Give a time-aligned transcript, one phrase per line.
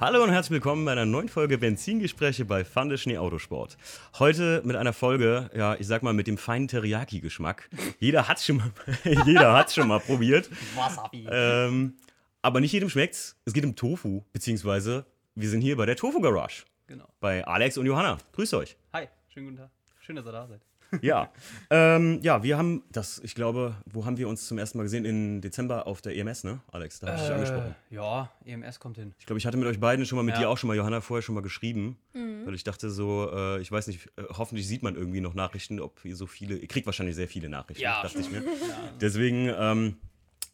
[0.00, 3.76] Hallo und herzlich willkommen bei einer neuen Folge Benzingespräche bei Fun Schnee Autosport.
[4.20, 7.68] Heute mit einer Folge, ja, ich sag mal mit dem feinen Teriyaki-Geschmack.
[7.98, 8.70] Jeder hat's schon mal,
[9.26, 10.50] jeder hat's schon mal probiert.
[10.76, 11.26] Wasabi.
[11.28, 11.96] Ähm,
[12.42, 13.34] aber nicht jedem schmeckt's.
[13.44, 16.62] Es geht um Tofu, beziehungsweise wir sind hier bei der Tofu Garage.
[16.86, 17.08] Genau.
[17.18, 18.18] Bei Alex und Johanna.
[18.34, 18.76] Grüßt euch.
[18.92, 19.70] Hi, schönen guten Tag.
[19.98, 20.60] Schön, dass ihr da seid.
[21.02, 21.30] Ja,
[21.70, 25.04] ähm, ja, wir haben das, ich glaube, wo haben wir uns zum ersten Mal gesehen?
[25.04, 27.00] Im Dezember auf der EMS, ne, Alex?
[27.00, 27.74] Da habe ich dich angesprochen.
[27.90, 29.12] Ja, EMS kommt hin.
[29.18, 30.40] Ich glaube, ich hatte mit euch beiden schon mal, mit Ja.
[30.42, 31.98] dir auch schon mal, Johanna, vorher schon mal geschrieben.
[32.12, 35.78] Weil ich dachte so, äh, ich weiß nicht, äh, hoffentlich sieht man irgendwie noch Nachrichten,
[35.80, 38.00] ob ihr so viele, ihr kriegt wahrscheinlich sehr viele Nachrichten, Ja.
[38.02, 38.42] dachte ich mir.
[39.00, 39.96] Deswegen ähm,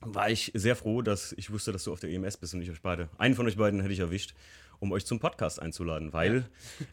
[0.01, 2.71] war ich sehr froh, dass ich wusste, dass du auf der EMS bist und ich
[2.71, 4.35] euch beide, einen von euch beiden hätte ich erwischt,
[4.85, 6.13] um euch zum Podcast einzuladen.
[6.13, 6.45] Weil,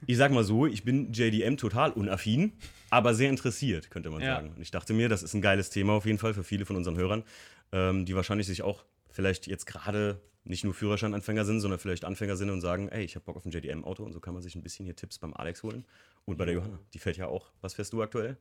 [0.08, 2.54] ich sag mal so, ich bin JDM total unaffin,
[2.90, 4.36] aber sehr interessiert, könnte man Ja.
[4.36, 4.54] sagen.
[4.56, 6.76] Und ich dachte mir, das ist ein geiles Thema auf jeden Fall für viele von
[6.76, 7.24] unseren Hörern,
[7.72, 12.36] ähm, die wahrscheinlich sich auch vielleicht jetzt gerade nicht nur Führerscheinanfänger sind, sondern vielleicht Anfänger
[12.36, 14.56] sind und sagen, ey, ich habe Bock auf ein JDM-Auto und so kann man sich
[14.56, 15.86] ein bisschen hier Tipps beim Alex holen.
[16.26, 17.52] Und bei der Johanna, die fährt ja auch.
[17.62, 18.38] Was fährst du aktuell?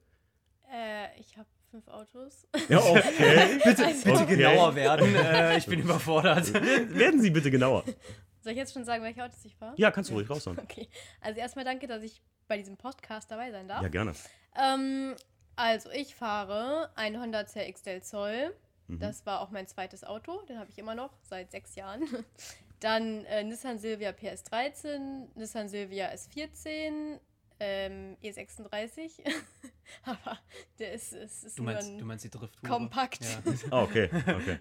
[0.73, 2.47] Äh, ich habe fünf Autos.
[2.69, 3.03] Ja, okay.
[3.65, 4.37] Bitte, Also- bitte Okay.
[4.37, 5.15] genauer werden.
[5.15, 6.53] Äh, ich bin überfordert.
[6.55, 7.84] Werden Sie bitte genauer.
[8.43, 9.75] Soll ich jetzt schon sagen, welche Autos ich fahre?
[9.77, 10.59] Ja, kannst du ruhig raushauen.
[10.63, 10.89] Okay.
[11.21, 13.83] Also erstmal danke, dass ich bei diesem Podcast dabei sein darf.
[13.83, 14.13] Ja, gerne.
[14.57, 15.15] Ähm,
[15.57, 18.55] also ich fahre ein Honda CX Del Sol.
[18.89, 18.99] Mhm.
[18.99, 20.41] Das war auch mein zweites Auto.
[20.43, 22.03] Den habe ich immer noch seit sechs Jahren.
[22.81, 27.19] Dann äh, Nissan Silvia PS13, Nissan Silvia S14,
[27.61, 29.11] ähm, E36.
[30.05, 30.39] Aber
[30.79, 32.63] der ist, ist, ist Du nur meinst, ein du meinst die Drift.
[32.63, 33.21] kompakt.
[33.23, 33.53] Ja.
[33.71, 34.59] Ah, okay, okay.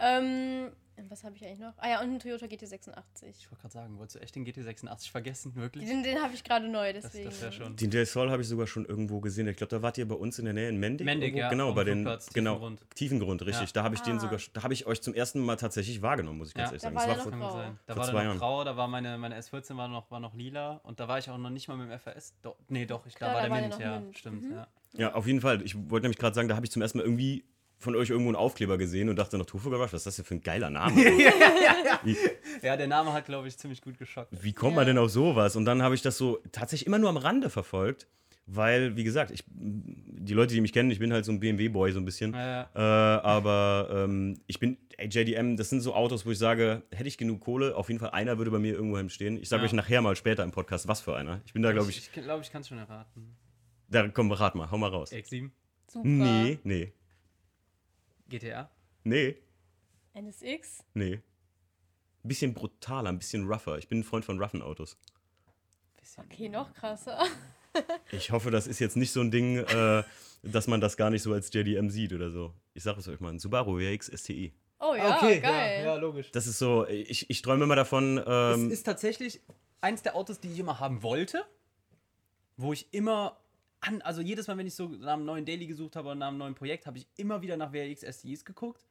[0.00, 0.72] Ähm,
[1.08, 1.72] was habe ich eigentlich noch?
[1.78, 2.92] Ah ja, und ein Toyota GT86.
[3.30, 5.54] Ich wollte gerade sagen, wolltest du echt den GT86 vergessen?
[5.56, 5.88] Wirklich?
[5.88, 7.24] Den, den habe ich gerade neu, Das, deswegen.
[7.30, 7.76] das wäre schon.
[7.76, 9.46] Den Del Sol habe ich sogar schon irgendwo gesehen.
[9.48, 11.04] Ich glaube, da wart ihr bei uns in der Nähe in Mendig.
[11.04, 12.80] Mendig, ja, Genau, bei den Flugplatz, genau, Tiefengrund.
[12.94, 13.68] Tiefengrund, richtig.
[13.68, 13.72] Ja.
[13.74, 14.20] Da habe ich den Ah.
[14.20, 16.72] sogar, da habe ich euch zum ersten Mal tatsächlich wahrgenommen, muss ich ganz Ja.
[16.72, 16.96] ehrlich Da sagen.
[16.96, 17.78] war Das war noch vor, sein.
[17.86, 20.20] Da Vor war zwei der noch grau, da war meine, meine S14 war noch, war
[20.20, 22.34] noch lila und da war ich auch noch nicht mal mit dem FS.
[22.42, 24.00] Do nee, doch, ich, da Klar, war da der war der Mint, ja.
[24.00, 24.18] Mint.
[24.18, 24.52] Stimmt, Mhm.
[24.52, 24.66] ja.
[24.94, 25.62] ja, auf jeden Fall.
[25.62, 27.44] Ich wollte nämlich gerade sagen, da habe ich zum ersten Mal irgendwie
[27.82, 30.24] von euch irgendwo einen Aufkleber gesehen und dachte noch, Tofu Garage, was ist das denn
[30.24, 30.94] für ein geiler Name?
[32.62, 34.32] Ja, der Name hat, glaube ich, ziemlich gut geschockt.
[34.42, 35.56] wie kommt man denn auf sowas?
[35.56, 38.06] Und dann habe ich das so tatsächlich immer nur am Rande verfolgt,
[38.46, 41.92] weil, wie gesagt, ich, die Leute, die mich kennen, ich bin halt so ein BMW-Boy
[41.92, 42.32] so ein bisschen.
[42.32, 43.16] Ja, ja.
[43.18, 47.08] Äh, aber ähm, ich bin, ey, JDM, das sind so Autos, wo ich sage, hätte
[47.08, 49.36] ich genug Kohle, auf jeden Fall einer würde bei mir irgendwo stehen.
[49.40, 49.66] Ich sage Ja.
[49.66, 51.40] euch nachher mal später im Podcast, was für einer.
[51.46, 53.36] Ich bin da, glaube ich, Ich glaube, ich kann es schon erraten.
[53.88, 55.12] da komm, rat mal, hau mal raus.
[55.12, 55.50] X7,
[55.88, 56.06] Super.
[56.08, 56.92] Nee, nee,
[58.32, 58.70] GTA.
[59.04, 59.36] nee,
[60.14, 60.84] NSX.
[60.94, 61.20] nee.
[62.24, 63.76] Ein bisschen brutaler, ein bisschen rougher.
[63.76, 64.96] Ich bin ein Freund von roughen Autos.
[66.00, 66.24] Bisschen.
[66.24, 67.18] Okay, noch krasser.
[68.10, 70.02] Ich hoffe, das ist jetzt nicht so ein Ding, äh,
[70.42, 72.52] dass man das gar nicht so als JDM sieht oder so.
[72.74, 74.52] Ich sage es euch mal, ein Subaru WRX STI.
[74.78, 75.40] Oh ja, geil.
[75.42, 76.30] Ja, ja, logisch.
[76.32, 79.40] Das ist so, ich, ich träume immer davon, Es ähm, ist tatsächlich
[79.80, 81.46] eins der Autos, die ich immer haben wollte,
[82.58, 83.41] wo ich immer
[83.82, 86.28] an, also jedes Mal, wenn ich so nach einem neuen Daily gesucht habe oder nach
[86.28, 88.86] einem neuen Projekt, habe ich immer wieder nach WRX STIs geguckt.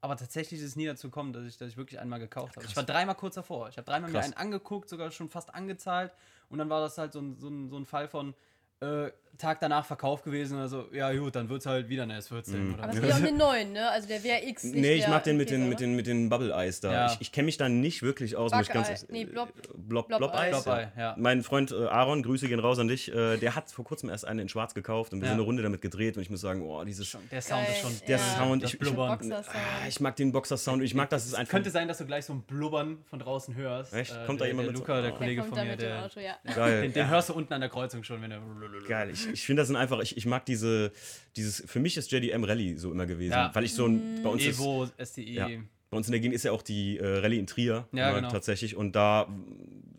[0.00, 2.64] Aber tatsächlich ist es nie dazu gekommen, dass ich, dass ich wirklich einmal gekauft habe.
[2.66, 3.68] Ich war dreimal kurz davor.
[3.68, 4.26] Ich habe dreimal mir Krass.
[4.26, 6.12] einen angeguckt, sogar schon fast angezahlt.
[6.48, 8.34] Und dann war das halt so ein, so ein, so ein Fall von
[8.80, 10.58] äh, Tag danach Verkauf gewesen.
[10.58, 12.56] Also, ja, gut, dann wird es halt wieder eine S14.
[12.56, 12.74] Mhm.
[12.74, 13.88] Oder Aber es geht um den neuen, ne?
[13.90, 14.64] Also der WRX.
[14.64, 16.92] nicht Nee, ich mag den mit den, mit den, mit den Bubble Eyes da.
[16.92, 17.06] Ja.
[17.12, 18.52] Ich, ich kenne mich da nicht wirklich aus.
[18.52, 20.64] muss ich ganz, Nee, Blob- Blob, Blob Blob Eyes.
[20.64, 21.14] Blob-Eye, ja.
[21.18, 24.24] Mein Freund äh, Aaron, Grüße gehen raus an dich, äh, der hat vor kurzem erst
[24.26, 25.30] eine in schwarz gekauft und wir Ja.
[25.32, 27.68] sind eine Runde damit gedreht und ich muss sagen, oh, dieses, Schon- Der Sound ist
[27.68, 27.76] Geil.
[27.82, 27.92] schon.
[28.08, 28.22] der Ja.
[28.36, 29.08] Sound, ich, ich, Blubbern.
[29.18, 29.46] Boxer-Sound.
[29.56, 31.50] ah, ich mag den Boxer-Sound, ich mag, dass es einfach...
[31.52, 33.92] Könnte sein, dass du gleich so ein Blubbern von draußen hörst.
[33.94, 34.12] Echt?
[34.12, 36.88] Äh, Kommt da der, jemand der mit Luca, der Kollege von da mir, der, ja.
[36.88, 38.40] Den hörst du unten an der Kreuzung schon, wenn er.
[38.88, 40.92] Geil, ich, ich finde das sind einfach, ich, ich mag diese,
[41.36, 43.50] dieses, für mich ist JDM Rallye so immer gewesen, Ja.
[43.54, 45.32] weil ich so ein, bei uns ist, Evo, STI.
[45.34, 45.48] Ja.
[45.90, 48.18] Bei uns in der Gegend ist ja auch die äh, Rallye in Trier Ja, immer
[48.20, 48.30] genau.
[48.30, 49.26] tatsächlich und da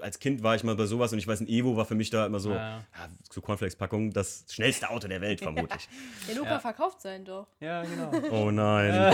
[0.01, 2.09] als Kind war ich mal bei sowas und ich weiß, ein Evo war für mich
[2.09, 2.83] da immer so, Ja, ja.
[3.29, 5.89] so Cornflakes-Packung, das schnellste Auto der Welt vermutlich.
[6.29, 6.59] Der Luca Ja.
[6.59, 7.47] verkauft sein doch.
[7.59, 8.11] Ja, genau.
[8.31, 9.13] Oh nein.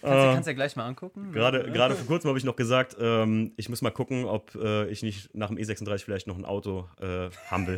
[0.00, 1.32] Kannst du kannst ja gleich mal angucken.
[1.32, 4.86] Gerade, gerade vor kurzem habe ich noch gesagt, ähm, ich muss mal gucken, ob äh,
[4.88, 7.76] ich nicht nach dem E36 vielleicht noch ein Auto äh, haben will.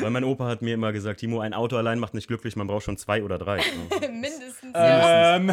[0.00, 2.66] Weil mein Opa hat mir immer gesagt, Timo, ein Auto allein macht nicht glücklich, man
[2.66, 3.60] braucht schon zwei oder drei.
[4.00, 5.36] Mindestens, ja.
[5.36, 5.50] Ähm,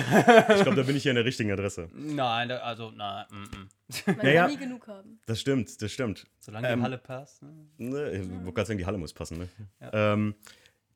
[0.55, 1.89] Ich glaube, da bin ich hier an der richtigen Adresse.
[1.93, 3.25] nein, da, also, nein.
[3.29, 3.67] Mm -mm.
[4.07, 4.41] Man Naja.
[4.43, 5.19] kann nie genug haben.
[5.25, 6.25] Das stimmt, das stimmt.
[6.39, 7.41] Solange Ähm, die Halle passt.
[7.43, 7.49] Ne?
[7.77, 9.37] Ne, ich wollte gerade sagen, die Halle muss passen.
[9.39, 9.49] Ne?
[9.91, 10.35] Ähm,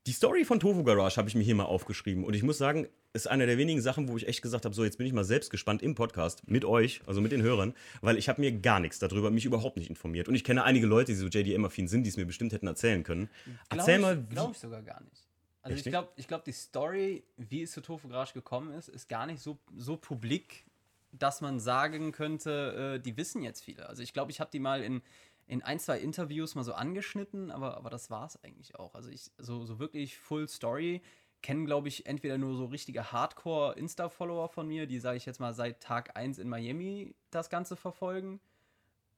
[0.07, 2.23] die Story von Tofu Garage habe ich mir hier mal aufgeschrieben.
[2.23, 4.83] Und ich muss sagen, ist eine der wenigen Sachen, wo ich echt gesagt habe, so
[4.85, 8.17] jetzt bin ich mal selbst gespannt im Podcast mit euch, also mit den Hörern, weil
[8.17, 10.29] ich habe mir gar nichts darüber, mich überhaupt nicht informiert.
[10.29, 13.03] Und ich kenne einige Leute, die so JDM-affin sind, die es mir bestimmt hätten erzählen
[13.03, 13.29] können.
[13.69, 15.26] Erzähl ich, mal, wie, Glaube ich sogar gar nicht.
[15.67, 18.87] Also Echt ich glaube, ich glaub, die Story, wie es zu Tofu Garage gekommen ist,
[18.87, 20.65] ist gar nicht so, so publik,
[21.11, 23.89] dass man sagen könnte, äh, die wissen jetzt viele.
[23.89, 25.01] Also ich glaube, ich habe die mal in,
[25.45, 28.95] in ein, zwei Interviews mal so angeschnitten, aber, aber das war es eigentlich auch.
[28.95, 31.01] Also ich, so, so wirklich Full Story
[31.41, 35.53] kennen, glaube ich, entweder nur so richtige Hardcore-Insta-Follower von mir, die, sage ich jetzt mal,
[35.53, 38.39] seit Tag 1 in Miami das Ganze verfolgen.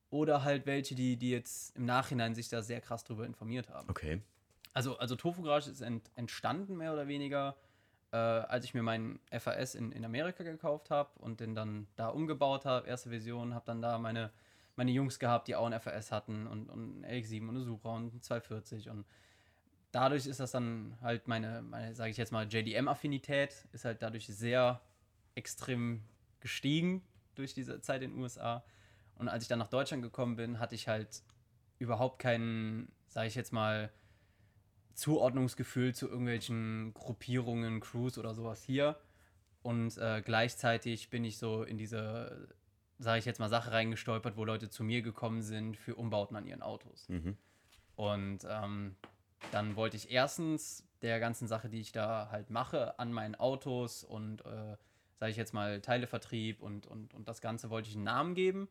[0.10, 3.88] Oder halt welche, die, die jetzt im Nachhinein sich da sehr krass drüber informiert haben.
[3.88, 4.20] Okay.
[4.80, 7.58] Also, also Tofu Garage ist ent, entstanden, mehr oder weniger,
[8.14, 12.08] äh, als ich mir meinen FAS in, in Amerika gekauft habe und den dann da
[12.08, 14.32] umgebaut habe, erste Version, habe dann da meine,
[14.78, 17.94] meine Jungs gehabt, die auch einen FAS hatten und, und einen LX7 und eine Supra
[17.98, 19.06] und einen 240 und
[19.92, 24.28] dadurch ist das dann halt meine, meine sage ich jetzt mal, JDM-Affinität ist halt dadurch
[24.28, 24.80] sehr
[25.36, 26.06] extrem
[26.40, 27.04] gestiegen
[27.36, 28.64] durch diese Zeit in den USA.
[29.16, 31.22] Und als ich dann nach Deutschland gekommen bin, hatte ich halt
[31.80, 33.92] überhaupt keinen, sage ich jetzt mal,
[35.00, 39.00] Zuordnungsgefühl zu irgendwelchen Gruppierungen, Crews oder sowas hier.
[39.62, 42.50] Und äh, gleichzeitig bin ich so in diese,
[42.98, 46.46] sage ich jetzt mal, Sache reingestolpert, wo Leute zu mir gekommen sind für Umbauten an
[46.46, 47.10] ihren Autos.
[47.10, 47.38] Mhm.
[47.96, 48.96] Und ähm,
[49.52, 54.04] dann wollte ich erstens der ganzen Sache, die ich da halt mache, an meinen Autos
[54.04, 54.78] und, äh,
[55.18, 58.70] sage ich jetzt mal, Teilevertrieb und, und, und das Ganze wollte ich einen Namen geben.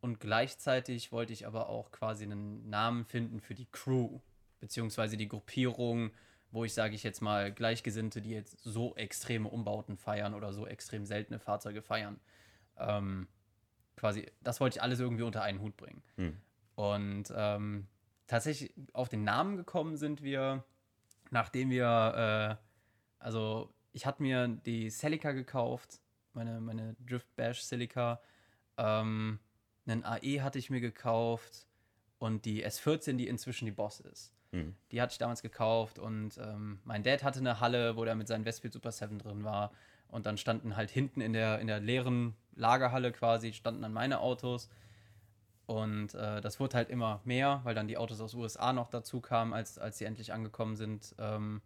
[0.00, 4.20] Und gleichzeitig wollte ich aber auch quasi einen Namen finden für die Crew,
[4.64, 6.10] beziehungsweise die Gruppierung,
[6.50, 10.66] wo ich, sage ich jetzt mal, Gleichgesinnte, die jetzt so extreme Umbauten feiern oder so
[10.66, 12.18] extrem seltene Fahrzeuge feiern.
[12.78, 13.28] Ähm,
[13.94, 16.02] quasi, das wollte ich alles irgendwie unter einen Hut bringen.
[16.16, 16.36] Hm.
[16.76, 17.86] Und ähm,
[18.26, 20.64] tatsächlich auf den Namen gekommen sind wir,
[21.30, 26.00] nachdem wir, äh, also ich hatte mir die Celica gekauft,
[26.32, 28.22] meine, meine Drift Bash Celica,
[28.78, 29.40] ähm,
[29.84, 31.66] einen AE hatte ich mir gekauft
[32.18, 34.32] und die S14, die inzwischen die Boss ist.
[34.54, 34.74] Mhm.
[34.92, 38.28] Die hatte ich damals gekauft und ähm, mein Dad hatte eine Halle, wo der mit
[38.28, 39.72] seinem Westfield Super 7 drin war.
[40.08, 44.20] Und dann standen halt hinten in der, in der leeren Lagerhalle quasi, standen dann meine
[44.20, 44.70] Autos.
[45.66, 49.20] Und äh, das wurde halt immer mehr, weil dann die Autos aus USA noch dazu
[49.20, 51.14] kamen, als, als sie endlich angekommen sind.
[51.18, 51.62] Ähm,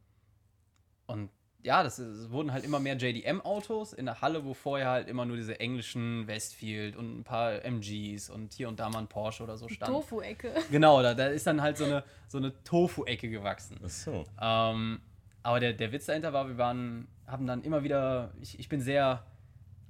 [1.06, 1.30] und
[1.62, 5.24] ja, das, es wurden halt immer mehr JDM-Autos in der Halle, wo vorher halt immer
[5.24, 9.42] nur diese englischen Westfield und ein paar MGs und hier und da mal ein Porsche
[9.42, 9.94] oder so standen.
[9.94, 10.52] Tofu-Ecke.
[10.70, 13.78] Genau, da, da ist dann halt so eine, so eine Tofu-Ecke gewachsen.
[13.84, 14.24] Ach so.
[14.40, 15.00] Ähm,
[15.42, 18.80] aber der, der Witz dahinter war, wir waren, haben dann immer wieder, ich, ich bin
[18.80, 19.24] sehr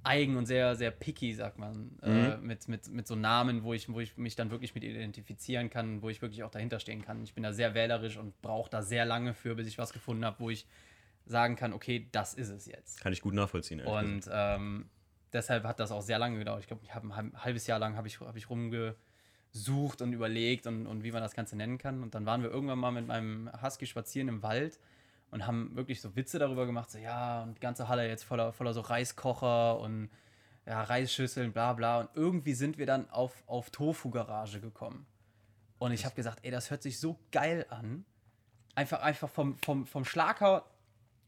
[0.05, 3.93] eigen und sehr, sehr picky, sagt man, äh, mit, mit, mit so Namen, wo ich,
[3.93, 7.23] wo ich mich dann wirklich mit identifizieren kann, wo ich wirklich auch dahinter stehen kann.
[7.25, 10.25] Ich bin da sehr wählerisch und brauche da sehr lange für, bis ich was gefunden
[10.25, 10.67] habe, wo ich
[11.29, 13.01] sagen kann, okay, das ist es jetzt.
[13.01, 13.81] Kann ich gut nachvollziehen.
[13.81, 14.91] ehrlich Und ähm,
[15.33, 16.61] deshalb hat das auch sehr lange gedauert.
[16.61, 20.13] Ich glaube, ich hab ein halb- halbes Jahr lang habe ich, hab ich rumgesucht und
[20.13, 22.03] überlegt und, und wie man das Ganze nennen kann.
[22.03, 24.79] Und dann waren wir irgendwann mal mit meinem Husky spazieren im Wald
[25.31, 28.53] und haben wirklich so Witze darüber gemacht, so ja, und die ganze Halle jetzt voller,
[28.53, 30.09] voller so Reiskocher und
[30.67, 32.01] ja, Reisschüsseln, bla bla.
[32.01, 35.07] Und irgendwie sind wir dann auf, auf Tofu-Garage gekommen.
[35.79, 38.05] Und ich habe gesagt, ey, das hört sich so geil an.
[38.75, 40.65] Einfach, einfach vom, vom, vom Schlager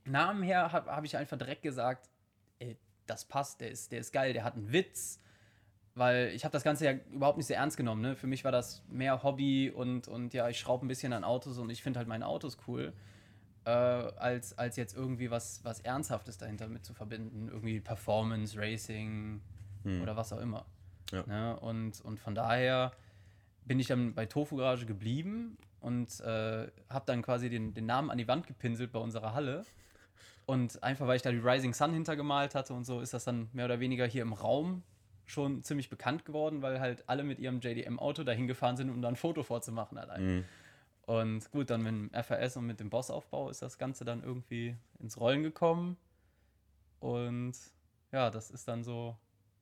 [0.05, 2.09] Namen her habe hab ich einfach direkt gesagt,
[2.59, 2.77] ey,
[3.07, 5.21] das passt, der ist, der ist geil, der hat einen Witz.
[5.95, 8.01] Weil ich habe das Ganze ja überhaupt nicht so ernst genommen.
[8.01, 8.15] Ne?
[8.15, 11.59] Für mich war das mehr Hobby und, und ja, ich schraube ein bisschen an Autos
[11.59, 12.93] und ich finde halt meine Autos cool.
[13.65, 17.49] Äh, als, als jetzt irgendwie was, was Ernsthaftes dahinter mit zu verbinden.
[17.49, 19.43] Irgendwie Performance, Racing
[19.85, 20.03] Hm.
[20.03, 20.67] oder was auch immer.
[21.11, 21.25] Ja.
[21.27, 21.59] Ne?
[21.61, 22.93] Und, und von daher
[23.65, 28.11] bin ich dann bei Tofu Garage geblieben und äh, habe dann quasi den, den Namen
[28.11, 29.65] an die Wand gepinselt bei unserer Halle.
[30.51, 33.49] Und einfach, weil ich da die Rising Sun hintergemalt hatte und so, ist das dann
[33.53, 34.83] mehr oder weniger hier im Raum
[35.25, 39.07] schon ziemlich bekannt geworden, weil halt alle mit ihrem JDM-Auto dahin gefahren sind, um da
[39.07, 40.39] ein Foto vorzumachen allein.
[40.39, 40.45] Mhm.
[41.07, 44.77] Und gut, dann mit dem FRS und mit dem Bossaufbau ist das Ganze dann irgendwie
[44.99, 45.97] ins Rollen gekommen.
[46.99, 47.53] Und
[48.11, 49.17] ja, das ist dann so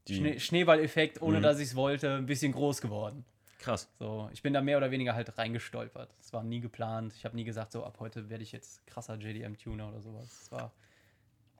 [0.08, 1.42] Schnee Schneeballeffekt, ohne Mhm.
[1.42, 3.26] dass ich es wollte, ein bisschen groß geworden.
[3.58, 3.88] Krass.
[3.98, 6.14] So, ich bin da mehr oder weniger halt reingestolpert.
[6.20, 7.12] Es war nie geplant.
[7.16, 10.42] Ich habe nie gesagt, so ab heute werde ich jetzt krasser JDM-Tuner oder sowas.
[10.42, 10.72] Es war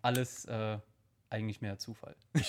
[0.00, 0.78] alles äh,
[1.28, 2.14] eigentlich mehr Zufall.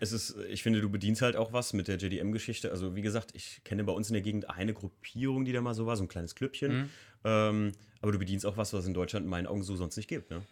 [0.00, 2.70] Es ist, ich finde, du bedienst halt auch was mit der JDM-Geschichte.
[2.70, 5.74] Also, wie gesagt, ich kenne bei uns in der Gegend eine Gruppierung, die da mal
[5.74, 6.72] so war, so ein kleines Klüppchen.
[6.72, 6.90] Mhm.
[7.24, 9.96] Ähm, aber du bedienst auch was, was es in Deutschland in meinen Augen so sonst
[9.96, 10.42] nicht gibt, ne?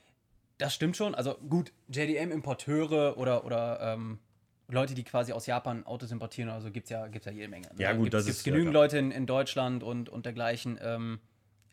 [0.59, 1.15] Das stimmt schon.
[1.15, 4.19] Also gut, JDM-Importeure oder, oder ähm,
[4.71, 7.49] Leute, die quasi aus Japan Autos importieren oder so, gibt es ja, gibt's ja jede
[7.49, 7.69] Menge.
[7.69, 7.75] ne?
[7.83, 8.83] Ja, gut, gibt's, das gibt's ist- ja, genügend klar.
[8.85, 10.79] Leute in, in Deutschland und, und dergleichen.
[10.83, 11.21] Ähm,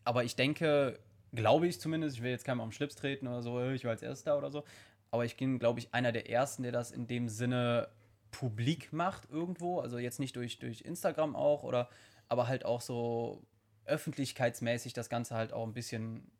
[0.04, 0.98] aber ich denke,
[1.32, 4.02] glaube ich zumindest, ich will jetzt keinem am Schlips treten oder so, ich war als
[4.02, 4.64] Erster oder so,
[5.10, 7.88] aber ich bin, glaube ich, einer der Ersten, der das in dem Sinne
[8.30, 9.80] publik macht irgendwo.
[9.80, 11.88] Also jetzt nicht durch, durch Instagram auch oder,
[12.28, 13.42] aber halt auch so
[13.86, 16.30] öffentlichkeitsmäßig das Ganze halt auch ein bisschen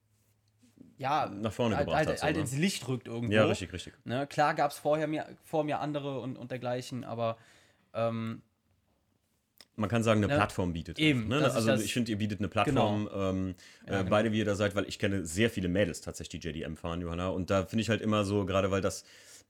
[0.99, 2.19] ja, nach vorne halt, gebracht halt, hat.
[2.19, 2.43] So, halt ne?
[2.43, 3.33] ins Licht rückt irgendwo.
[3.33, 3.95] Ja, richtig, richtig.
[4.05, 4.27] Ne?
[4.27, 7.37] Klar gab es vorher mir, vor mir andere und, und dergleichen, aber
[7.95, 8.43] ähm,
[9.77, 10.35] Man kann sagen, eine Ne?
[10.35, 10.99] Plattform bietet.
[10.99, 11.45] Eben, Ne?
[11.45, 13.55] Also ich finde, ihr bietet eine Plattform, ähm,
[13.87, 14.11] Ja, äh, genau.
[14.11, 17.01] beide wie ihr da seid, weil ich kenne sehr viele Mädels tatsächlich, die JDM fahren,
[17.01, 17.29] Johanna.
[17.29, 19.05] Und da finde ich halt immer so, gerade weil das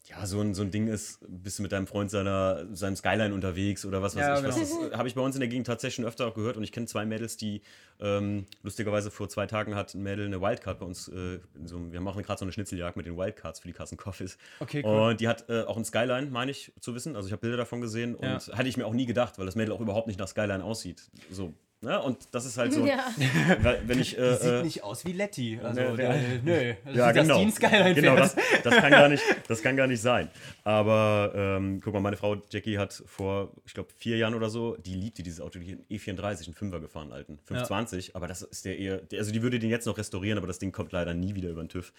[0.06, 3.34] ja so ein, so ein Ding ist, bist du mit deinem Freund seiner, seinem Skyline
[3.34, 4.44] unterwegs oder was weiß Ja, ich.
[4.46, 4.82] Was genau.
[4.84, 6.56] das, äh, habe ich bei uns in der Gegend tatsächlich schon öfter auch gehört.
[6.56, 7.60] Und ich kenne zwei Mädels, die
[8.00, 11.08] ähm, lustigerweise vor zwei Tagen hat ein Mädel eine Wildcard bei uns.
[11.08, 13.98] Äh, in so, wir machen gerade so eine Schnitzeljagd mit den Wildcards für die Carson
[13.98, 14.38] Coffees.
[14.60, 15.10] Okay, cool.
[15.10, 17.14] Und die hat äh, auch ein Skyline, meine ich zu wissen.
[17.14, 18.56] Also ich habe Bilder davon gesehen und Ja.
[18.56, 21.02] hatte ich mir auch nie gedacht, weil das Mädel auch überhaupt nicht nach Skyline aussieht.
[21.30, 21.52] So.
[21.80, 22.00] Ne?
[22.02, 23.04] Und das ist halt so, Ja.
[23.87, 24.16] wenn ich.
[24.16, 25.61] die Äh, sieht äh, nicht aus wie Letty.
[25.62, 26.75] Also, Ne, der, nö.
[26.85, 27.94] Das ja, sieht das genau.
[27.94, 30.28] Genau das, das, kann gar nicht, das kann gar nicht sein.
[30.64, 34.76] Aber ähm, guck mal, meine Frau Jackie hat vor, ich glaube, vier Jahren oder so,
[34.76, 37.38] die liebte dieses Auto, die hat einen E34, einen Fünfer gefahren, alten.
[37.44, 40.58] 520, aber das ist der eher, also die würde den jetzt noch restaurieren, aber das
[40.58, 41.92] Ding kommt leider nie wieder über den TÜV.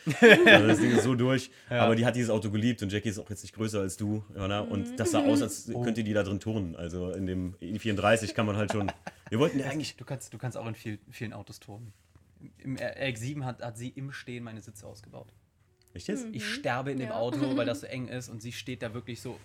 [0.45, 1.51] also das Ding ist so durch.
[1.69, 4.24] Aber die hat dieses Auto geliebt und Jackie ist auch jetzt nicht größer als du,
[4.36, 4.59] Johanna.
[4.62, 5.83] Und das sah aus, als Oh.
[5.83, 6.75] könnte die da drin turnen.
[6.75, 8.91] Also in dem E34 kann man halt schon.
[9.29, 9.95] Wir wollten ja eigentlich.
[9.95, 11.93] Du kannst, du kannst auch in viel, vielen Autos turnen.
[12.57, 15.27] Im RX-7 hat, hat sie im Stehen meine Sitze ausgebaut.
[15.93, 16.27] Echt jetzt?
[16.31, 17.15] Ich sterbe in dem Ja.
[17.15, 19.39] Auto, weil das so eng ist und sie steht da wirklich so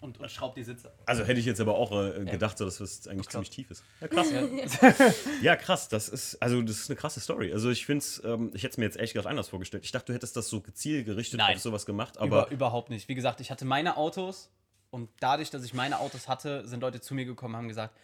[0.00, 0.92] und, und schraubt die Sitze.
[1.06, 3.84] Also hätte ich jetzt aber auch äh, gedacht, so, dass das eigentlich ziemlich tief ist.
[4.00, 4.28] Ja, krass.
[5.42, 5.88] ja, krass.
[5.88, 7.52] Das ist, also das ist eine krasse Story.
[7.52, 9.84] Also ich finde es, ähm, ich hätte es mir jetzt ehrlich gesagt anders vorgestellt.
[9.84, 11.56] Ich dachte, du hättest das so gezielt gerichtet Nein.
[11.56, 13.08] auf sowas gemacht, Aber aber überhaupt nicht.
[13.08, 14.50] Wie gesagt, ich hatte meine Autos
[14.90, 17.94] und dadurch, dass ich meine Autos hatte, sind Leute zu mir gekommen und haben gesagt,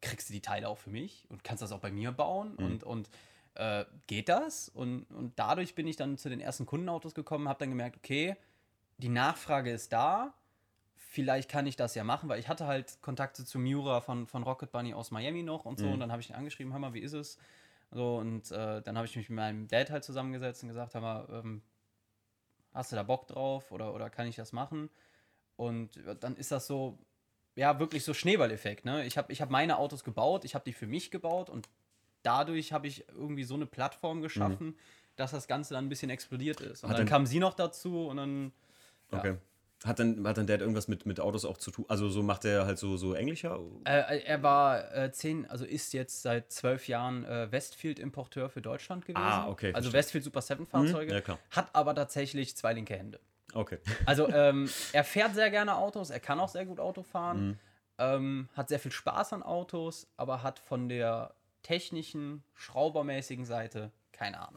[0.00, 2.84] kriegst du die Teile auch für mich und kannst das auch bei mir bauen und,
[2.84, 3.10] und
[3.54, 4.68] äh, geht das?
[4.68, 8.36] Und, und dadurch bin ich dann zu den ersten Kundenautos gekommen, habe dann gemerkt, okay,
[8.98, 10.34] die Nachfrage ist da,
[10.96, 14.42] vielleicht kann ich das ja machen, weil ich hatte halt Kontakte zu Miura von, von
[14.42, 15.92] Rocket Bunny aus Miami noch und so Mhm.
[15.94, 17.38] und dann habe ich ihn angeschrieben, hör mal, wie ist es?
[17.90, 21.00] So und äh, dann habe ich mich mit meinem Dad halt zusammengesetzt und gesagt, hör
[21.00, 21.62] mal, ähm,
[22.74, 24.90] hast du da Bock drauf oder, oder kann ich das machen?
[25.56, 26.98] Und dann ist das so,
[27.58, 28.84] ja, wirklich so Schneeballeffekt.
[28.84, 29.04] Ne?
[29.04, 31.68] Ich habe ich hab meine Autos gebaut, ich habe die für mich gebaut und
[32.22, 34.76] dadurch habe ich irgendwie so eine Plattform geschaffen,
[35.16, 36.84] dass das Ganze dann ein bisschen explodiert ist.
[36.84, 38.52] Und dann dann- kam sie noch dazu und dann.
[39.10, 39.18] Ja.
[39.18, 39.36] okay.
[39.84, 41.84] Hat dann, hat dann Dad irgendwas mit, mit Autos auch zu tun?
[41.88, 43.60] Also so macht er halt so, so englischer?
[43.84, 49.06] Äh, er war äh, zehn, also ist jetzt seit zwölf Jahren äh, Westfield-Importeur für Deutschland
[49.06, 49.22] gewesen.
[49.24, 49.98] Ah, okay, Also verstehe.
[50.00, 51.14] Westfield Super 7 Fahrzeuge.
[51.14, 51.38] Mhm, ja.
[51.50, 53.20] Hat aber tatsächlich zwei linke Hände.
[53.54, 53.78] Okay.
[54.06, 57.58] Also ähm, er fährt sehr gerne Autos, er kann auch sehr gut Auto fahren, Mhm.
[57.98, 64.38] ähm, hat sehr viel Spaß an Autos, aber hat von der technischen, schraubermäßigen Seite keine
[64.40, 64.56] Ahnung.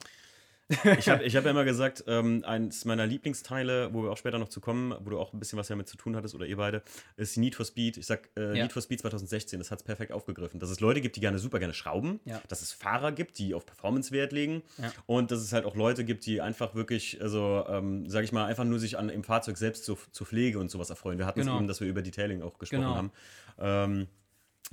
[0.97, 4.39] Ich habe ich hab ja immer gesagt, ähm, eins meiner Lieblingsteile, wo wir auch später
[4.39, 6.57] noch zu kommen, wo du auch ein bisschen was damit zu tun hattest oder ihr
[6.57, 6.81] beide,
[7.17, 7.97] ist Need for Speed.
[7.97, 8.63] Ich sag äh, Ja.
[8.63, 10.59] Need for Speed 2016, das hat es perfekt aufgegriffen.
[10.59, 12.41] Dass es Leute gibt, die gerne super gerne schrauben, Ja.
[12.47, 14.91] dass es Fahrer gibt, die auf Performance Wert legen Ja.
[15.07, 18.45] und dass es halt auch Leute gibt, die einfach wirklich, also ähm, sag ich mal,
[18.45, 21.17] einfach nur sich an im Fahrzeug selbst zur, zur Pflege und sowas erfreuen.
[21.17, 21.57] Wir hatten es Genau.
[21.57, 22.95] eben, dass wir über Detailing auch gesprochen Genau.
[22.95, 23.11] haben.
[23.59, 24.07] Ähm,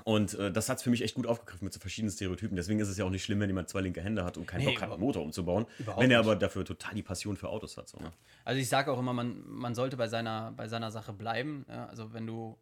[0.04, 2.56] und äh, das hat es für mich echt gut aufgegriffen mit so verschiedenen Stereotypen.
[2.56, 4.60] Deswegen ist es ja auch nicht schlimm, wenn jemand zwei linke Hände hat und keinen
[4.64, 5.66] Nee, Bock hat, einen Motor umzubauen.
[5.98, 7.88] wenn er aber dafür total die Passion für Autos hat.
[7.88, 8.12] So, ne?
[8.44, 11.66] Also ich sage auch immer, man, man sollte bei seiner, bei seiner Sache bleiben.
[11.68, 12.56] Ja, also wenn du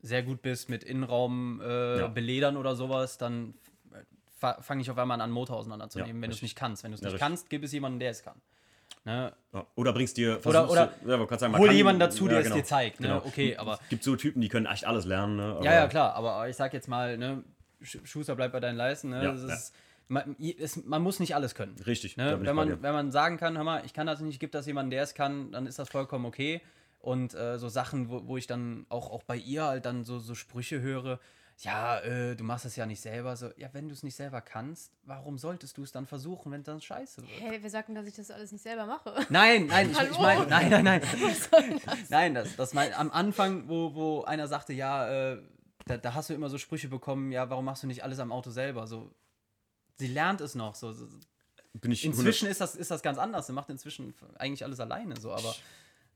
[0.00, 2.06] sehr gut bist mit Innenraum äh, Ja.
[2.08, 3.54] beledern oder sowas, dann
[4.60, 6.84] fange ich auf einmal an, einen Motor auseinanderzunehmen, Ja, wenn du es nicht kannst.
[6.84, 7.20] Wenn du es nicht richtig.
[7.20, 8.40] kannst, gib es jemandem, der es kann.
[9.04, 9.32] Ne?
[9.74, 10.38] Oder bringst dir.
[10.44, 12.56] Oder- oder du- ja, sagen, kann- jemanden dazu, ja, der genau.
[12.56, 13.00] es dir zeigt.
[13.00, 13.08] Ne?
[13.08, 13.22] Genau.
[13.24, 15.36] Okay, aber Es gibt so Typen, die können echt alles lernen.
[15.36, 15.44] Ne?
[15.44, 17.42] Aber Ja, ja, klar, aber ich sag jetzt mal, ne,
[17.82, 19.10] Sch- Schuster bleibt bei deinen Leisten.
[19.10, 19.24] Ne?
[19.24, 19.74] Ja, ist,
[20.08, 21.76] man, es, man muss nicht alles können.
[21.86, 22.16] Richtig.
[22.16, 22.38] Ne?
[22.42, 24.90] Wenn, man, wenn man sagen kann, hör mal, ich kann das nicht, gibt das jemanden,
[24.90, 26.60] der es kann, dann ist das vollkommen okay.
[27.00, 30.18] Und äh, so Sachen, wo, wo ich dann auch, auch bei ihr halt dann so,
[30.18, 31.20] so Sprüche höre,
[31.60, 33.36] ja, äh, du machst es ja nicht selber.
[33.36, 36.60] So, ja, wenn du es nicht selber kannst, warum solltest du es dann versuchen, wenn
[36.60, 37.40] es dann scheiße wird?
[37.40, 39.26] Hä, wir sagten, dass ich das alles nicht selber mache.
[39.28, 41.02] Nein, nein, ich, ich meine, nein, nein, nein.
[41.02, 42.10] Was soll das?
[42.10, 45.42] Nein, das, das mein, am Anfang, wo, wo einer sagte, ja, äh,
[45.86, 48.30] da, da hast du immer so Sprüche bekommen, ja, warum machst du nicht alles am
[48.30, 48.86] Auto selber?
[48.86, 49.12] So,
[49.96, 50.76] sie lernt es noch.
[50.76, 51.08] So, so.
[51.72, 53.48] bin ich Inzwischen ist das, ist das ganz anders.
[53.48, 55.18] Sie macht inzwischen eigentlich alles alleine.
[55.18, 55.56] So, aber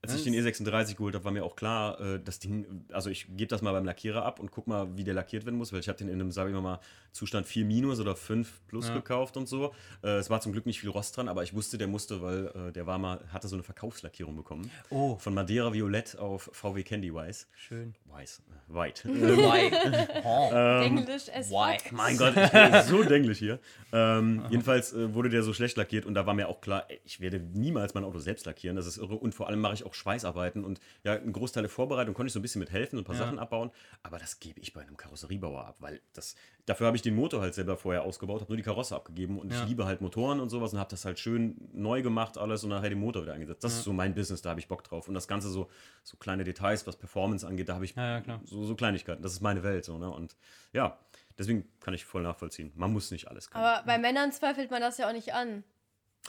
[0.04, 3.26] Als ich den E36 geholt habe, war mir auch klar, äh, das Ding, also ich
[3.28, 5.78] gebe das mal beim Lackierer ab und guck mal, wie der lackiert werden muss, weil
[5.78, 6.80] ich habe den in einem, sage ich mal,
[7.12, 8.94] Zustand 4 minus oder 5 plus Ja.
[8.94, 9.73] gekauft und so.
[10.02, 12.47] Äh, es war zum Glück nicht viel Rost dran, aber ich wusste, der musste, weil
[12.68, 14.71] äh, der war mal, hatte so eine Verkaufslackierung bekommen.
[14.90, 15.16] Oh.
[15.18, 17.47] Von Madeira Violett auf VW Candy Weiß.
[17.54, 17.94] schön.
[18.06, 18.42] Weiß.
[18.71, 19.04] äh, White.
[19.09, 19.71] Why?
[20.25, 20.50] Oh.
[20.82, 21.92] Englisch as fuck.
[21.92, 23.59] Mein Gott, ich bin so dänglich hier.
[23.92, 27.38] Ähm, jedenfalls wurde der so schlecht lackiert und da war mir auch klar, ich werde
[27.40, 28.76] niemals mein Auto selbst lackieren.
[28.76, 29.14] Das ist irre.
[29.16, 32.28] Und vor allem mache ich auch auch Schweißarbeiten und ja, einen Großteil der Vorbereitung konnte
[32.28, 33.22] ich so ein bisschen mit helfen und ein paar Ja.
[33.25, 33.70] Sachen abbauen,
[34.02, 36.34] aber das gebe ich bei einem Karosseriebauer ab, weil das,
[36.66, 39.52] dafür habe ich den Motor halt selber vorher ausgebaut, habe nur die Karosse abgegeben und
[39.52, 39.62] Ja.
[39.62, 42.70] ich liebe halt Motoren und sowas und habe das halt schön neu gemacht alles und
[42.70, 43.62] nachher den Motor wieder eingesetzt.
[43.64, 45.68] Das ist so mein Business, da habe ich Bock drauf und das Ganze so,
[46.02, 48.40] so kleine Details, was Performance angeht, da habe ich Ja, ja, klar.
[48.44, 50.37] so, so Kleinigkeiten, das ist meine Welt so, ne, und
[50.72, 50.99] ja,
[51.38, 53.64] deswegen kann ich voll nachvollziehen, man muss nicht alles können.
[53.64, 55.64] Aber bei Männern zweifelt man das ja auch nicht an.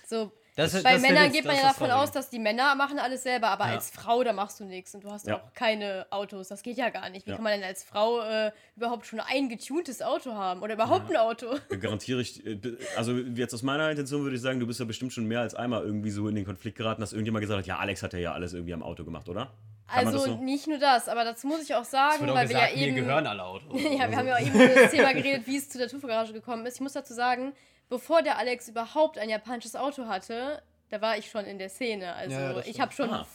[0.05, 3.00] So, Das, bei das Männern jetzt- geht man ja davon aus, dass die Männer machen
[3.00, 3.72] alles selber, aber Ja.
[3.74, 5.38] als Frau, da machst du nichts und du hast Ja.
[5.38, 6.48] auch keine Autos.
[6.50, 7.25] Das geht ja gar nicht.
[7.25, 7.38] Wie Ja.
[7.38, 11.17] kann man denn als Frau äh, überhaupt schon ein getuntes Auto haben oder überhaupt ein
[11.17, 11.48] Auto?
[11.81, 12.60] Garantiere ich, äh,
[12.95, 15.55] also jetzt aus meiner Intention würde ich sagen, du bist ja bestimmt schon mehr als
[15.55, 18.33] einmal irgendwie so in den Konflikt geraten, dass irgendjemand gesagt hat, ja, Alex hat ja
[18.33, 19.51] alles irgendwie am Auto gemacht, oder?
[19.88, 22.74] Kann man Also nicht nur das, aber dazu muss ich auch sagen, auch weil gesagt,
[22.75, 22.93] wir ja eben.
[22.95, 23.74] mir gehören alle Autos.
[23.81, 26.31] Ja, wir haben ja auch eben über das Thema geredet, wie es zu der Tufa-Garage
[26.33, 26.75] gekommen ist.
[26.75, 27.53] Ich muss dazu sagen,
[27.90, 32.13] bevor der Alex überhaupt ein japanisches Auto hatte, da war ich schon in der Szene.
[32.13, 33.25] Also Ja, ich habe schon, Ah.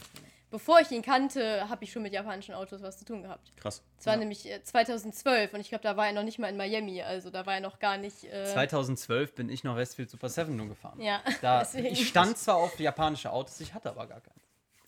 [0.50, 3.50] bevor ich ihn kannte, habe ich schon mit japanischen Autos was zu tun gehabt.
[3.56, 3.82] Krass.
[3.98, 4.18] Es war Ja.
[4.20, 7.02] nämlich äh, 2012 und ich glaube, da war er noch nicht mal in Miami.
[7.02, 8.24] Also da war er noch gar nicht.
[8.24, 11.00] Äh, 2012 bin ich noch Westfield Super 7 nur gefahren.
[11.00, 14.40] Ja, Da, ich stand zwar auf japanische Autos, ich hatte aber gar keinen.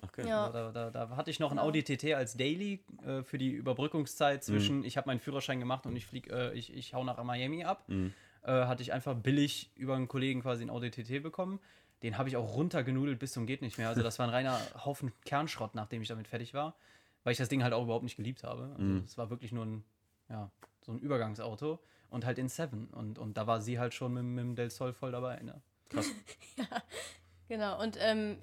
[0.02, 0.26] Okay.
[0.26, 0.46] Ja.
[0.46, 1.68] Also da, da, da hatte ich noch einen Genau.
[1.68, 5.94] Audi TT als Daily äh, für die Überbrückungszeit zwischen, ich habe meinen Führerschein gemacht und
[5.94, 7.84] ich flieg, äh, ich, ich hau nach Miami ab.
[7.88, 8.14] Mhm.
[8.42, 11.60] Äh, hatte ich einfach billig über einen Kollegen quasi einen Audi TT bekommen.
[12.02, 13.88] Den habe ich auch runtergenudelt bis zum geht nicht mehr.
[13.90, 16.74] Also das war ein reiner Haufen Kernschrott, nachdem ich damit fertig war.
[17.24, 18.70] Weil ich das Ding halt auch überhaupt nicht geliebt habe.
[18.72, 19.02] Also Mhm.
[19.04, 19.84] es war wirklich nur ein,
[20.30, 21.78] ja, so ein Übergangsauto.
[22.08, 22.86] Und halt in Seven.
[22.88, 25.36] Und, und da war sie halt schon mit, mit dem Del Sol voll dabei.
[25.42, 25.60] Ne?
[25.90, 26.06] Krass.
[27.48, 28.38] Genau, und ähm,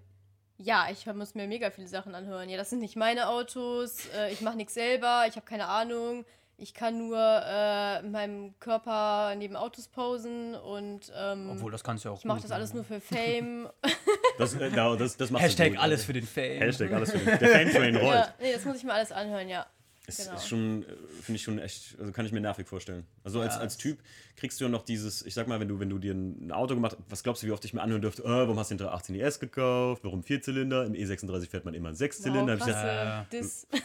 [0.58, 2.50] ja, ich muss mir mega viele Sachen anhören.
[2.50, 6.26] Ja, das sind nicht meine Autos, äh, ich mache nichts selber, ich habe keine Ahnung.
[6.60, 12.04] Ich kann nur äh, mit meinem Körper neben Autos posen und ähm, Obwohl, das kannst
[12.04, 13.70] du ja auch ich mache das alles nur für Fame.
[14.40, 15.80] Das, äh, da- das, das machst du Hashtag gut.
[15.80, 16.60] alles für den Fame.
[16.62, 18.16] Hashtag alles für den Der Fame-Train rollt.
[18.16, 19.66] ja, nee, das muss ich mir alles anhören, ja.
[20.10, 20.38] Es Genau.
[20.38, 20.86] ist schon, äh,
[21.22, 23.06] finde ich schon echt, also kann ich mir nervig vorstellen.
[23.26, 24.00] Also als, Ja, als es- Typ
[24.38, 26.76] kriegst du ja noch dieses, ich sag mal, wenn du, wenn du dir ein Auto
[26.76, 28.76] gemacht hast, was glaubst du, wie oft ich mir anhören dürfte, äh, warum hast du
[28.76, 32.58] den 318 IS gekauft, warum Vierzylinder, im E36 fährt man immer einen Sechszylinder.
[32.58, 33.26] Wow, Ja.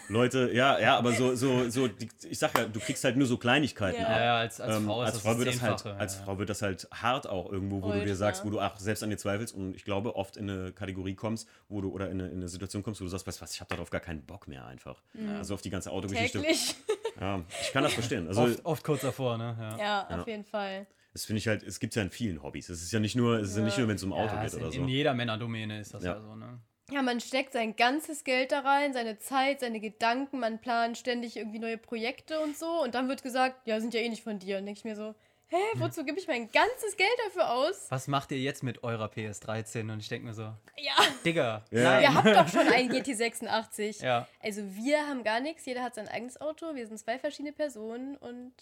[0.09, 3.27] Leute, ja, ja, aber so, so, so, die, ich sag ja, du kriegst halt nur
[3.27, 4.07] so Kleinigkeiten Ja.
[4.07, 4.21] ab.
[4.21, 6.15] Ja, als, als Ähm, Frau ist als das Frau wird das halt, als.
[6.17, 9.03] Frau wird das halt hart auch irgendwo, wo du dir sagst, wo du auch selbst
[9.03, 12.21] an dir zweifelst und ich glaube oft in eine Kategorie kommst, wo du oder in
[12.21, 14.01] eine, in eine Situation kommst, wo du sagst, weißt du was, ich habe darauf gar
[14.01, 15.03] keinen Bock mehr einfach.
[15.39, 16.12] Also auf die ganze Autogeschichte.
[16.17, 16.75] Täglich.
[17.21, 18.27] Ja, ich kann das verstehen.
[18.27, 19.55] Also oft, oft kurz davor, ne?
[19.61, 19.77] Ja.
[19.79, 20.21] Ja, Ja.
[20.23, 20.87] auf jeden Fall.
[21.13, 22.69] das finde ich halt, es gibt ja in vielen Hobbys.
[22.71, 23.81] Es ist ja nicht nur, es ist ja nicht Ja.
[23.81, 24.81] nur, wenn es um Auto Ja, geht es oder in, so.
[24.81, 26.21] in jeder Männerdomäne ist das ja, Ja.
[26.21, 26.59] so, ne?
[26.91, 31.37] Ja, man steckt sein ganzes Geld da rein, seine Zeit, seine Gedanken, man plant ständig
[31.37, 32.83] irgendwie neue Projekte und so.
[32.83, 34.59] Und dann wird gesagt, ja, sind ja eh nicht von dir.
[34.59, 35.15] Und denke ich mir so,
[35.53, 37.87] hä, wozu gebe ich mein ganzes Geld dafür aus?
[37.91, 39.93] Was macht ihr jetzt mit eurer PS13?
[39.93, 40.43] Und ich denke mir so,
[40.77, 41.83] Ja, Digga, Ja.
[41.83, 42.03] nein.
[42.03, 44.03] ihr habt doch schon einen GT86.
[44.03, 44.27] Ja.
[44.43, 48.17] Also wir haben gar nichts, jeder hat sein eigenes Auto, wir sind zwei verschiedene Personen
[48.17, 48.53] und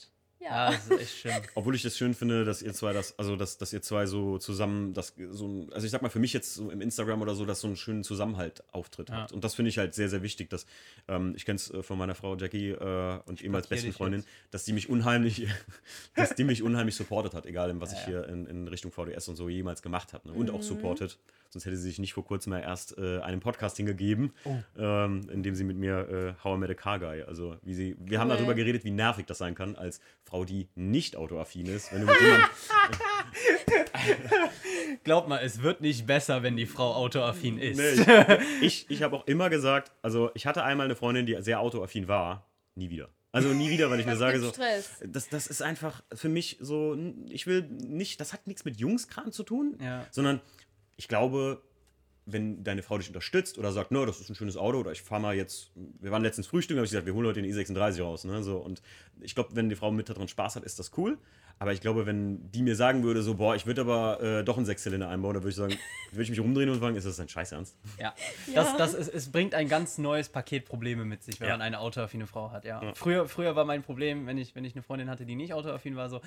[0.40, 0.70] Ja, ja.
[0.72, 1.32] das ist echt schön.
[1.54, 4.38] Obwohl ich das schön finde, dass ihr zwei das, also dass, dass ihr zwei so
[4.38, 7.34] zusammen, das so ein, also ich sag mal für mich jetzt so im Instagram oder
[7.34, 9.16] so, dass so einen schönen Zusammenhalt auftritt Ja.
[9.16, 9.32] habt.
[9.32, 10.66] Und das finde ich halt sehr, sehr wichtig, dass
[11.08, 14.20] ähm, ich kenne es äh, von meiner Frau Jackie äh, und ehemals blockier besten Freundin,
[14.20, 14.30] jetzt.
[14.50, 15.46] dass die mich unheimlich,
[16.14, 18.08] dass die mich unheimlich supportet hat, egal in was Ja, ich ja.
[18.10, 20.28] hier in, in Richtung VDS und so jemals gemacht habe.
[20.28, 20.34] Ne?
[20.34, 21.18] Und auch supportet.
[21.52, 24.56] Sonst hätte sie sich nicht vor kurzem erst äh, einem Podcast hingegeben, Oh.
[24.78, 27.74] ähm, in dem sie mit mir äh, How I Met a Car Guy, also wie
[27.74, 28.36] sie, wir haben Cool.
[28.36, 32.06] darüber geredet, wie nervig das sein kann, als Frau, die nicht autoaffin ist, wenn du
[32.06, 32.48] mit jemandem
[35.04, 37.78] Glaub mal, es wird nicht besser, wenn die Frau autoaffin ist.
[37.78, 41.36] Nee, ich ich, ich habe auch immer gesagt, also ich hatte einmal eine Freundin, die
[41.40, 43.08] sehr autoaffin war, nie wieder.
[43.32, 44.52] Also nie wieder, weil ich mir sage so,
[45.06, 46.96] das, das ist einfach für mich so,
[47.28, 50.04] ich will nicht, das hat nichts mit Jungskram zu tun, Ja.
[50.10, 50.40] sondern
[50.96, 51.62] ich glaube,
[52.32, 55.02] wenn deine Frau dich unterstützt oder sagt, no, das ist ein schönes Auto oder ich
[55.02, 58.02] fahre mal jetzt, wir waren letztens Frühstück, habe ich gesagt, wir holen heute den i36
[58.02, 58.58] raus, ne, so.
[58.58, 58.82] Und
[59.20, 61.18] ich glaube, wenn die Frau mit daran Spaß hat, ist das cool,
[61.62, 64.56] aber ich glaube, wenn die mir sagen würde, so, boah, ich würde aber äh, doch
[64.56, 65.76] einen Sechszylinder einbauen, dann würde ich sagen,
[66.10, 67.76] würde ich mich rumdrehen und fragen, ist das dein Scheiß ernst?
[67.98, 68.14] Ja.
[68.46, 68.54] Ja.
[68.54, 71.54] Das, das ist, es bringt ein ganz neues Paket Probleme mit sich, wenn Ja.
[71.54, 72.82] man eine autoaffine Frau hat, ja.
[72.82, 72.94] Ja.
[72.94, 75.96] Früher, früher war mein Problem, wenn ich, wenn ich eine Freundin hatte, die nicht autoaffin
[75.96, 76.20] war, so,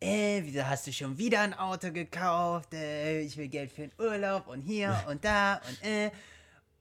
[0.00, 2.74] äh, wieso hast du schon wieder ein Auto gekauft?
[2.74, 6.10] Äh, ich will Geld für den Urlaub und hier und da und äh.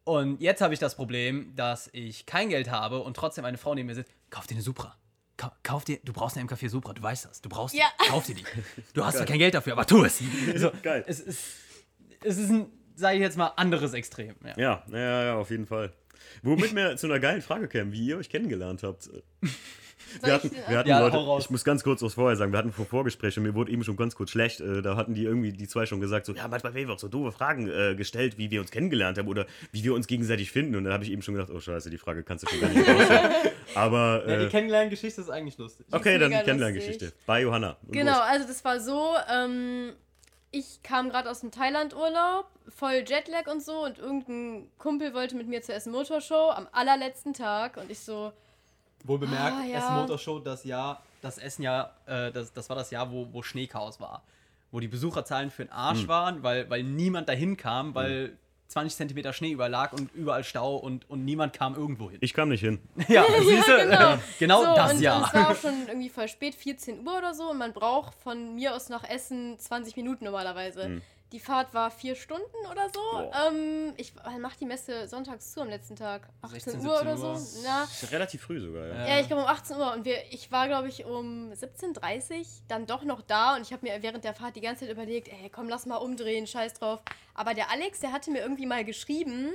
[0.05, 3.75] Und jetzt habe ich das Problem, dass ich kein Geld habe und trotzdem eine Frau
[3.75, 4.95] neben mir sitzt, kauf dir eine Supra.
[5.39, 7.41] Ka- Kauf dir, du brauchst eine MK4 Supra, du weißt das.
[7.41, 7.85] Du brauchst Ja.
[8.03, 8.09] die.
[8.09, 8.43] Kauf dir die.
[8.93, 10.19] Du hast zwar kein Geld dafür, aber tu es.
[10.57, 11.03] So, Geil.
[11.07, 11.39] Es ist,
[12.23, 14.35] es ist ein, sage ich jetzt mal, anderes Extrem.
[14.45, 14.53] Ja.
[14.57, 15.93] Ja, ja, ja, auf jeden Fall.
[16.43, 19.09] Womit wir zu einer geilen Frage kämen, wie ihr euch kennengelernt habt.
[20.21, 22.59] Wir ich hatten, wir hatten Ja, Leute, ich muss ganz kurz was vorher sagen, wir
[22.59, 24.61] hatten vor Vorgespräch und mir wurde eben schon ganz kurz schlecht.
[24.61, 26.99] Äh, da hatten die irgendwie, die zwei schon gesagt, so, ja, manchmal werden wir auch
[26.99, 30.51] so doofe Fragen äh, gestellt, wie wir uns kennengelernt haben oder wie wir uns gegenseitig
[30.51, 30.75] finden.
[30.75, 32.69] Und dann habe ich eben schon gedacht, oh scheiße, die Frage kannst du schon gar
[32.69, 33.31] nicht rausstellen.
[33.75, 35.85] Aber, Ja, die äh, Kennenlerngeschichte ist eigentlich lustig.
[35.91, 37.13] okay, dann die Kennenlerngeschichte.
[37.25, 37.77] Bei Johanna.
[37.85, 38.21] Und Genau, los.
[38.21, 39.93] also das war so, ähm,
[40.51, 45.47] ich kam gerade aus dem Thailand-Urlaub, voll Jetlag und so und irgendein Kumpel wollte mit
[45.47, 48.31] mir zur Essen Motorshow am allerletzten Tag und ich so,
[49.03, 49.77] Wohl bemerkt, Ah, ja.
[49.77, 53.99] Essen Motorshow, das Jahr, das Essenjahr, äh, das, das war das Jahr, wo, wo Schneechaos
[53.99, 54.23] war.
[54.71, 59.33] Wo die Besucherzahlen für den Arsch waren, weil, weil niemand dahin kam, weil 20 Zentimeter
[59.33, 62.19] Schnee überlag und überall Stau und, und niemand kam irgendwo hin.
[62.21, 62.79] Ich kam nicht hin.
[63.07, 63.77] Ja, siehst du?
[63.77, 64.17] genau.
[64.37, 65.17] genau so, das und, Jahr.
[65.17, 68.13] Und es war auch schon irgendwie voll spät, 14 Uhr oder so und man braucht
[68.13, 70.87] von mir aus nach Essen 20 Minuten normalerweise.
[70.87, 71.01] Mhm.
[71.31, 73.31] Die Fahrt war vier Stunden oder so.
[73.47, 76.27] Ähm, ich wann macht die Messe sonntags zu am letzten Tag.
[76.41, 77.37] 18 16, Uhr oder 17 Uhr.
[77.37, 77.59] so.
[77.63, 79.07] Na, Ist Relativ früh sogar, ja.
[79.07, 79.19] Ja.
[79.19, 82.87] Ich glaube um 18 Uhr und wir, ich war, glaube ich, um 17.30 Uhr dann
[82.87, 85.49] doch noch da und ich habe mir während der Fahrt die ganze Zeit überlegt, ey,
[85.51, 87.01] komm, lass mal umdrehen, scheiß drauf.
[87.35, 89.53] Aber der Alex, der hatte mir irgendwie mal geschrieben,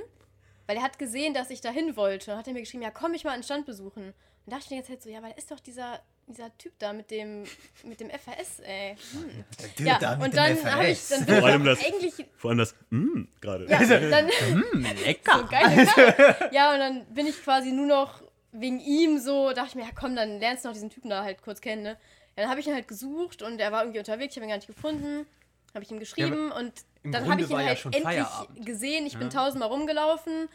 [0.67, 2.31] weil er hat gesehen, dass ich dahin wollte.
[2.31, 4.13] Und hat er mir geschrieben, ja, komm mich mal an den Stand besuchen.
[4.45, 6.91] Und dachte ich die ganze Zeit so, ja, weil ist doch dieser, dieser Typ da
[6.93, 7.43] mit dem,
[7.83, 8.95] mit dem FAS, ey.
[9.11, 9.85] Hm.
[9.85, 13.65] Ja, und dann habe ich, dann Vor allem das- eigentlich, Vor allem das, mm, gerade.
[13.69, 15.39] ja, dann, Hm, lecker.
[15.39, 16.49] so geile Karre.
[16.51, 19.89] Ja, und dann bin ich quasi nur noch wegen ihm so, dachte ich mir, ja
[19.93, 21.97] komm, dann lernst du noch diesen Typen da halt kurz kennen, ne?
[22.37, 24.49] Ja, dann habe ich ihn halt gesucht und er war irgendwie unterwegs, ich habe ihn
[24.49, 25.25] gar nicht gefunden.
[25.73, 26.71] Habe ich ihm geschrieben und
[27.03, 28.65] im dann habe ich ihn ja halt schon endlich Feierabend.
[28.65, 29.05] gesehen.
[29.05, 29.41] Ich bin Ja.
[29.41, 30.47] tausendmal rumgelaufen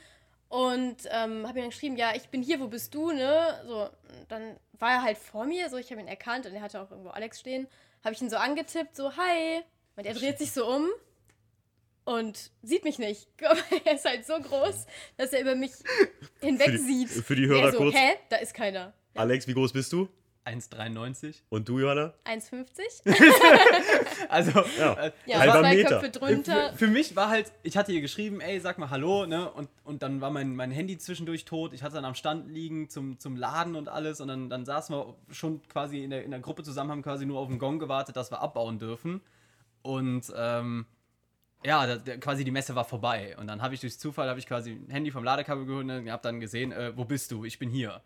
[0.50, 3.62] und ähm, habe ihm dann geschrieben, ja, ich bin hier, wo bist du, ne?
[3.66, 3.88] So,
[4.28, 6.90] dann war er halt vor mir, so, ich habe ihn erkannt und er hatte auch
[6.90, 7.66] irgendwo Alex stehen.
[8.04, 9.60] Habe ich ihn so angetippt, so, hi.
[9.96, 10.88] Und er dreht sich so um
[12.04, 13.28] und sieht mich nicht.
[13.84, 14.86] Er ist halt so groß,
[15.16, 15.72] dass er über mich
[16.40, 17.08] hinweg Für die- sieht.
[17.10, 17.94] für die Er Hörer so, kurz.
[17.94, 18.16] Hä?
[18.28, 18.92] Da ist keiner.
[19.14, 20.08] Alex, wie groß bist du?
[20.46, 21.42] 1,93.
[21.50, 22.14] Und du, Johanna?
[22.24, 23.04] 1,50?
[24.28, 24.94] Also, Ja.
[24.94, 26.00] äh, Ja, Halber zwei Meter.
[26.00, 26.70] Köpfe drunter.
[26.72, 29.50] Für, für mich war halt, ich hatte ihr geschrieben, ey, sag mal Hallo, ne?
[29.50, 31.72] Und, und dann war mein, mein Handy zwischendurch tot.
[31.74, 34.20] Ich hatte dann am Stand liegen zum, zum Laden und alles.
[34.20, 37.26] Und dann, dann saßen wir schon quasi in der, in der Gruppe zusammen, haben quasi
[37.26, 39.20] nur auf den Gong gewartet, dass wir abbauen dürfen.
[39.82, 40.86] Und ähm,
[41.64, 43.36] ja, da, der, quasi die Messe war vorbei.
[43.38, 46.10] Und dann habe ich durch Zufall, habe ich quasi ein Handy vom Ladekabel geholt und
[46.10, 47.44] habe dann gesehen, äh, wo bist du?
[47.44, 48.00] Ich bin hier.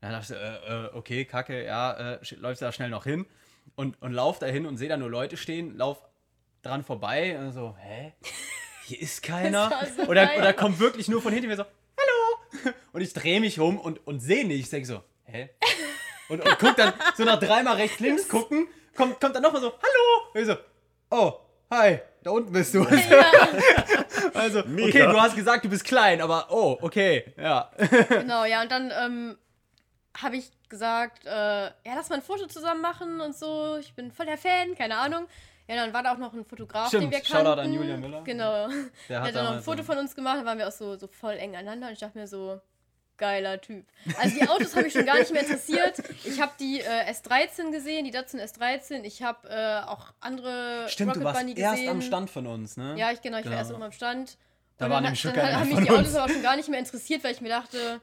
[0.00, 3.26] Dann dachte ich, äh, äh, okay, kacke, ja, äh, läufst da schnell noch hin.
[3.74, 5.98] Und, und lauf da hin und sehe da nur Leute stehen, lauf
[6.62, 8.12] dran vorbei und so, hä?
[8.84, 9.70] Hier ist keiner.
[9.96, 10.38] So oder, geil.
[10.38, 12.74] oder kommt wirklich nur von hinten mir so, hallo.
[12.92, 14.70] Und ich drehe mich um und, und sehe nichts.
[14.70, 15.50] Denke so, hä?
[16.28, 19.72] Und, und guck dann so nach dreimal rechts, links gucken, kommt, kommt dann nochmal so,
[19.72, 20.30] hallo.
[20.34, 20.56] Und ich so,
[21.10, 21.32] oh,
[21.70, 22.86] hi, da unten bist du.
[24.34, 25.12] Also, okay, Mega.
[25.12, 27.70] du hast gesagt, du bist klein, aber oh, okay, ja.
[28.08, 29.38] Genau, ja, und dann ähm,
[30.22, 33.76] habe ich gesagt, äh, ja, lass mal ein Foto zusammen machen und so.
[33.78, 35.26] Ich bin voll der Fan, keine Ahnung.
[35.68, 37.46] Ja, dann war da auch noch ein Fotograf, Stimmt, den wir kannten.
[37.46, 38.22] Shoutout an Julian Müller.
[38.22, 38.68] Genau.
[38.68, 38.76] Der
[39.08, 40.96] Der hat hat dann noch ein Foto von uns gemacht, dann waren wir auch so,
[40.96, 42.60] so voll eng aneinander und ich dachte mir so,
[43.16, 43.84] geiler Typ.
[44.20, 46.02] Also die Autos habe ich schon gar nicht mehr interessiert.
[46.24, 49.02] Ich habe die äh, S13 gesehen, die Datsun S13.
[49.04, 51.90] Ich habe äh, auch andere Stimmt, Rocket du warst Bunny erst gesehen.
[51.90, 52.94] am Stand von uns, ne?
[52.96, 53.54] Ja, ich genau, ich Genau.
[53.54, 54.36] war erst oben am Stand.
[54.78, 56.14] Da Und war dann, nämlich schon dann keiner haben mich die Autos uns.
[56.16, 58.00] aber schon gar nicht mehr interessiert, weil ich mir dachte,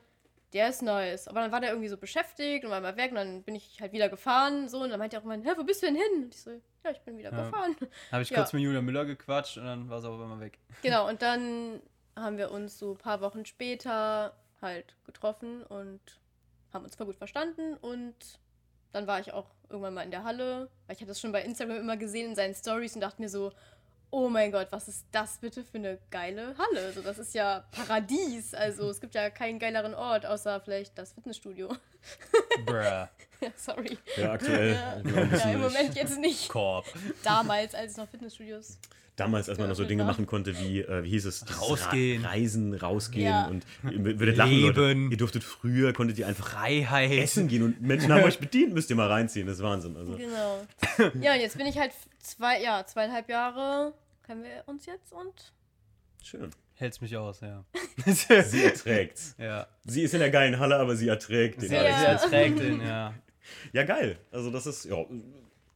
[0.53, 1.27] der ist nice.
[1.27, 3.79] Aber dann war der irgendwie so beschäftigt und war mal weg und dann bin ich
[3.81, 5.95] halt wieder gefahren so und dann meinte er auch immer, hä, wo bist du denn
[5.95, 6.23] hin?
[6.23, 7.45] Und ich so, ja, ich bin wieder Ja.
[7.45, 7.75] gefahren.
[8.11, 8.37] Habe ich Ja.
[8.39, 10.59] kurz mit Julian Müller gequatscht und dann war es auch immer weg.
[10.81, 11.81] Genau, und dann
[12.15, 15.99] haben wir uns so ein paar Wochen später halt getroffen und
[16.73, 18.15] haben uns voll gut verstanden und
[18.91, 21.41] dann war ich auch irgendwann mal in der Halle, weil ich habe das schon bei
[21.41, 23.51] Instagram immer gesehen in seinen Stories und dachte mir so,
[24.13, 26.93] oh mein Gott, was ist das bitte für eine geile Halle?
[26.93, 28.53] So, das ist ja Paradies.
[28.53, 31.69] Also es gibt ja keinen geileren Ort, außer vielleicht das Fitnessstudio.
[32.65, 32.73] Bruh.
[32.75, 33.09] ja,
[33.57, 33.97] sorry.
[34.15, 34.73] Ja, aktuell.
[34.73, 35.01] Ja,
[35.37, 35.61] Ja, im.
[35.61, 36.47] Moment jetzt nicht.
[36.49, 36.85] Korb.
[37.23, 38.77] Damals, als es noch Fitnessstudios.
[39.15, 40.07] Damals, als man noch so Dinge Ja.
[40.07, 41.45] machen konnte, wie, äh, wie hieß es?
[41.61, 42.23] Rausgehen.
[42.25, 43.45] Ra Reisen, rausgehen Ja.
[43.47, 44.87] und ihr würdet lachen, Leute.
[44.87, 45.11] Leben.
[45.11, 47.11] Ihr durftet früher, konntet ihr einfach Freiheit.
[47.11, 49.95] essen gehen und Menschen haben euch bedient, müsst ihr mal reinziehen, das ist Wahnsinn.
[49.97, 50.17] Also.
[50.17, 50.61] Genau.
[51.21, 53.93] Ja, und jetzt bin ich halt zwei, ja, zweieinhalb Jahre
[54.33, 55.53] kennen wir uns jetzt und
[56.23, 56.49] Schön.
[56.75, 57.63] Hältst mich aus, ja.
[58.05, 59.35] Sie erträgt's.
[59.37, 59.67] ja.
[59.83, 61.99] Sie ist in der geilen Halle, aber sie erträgt den Alex.
[61.99, 62.17] sehr Ja.
[62.17, 63.13] trägt den, ja.
[63.73, 64.17] Ja, geil.
[64.31, 65.05] Also das ist, ja,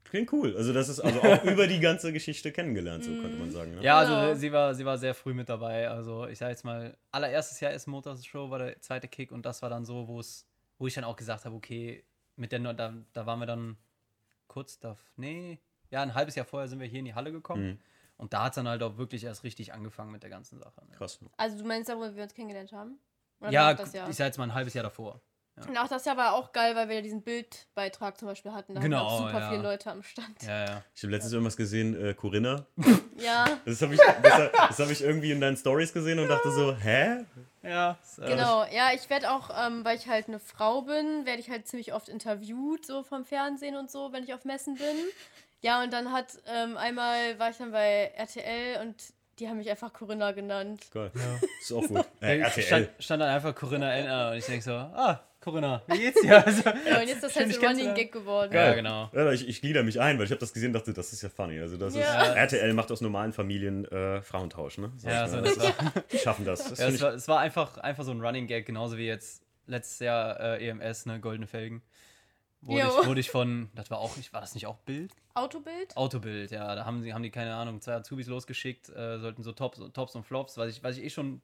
[0.06, 0.56] klingt cool.
[0.56, 3.76] Also das ist also auch über die ganze Geschichte kennengelernt, so könnte man sagen.
[3.76, 3.84] Ne?
[3.84, 4.34] Ja, also Genau.
[4.36, 5.90] sie war, sie war sehr früh mit dabei.
[5.90, 9.46] Also ich sag jetzt mal, allererstes Jahr Essen Motors Show war der zweite Kick und
[9.46, 10.48] das war dann so, wo es,
[10.80, 12.04] wo ich dann auch gesagt habe, okay,
[12.38, 13.78] mit der, da, da waren wir dann
[14.48, 15.60] kurz da, nee,
[15.92, 17.68] ja, ein halbes Jahr vorher sind wir hier in die Halle gekommen.
[17.68, 17.80] Mhm.
[18.18, 20.82] Und da hat es dann halt auch wirklich erst richtig angefangen mit der ganzen Sache.
[20.90, 20.96] Ne?
[20.98, 21.20] Krass.
[21.38, 23.00] also du meinst da, wo wir uns kennengelernt haben?
[23.40, 24.10] Oder Ja, war das Jahr?
[24.10, 25.22] ich sag jetzt mal ein halbes Jahr davor.
[25.68, 28.76] Und auch das Jahr war auch geil, weil wir ja diesen Bildbeitrag zum Beispiel hatten.
[28.76, 29.50] Da Genau, auch super ja.
[29.50, 30.44] viele Leute am Stand.
[30.44, 30.84] Ja, ja.
[30.94, 32.68] Ich habe letztens irgendwas gesehen, äh, Corinna.
[33.18, 36.52] Ja, Das habe ich, das, das hab ich irgendwie in deinen Stories gesehen und dachte
[36.52, 37.26] so, hä?
[37.64, 38.66] Ja, ist, äh, genau.
[38.66, 41.92] Ja, ich werde auch, ähm, weil ich halt eine Frau bin, werde ich halt ziemlich
[41.92, 44.96] oft interviewt, so vom Fernsehen und so, wenn ich auf Messen bin.
[45.62, 48.96] Ja, und dann hat ähm, einmal war ich dann bei RTL und
[49.40, 50.88] die haben mich einfach Corinna genannt.
[50.94, 51.12] Geil.
[51.62, 52.06] Ist auch gut.
[52.22, 52.64] Äh, Ja, RTL.
[52.64, 54.32] stand, stand dann einfach Corinna N.
[54.32, 56.44] und ich denke so, ah, Corinna, wie geht's dir?
[56.46, 57.96] Also, Ja, und jetzt ist das halt so ein Running kennenzulernen.
[57.96, 58.54] Gag geworden.
[58.54, 59.10] Ja, genau.
[59.14, 61.22] Ja, ich, ich glieder mich ein, weil ich habe das gesehen und dachte, das ist
[61.22, 61.60] ja funny.
[61.60, 62.24] Also das Ja.
[62.24, 64.92] ist RTL macht aus normalen Familien äh, Frauentausch, ne?
[64.98, 65.74] Sag Ja, so, das war,
[66.12, 66.70] Die schaffen das.
[66.70, 69.44] das ja, es war, es war einfach, einfach so ein Running Gag, genauso wie jetzt
[69.68, 71.82] letztes Jahr äh, EMS, ne, Goldene Felgen.
[72.62, 73.00] Wurde Jo.
[73.02, 75.14] ich, wurde ich von, das war auch, ich- war das nicht auch Bild?
[75.36, 75.96] Autobild?
[75.96, 79.52] Autobild, ja, da haben, sie, haben die, keine Ahnung, zwei Azubis losgeschickt, äh, sollten so
[79.52, 81.42] Tops, Tops und Flops, was ich, was ich eh schon.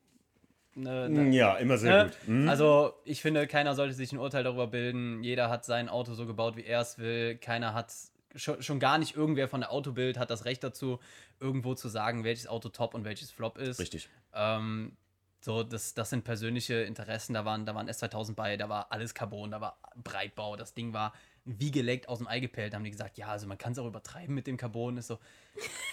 [0.76, 2.10] Ne, ne, ja, immer sehr ne?
[2.10, 2.28] gut.
[2.28, 2.50] Mhm.
[2.50, 5.24] Also, ich finde, keiner sollte sich ein Urteil darüber bilden.
[5.24, 7.36] Jeder hat sein Auto so gebaut, wie er es will.
[7.38, 7.94] Keiner hat,
[8.36, 11.00] schon, schon gar nicht irgendwer von der Autobild hat das Recht dazu,
[11.40, 13.80] irgendwo zu sagen, welches Auto top und welches flop ist.
[13.80, 14.10] Richtig.
[14.34, 14.98] Ähm,
[15.44, 17.34] so, das, das sind persönliche Interessen.
[17.34, 20.56] Da waren, da waren S2000 bei, da war alles Carbon, da war Breitbau.
[20.56, 21.12] Das Ding war
[21.44, 22.72] wie geleckt aus dem Ei gepellt.
[22.72, 24.96] Da haben die gesagt, ja, also man kann es auch übertreiben mit dem Carbon.
[24.96, 25.20] Ist so,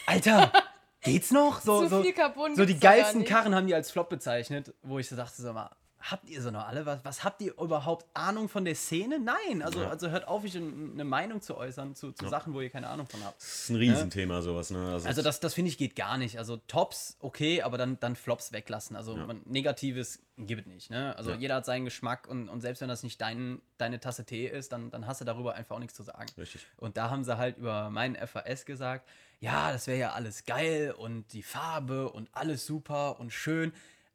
[0.07, 0.53] Alter,
[1.03, 1.63] geht's noch?
[1.63, 3.25] So, Zu so, viel Carbon so die geilsten.
[3.25, 6.51] Karren haben die als Flop bezeichnet, wo ich so dachte, so mal, habt ihr so
[6.51, 6.87] noch alle?
[6.87, 9.19] Was, was habt ihr überhaupt Ahnung von der Szene?
[9.19, 9.91] Nein, also, Ja.
[9.91, 12.89] also hört auf, euch ein- eine Meinung zu äußern zu, zu Sachen, wo ihr keine
[12.89, 13.41] Ahnung von habt.
[13.41, 15.01] Das ist ein Riesenthema, sowas, ne?
[15.05, 16.39] Also das, das finde ich geht gar nicht.
[16.39, 18.97] Also Tops, okay, aber dann, dann Flops weglassen.
[18.97, 19.27] Also Ja.
[19.27, 20.91] man, Negatives gibt es nicht.
[20.91, 21.15] Ne?
[21.17, 21.37] Also Ja.
[21.37, 24.73] jeder hat seinen Geschmack und, und selbst wenn das nicht dein, deine Tasse Tee ist,
[24.73, 26.27] dann, dann hast du darüber einfach auch nichts zu sagen.
[26.39, 26.67] Richtig.
[26.79, 29.07] Und da haben sie halt über meinen FAS gesagt,
[29.41, 33.73] ja, das wäre ja alles geil und die Farbe und alles super und schön,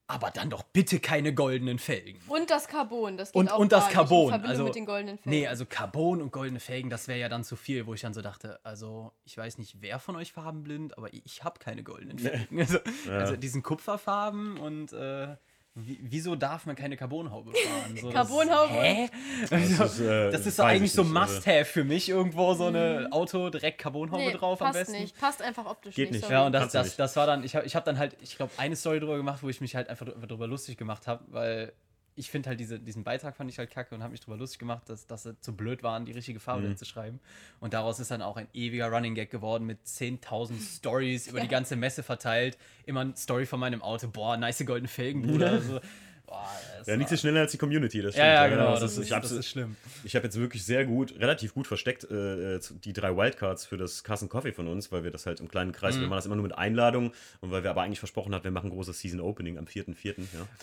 [0.07, 2.19] aber dann doch bitte keine goldenen Felgen.
[2.27, 4.33] Und das Carbon, das geht Und, auch und das Carbon.
[4.33, 5.29] Also, mit den goldenen Felgen.
[5.29, 8.13] Nee, also Carbon und goldene Felgen, das wäre ja dann zu viel, wo ich dann
[8.13, 12.19] so dachte, also ich weiß nicht, wer von euch farbenblind, aber ich habe keine goldenen
[12.19, 12.59] Felgen.
[12.65, 15.35] Also, also diesen Kupferfarben und äh,
[15.75, 17.97] wieso darf man keine Carbonhaube fahren?
[17.97, 18.73] So, das- Carbonhaube?
[18.73, 19.09] Hä?
[19.51, 22.67] Also, ist, äh, das ist so eigentlich so nicht, also- Must-Have für mich, irgendwo so
[22.67, 25.01] eine Auto direkt Carbonhaube nee, drauf am passt besten.
[25.03, 25.19] nicht.
[25.19, 26.13] Passt einfach optisch Geht nicht.
[26.13, 26.21] nicht.
[26.23, 26.33] sorry.
[26.33, 26.99] Ja, und das, das, nicht.
[26.99, 29.43] das war dann, ich habe ich hab dann halt, ich glaube, eine Story drüber gemacht,
[29.43, 31.73] wo ich mich halt einfach drü- drüber lustig gemacht habe, weil
[32.17, 34.59] ich finde halt diese, diesen Beitrag fand ich halt kacke und habe mich drüber lustig
[34.59, 36.77] gemacht, dass, dass sie zu blöd waren, die richtige Farbe Mhm.
[36.77, 37.19] zu schreiben.
[37.59, 41.47] Und daraus ist dann auch ein ewiger Running Gag geworden mit 10.000 Stories über die
[41.49, 42.57] ganze Messe verteilt.
[42.85, 45.51] Immer eine Story von meinem Auto, boah, nice goldene Felgen, Bruder.
[45.51, 45.79] Also,
[46.25, 46.49] boah,
[46.85, 48.33] Ja, nichts so schneller als die Community, das ja, stimmt.
[48.35, 49.75] ja, genau, das das, ist, ist, das ist schlimm.
[50.03, 53.77] Ich habe jetzt wirklich sehr gut, relativ gut versteckt äh, zu- die drei Wildcards für
[53.77, 56.01] das Carson Coffee von uns, weil wir das halt im kleinen Kreis, Mhm.
[56.01, 57.11] wir machen das immer nur mit Einladung
[57.41, 60.15] und weil wir aber eigentlich versprochen haben, wir machen ein großes Season Opening am 4.4.,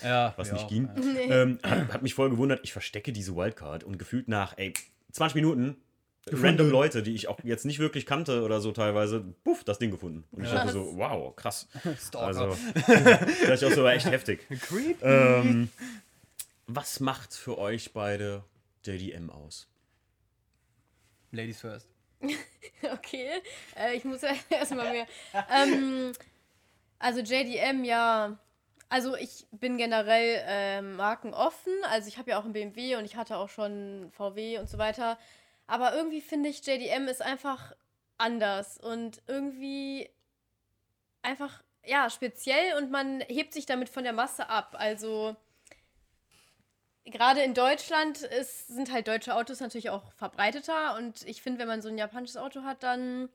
[0.02, 0.88] ja, Ja, was ja, nicht ging.
[1.28, 1.42] ja.
[1.42, 4.72] Ähm, hat, hat mich voll gewundert, ich verstecke diese Wildcard und gefühlt nach, ey,
[5.12, 5.76] 20 Minuten,
[6.30, 9.90] random Leute, die ich auch jetzt nicht wirklich kannte oder so teilweise, puff, das Ding
[9.90, 10.24] gefunden.
[10.30, 10.56] Und ich Ja.
[10.56, 11.68] dachte so, wow, krass.
[11.98, 12.26] Stalker.
[12.26, 12.52] Also,
[12.84, 14.46] vielleicht auch so echt heftig.
[14.60, 15.02] Creep.
[15.02, 15.68] Ähm,
[16.66, 18.44] was macht für euch beide
[18.84, 19.68] JDM aus?
[21.32, 21.88] Ladies first.
[22.82, 23.30] Okay,
[23.76, 25.06] äh, ich muss ja erstmal mehr.
[25.50, 26.12] Ähm,
[26.98, 28.38] also JDM, ja.
[28.88, 31.72] Also ich bin generell ähm, markenoffen.
[31.90, 34.78] Also ich habe ja auch einen BMW und ich hatte auch schon VW und so
[34.78, 35.18] weiter.
[35.72, 37.74] Aber irgendwie finde ich, JDM ist einfach
[38.18, 40.10] anders und irgendwie
[41.22, 44.74] einfach, ja, speziell und man hebt sich damit von der Masse ab.
[44.78, 45.34] Also
[47.06, 51.68] gerade in Deutschland ist, sind halt deutsche Autos natürlich auch verbreiteter und ich finde, wenn
[51.68, 53.30] man so ein japanisches Auto hat, dann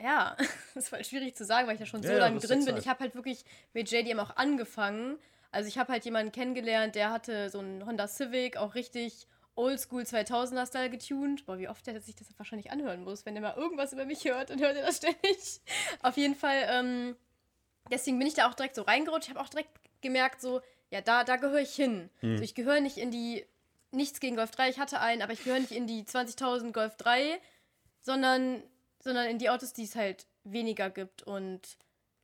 [0.00, 2.40] ja, das ist voll schwierig zu sagen, weil ich da schon so Ja, ja, lange
[2.40, 2.74] drin bin.
[2.74, 2.82] halt.
[2.82, 5.16] Ich habe halt wirklich mit JDM auch angefangen.
[5.52, 10.02] Also ich habe halt jemanden kennengelernt, der hatte so einen Honda Civic, auch richtig Oldschool
[10.02, 11.44] 2000er Style getuned.
[11.46, 14.24] Boah, wie oft der sich das wahrscheinlich anhören muss, wenn er mal irgendwas über mich
[14.24, 15.60] hört und hört er das ständig.
[16.02, 17.16] Auf jeden Fall, ähm,
[17.90, 19.28] deswegen bin ich da auch direkt so reingerutscht.
[19.28, 20.60] Ich habe auch direkt gemerkt, so,
[20.90, 22.10] ja, da, da gehöre ich hin.
[22.20, 22.38] Hm.
[22.38, 23.44] So, ich gehöre nicht in die,
[23.90, 26.96] nichts gegen Golf 3, ich hatte einen, aber ich gehöre nicht in die 20.000 Golf
[26.96, 27.38] 3,
[28.00, 28.62] sondern,
[29.00, 31.22] sondern in die Autos, die es halt weniger gibt.
[31.22, 31.60] Und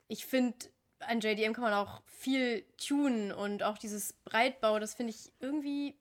[0.09, 0.57] ich finde,
[1.01, 5.95] an JDM kann man auch viel tunen und auch dieses Breitbau, das finde ich irgendwie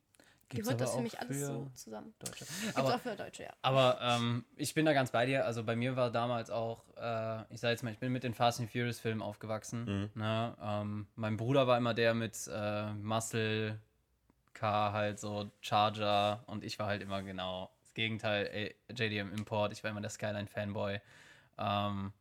[0.50, 2.14] Gibt's gehört das für auch mich alles für so zusammen.
[2.20, 2.46] Deutsche.
[2.46, 3.50] Gibt's Aber auch für Deutsche, ja.
[3.62, 5.46] Aber ähm, ich bin da ganz bei dir.
[5.46, 8.34] Also bei mir war damals auch, äh, ich sag jetzt mal, ich bin mit den
[8.34, 10.10] Fast and Furious Filmen aufgewachsen.
[10.16, 10.58] Ne?
[10.62, 13.80] Ähm, mein Bruder war immer der mit äh, Muscle
[14.54, 19.72] Car, halt so Charger und ich war halt immer genau das Gegenteil, ey, JDM Import.
[19.74, 21.00] Ich war immer der Skyline Fanboy.
[21.60, 22.14] Ähm,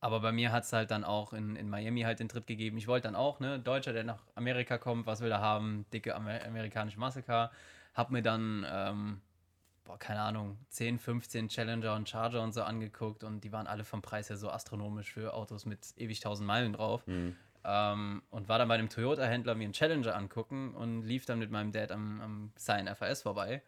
[0.00, 2.78] aber bei mir hat es halt dann auch in, in Miami halt den Tritt gegeben.
[2.78, 5.86] Ich wollte dann auch, ne, Deutscher, der nach Amerika kommt, was will er haben?
[5.92, 7.50] Dicke Amer amerikanische Muscle
[7.94, 9.20] Hab mir dann, ähm,
[9.84, 13.84] boah, keine Ahnung, 10, 15 Challenger und Charger und so angeguckt und die waren alle
[13.84, 17.06] vom Preis her so astronomisch für Autos mit ewig 1000 Meilen drauf.
[17.06, 17.36] Mhm.
[17.64, 21.50] Ähm, und war dann bei einem Toyota-Händler mir einen Challenger angucken und lief dann mit
[21.50, 23.62] meinem Dad am, am Sign FAS vorbei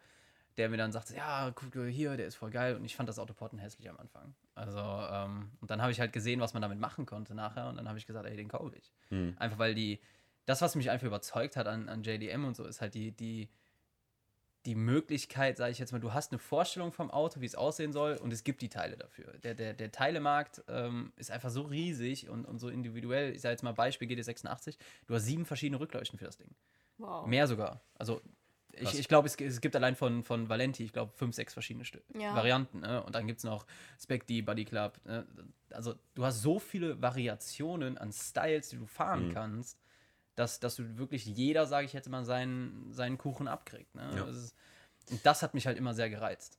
[0.57, 2.75] der mir dann sagte, ja, guck hier, der ist voll geil.
[2.75, 4.33] Und ich fand das Auto hässlich am Anfang.
[4.53, 7.69] Also, ähm, und dann habe ich halt gesehen, was man damit machen konnte nachher.
[7.69, 8.91] Und dann habe ich gesagt, ey, den kaufe ich.
[9.09, 9.35] Mhm.
[9.37, 9.99] Einfach weil die,
[10.45, 13.49] das, was mich einfach überzeugt hat an, an JDM und so, ist halt die, die,
[14.65, 17.93] die Möglichkeit, sage ich jetzt mal, du hast eine Vorstellung vom Auto, wie es aussehen
[17.93, 19.37] soll, und es gibt die Teile dafür.
[19.39, 23.33] Der, der, der Teilemarkt ähm, ist einfach so riesig und, und so individuell.
[23.33, 26.53] Ich sage jetzt mal Beispiel GT86, du hast sieben verschiedene Rückleuchten für das Ding.
[26.97, 27.25] Wow.
[27.25, 27.81] Mehr sogar.
[27.95, 28.21] Also
[28.73, 31.85] ich, ich glaube, es, es, gibt allein von, von Valenti, ich glaube, fünf, sechs verschiedene
[31.85, 32.35] St ja.
[32.35, 32.81] Varianten.
[32.81, 33.03] Ne?
[33.03, 33.65] Und dann gibt es noch
[33.99, 34.99] Spec D, Buddy Club.
[35.05, 35.25] Ne?
[35.71, 39.33] Also, du hast so viele Variationen an Styles, die du fahren mhm.
[39.33, 39.77] kannst,
[40.35, 43.93] dass, dass du wirklich jeder, sage ich jetzt mal, seinen, seinen Kuchen abkriegt.
[43.95, 44.09] Ne?
[44.15, 44.25] Ja.
[44.25, 44.55] Das ist,
[45.09, 46.57] und das hat mich halt immer sehr gereizt.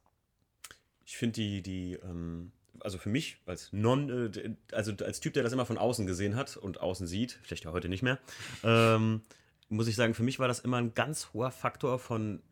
[1.04, 5.42] Ich finde die, die ähm, also für mich als Non, äh, also als Typ, der
[5.42, 8.18] das immer von außen gesehen hat und außen sieht, vielleicht ja heute nicht mehr,
[8.62, 9.22] ähm,
[9.72, 12.42] muss ich sagen, für mich war das immer ein ganz hoher Faktor von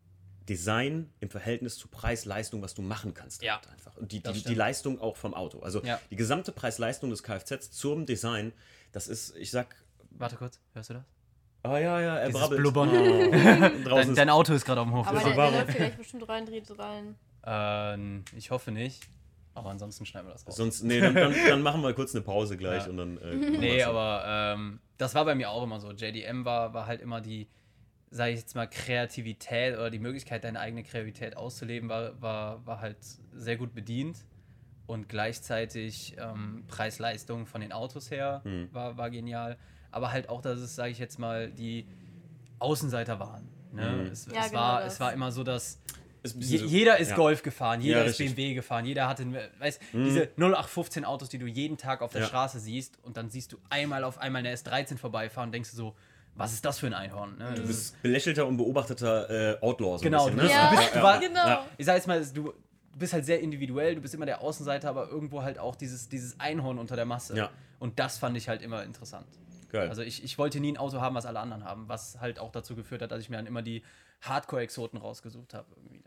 [0.48, 3.42] Design im Verhältnis zu Preis-Leistung, was du machen kannst.
[3.42, 3.60] Ja.
[3.70, 3.96] Einfach.
[3.96, 5.60] Und die, die, die, Leistung auch vom Auto.
[5.60, 6.00] Also ja.
[6.10, 8.52] die gesamte Preis-Leistung des Kfz zum Design,
[8.92, 9.76] das ist, ich sag.
[10.10, 11.04] Warte kurz, hörst du das?
[11.62, 12.60] Ah ja, ja, er Dieses brabbelt.
[12.60, 12.90] Blubbern.
[13.90, 13.94] Oh.
[13.94, 15.06] dein, dein, Auto ist gerade auf dem Hof.
[15.06, 17.16] Aber der, der läuft vielleicht bestimmt rein, dreht rein.
[17.44, 19.02] Ähm, ich hoffe nicht.
[19.60, 20.56] Aber ansonsten schneiden wir das raus.
[20.56, 22.90] Sonst, nee, dann, dann, dann machen wir kurz eine Pause gleich ja.
[22.90, 23.18] und dann.
[23.18, 25.92] Äh, nee, aber ähm, das war bei mir auch immer so.
[25.92, 27.46] JDM war, war halt immer die,
[28.10, 32.80] sage ich jetzt mal, Kreativität oder die Möglichkeit, deine eigene Kreativität auszuleben, war, war, war
[32.80, 32.96] halt
[33.34, 34.24] sehr gut bedient.
[34.86, 38.70] Und gleichzeitig ähm, Preis-Leistung von den Autos her mhm.
[38.72, 39.58] war, war genial.
[39.90, 41.86] Aber halt auch, dass es, sage ich jetzt mal, die
[42.58, 43.46] Außenseiter waren.
[43.72, 43.88] Ne?
[43.88, 44.06] Mhm.
[44.06, 45.80] Es, ja, es, genau war, es war immer so, dass
[46.22, 47.16] Je, so, jeder ist ja.
[47.16, 49.26] Golf gefahren, jeder ja, ist BMW gefahren, jeder hatte,
[49.58, 50.04] weißt mhm.
[50.04, 52.26] diese 0815 Autos, die du jeden Tag auf der ja.
[52.26, 55.76] Straße siehst und dann siehst du einmal auf einmal eine S13 vorbeifahren und denkst du
[55.76, 55.94] so,
[56.34, 57.36] was ist das für ein Einhorn?
[57.38, 57.54] Ne?
[57.54, 59.98] Du bist belächelter und beobachteter äh, Outlaw.
[59.98, 60.50] So genau, bisschen, ne?
[60.50, 60.70] ja.
[60.70, 61.64] du bist, du war, genau.
[61.76, 62.52] Ich sag jetzt mal, du,
[63.00, 66.38] bist halt sehr individuell, du bist immer der Außenseiter, aber irgendwo halt auch dieses, dieses
[66.38, 67.36] Einhorn unter der Masse.
[67.36, 67.50] Ja.
[67.80, 69.26] Und das fand ich halt immer interessant.
[69.70, 69.88] Geil.
[69.88, 72.52] Also ich, ich wollte nie ein Auto haben, was alle anderen haben, was halt auch
[72.52, 73.82] dazu geführt hat, dass ich mir dann immer die
[74.22, 75.68] Hardcore-Exoten rausgesucht habe.
[75.90, 76.00] Ne?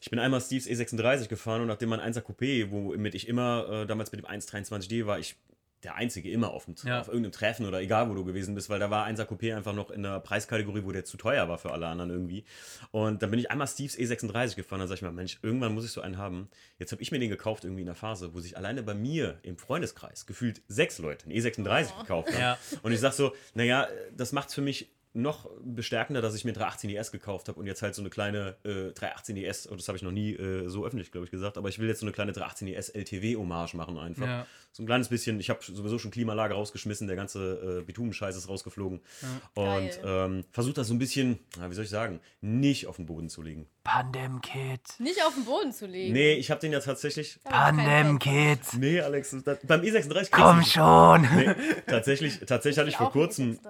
[0.00, 3.86] Ich bin einmal Steves E36 gefahren und nachdem mein 1er Coupé, womit ich immer äh,
[3.86, 5.36] damals mit dem 123D war, ich
[5.84, 7.00] der Einzige immer auf, dem, ja.
[7.00, 9.74] auf irgendeinem Treffen oder egal, wo du gewesen bist, weil da war 1er Coupé einfach
[9.74, 12.44] noch in der Preiskategorie, wo der zu teuer war für alle anderen irgendwie.
[12.90, 15.84] Und dann bin ich einmal Steves E36 gefahren, dann sag ich mir, Mensch, irgendwann muss
[15.84, 16.48] ich so einen haben.
[16.78, 19.38] Jetzt habe ich mir den gekauft irgendwie in der Phase, wo sich alleine bei mir
[19.42, 22.00] im Freundeskreis gefühlt sechs Leute einen E36 oh.
[22.00, 22.40] gekauft haben.
[22.40, 22.58] Ja.
[22.82, 26.52] Und ich sag so, naja, das macht es für mich noch bestärkender, dass ich mir
[26.52, 29.86] 318 ES gekauft habe und jetzt halt so eine kleine äh, 318 ES, und das
[29.86, 32.06] habe ich noch nie äh, so öffentlich, glaube ich, gesagt, aber ich will jetzt so
[32.06, 34.26] eine kleine 318 ES LTW-Hommage machen einfach.
[34.26, 34.46] Ja.
[34.72, 38.48] So ein kleines bisschen, ich habe sowieso schon Klimalage rausgeschmissen, der ganze äh, Bitumenscheiß ist
[38.48, 39.00] rausgeflogen.
[39.22, 39.62] Ja.
[39.62, 43.06] Und ähm, versuche das so ein bisschen, na, wie soll ich sagen, nicht auf den
[43.06, 43.68] Boden zu legen.
[43.84, 44.98] Pandem-Kit.
[44.98, 46.12] Nicht auf den Boden zu legen.
[46.12, 47.38] Nee, ich habe den ja tatsächlich.
[47.44, 48.74] Pandem-Kit.
[48.76, 51.22] Nee, Alex, das, beim E36 Komm schon.
[51.36, 51.54] Nee,
[51.86, 53.60] tatsächlich, tatsächlich hatte ich vor kurzem.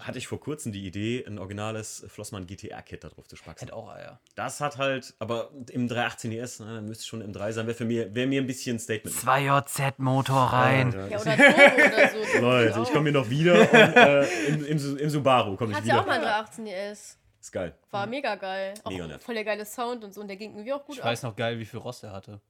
[0.00, 3.60] Hatte ich vor kurzem die Idee, ein originales Flossmann GTR-Kit da drauf zu spacken.
[3.60, 4.20] Hätte auch Eier.
[4.34, 7.84] Das hat halt, aber im 318 ES, ne, müsste schon im 3 sein, wäre für
[7.84, 9.16] mir, wär mir ein bisschen ein Statement.
[9.16, 10.92] 2JZ-Motor rein.
[10.92, 12.40] Ja, ja, oder Turbo oder so.
[12.40, 15.94] Leute, ich komme hier noch wieder und, äh, im, im, im, Subaru komme ich wieder.
[15.94, 17.18] Hat ja auch mal ein 318 ES.
[17.40, 17.74] Ist geil.
[17.90, 18.74] War mega geil.
[18.82, 19.22] Auch mega nett.
[19.22, 20.20] Voll der geile Sound und so.
[20.20, 22.40] Und der ging irgendwie auch gut Ich weiß noch geil, wie viel Rost er hatte.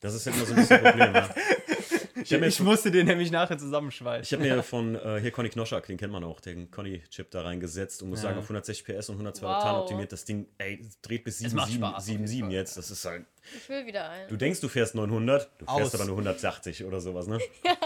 [0.00, 1.28] Das ist halt immer so ein bisschen ein Problem, ja.
[2.14, 4.22] Ich, ich musste den nämlich nachher zusammenschweißen.
[4.22, 7.42] Ich habe mir von äh, hier Conny Knoschak, den kennt man auch, den Conny-Chip da
[7.42, 8.28] reingesetzt und muss ja.
[8.28, 9.56] sagen, auf 160 PS und 102 wow.
[9.56, 10.12] Oktan optimiert.
[10.12, 12.76] Das Ding, ey, dreht bis 7,7 jetzt.
[12.76, 13.24] Das ist halt.
[13.56, 14.28] Ich will wieder ein.
[14.28, 15.78] Du denkst, du fährst 900, du Aus.
[15.78, 17.38] fährst aber nur 180 oder sowas, ne?
[17.64, 17.76] ja.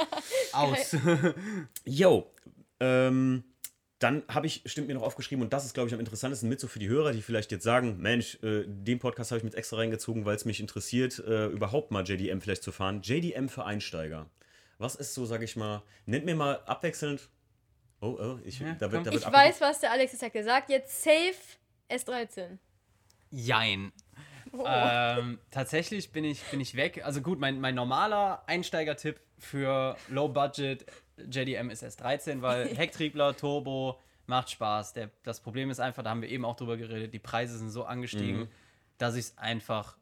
[0.53, 0.97] Aus.
[1.85, 2.31] Yo.
[2.81, 3.45] Ähm,
[4.05, 6.61] dann habe ich, stimmt mir noch aufgeschrieben, und das ist, glaube ich, am interessantesten mit
[6.61, 9.55] so für die Hörer, die vielleicht jetzt sagen, Mensch, äh, den Podcast habe ich mit
[9.55, 13.01] extra reingezogen, weil es mich interessiert, äh, überhaupt mal JDM vielleicht zu fahren.
[13.01, 14.27] JDM für Einsteiger.
[14.77, 17.31] Was ist so, sage ich mal, nennt mir mal abwechselnd.
[18.03, 20.69] Oh, oh, ich, ja, da wird, da wird ich weiß, was der Alex hat gesagt.
[20.69, 21.35] Jetzt safe
[21.89, 22.59] S13.
[23.31, 23.91] Jein.
[24.53, 24.65] Oh.
[24.69, 27.03] Ähm, tatsächlich bin ich, bin ich weg.
[27.07, 30.85] Also gut, mein, mein normaler Einsteigertipp für Low Budget
[31.19, 34.95] JDM ist S13, weil Hecktriebler, Turbo, macht Spaß.
[34.95, 37.71] Der, das Problem ist einfach, da haben wir eben auch drüber geredet, die Preise sind
[37.71, 38.49] so angestiegen, mhm.
[38.99, 39.97] dass ich es einfach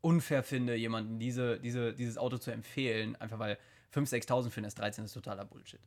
[0.00, 3.58] unfair finde, jemandem diese, diese, dieses Auto zu empfehlen, einfach weil
[3.94, 5.80] 5.000, 6.000 für ein S13 ist totaler Bullshit.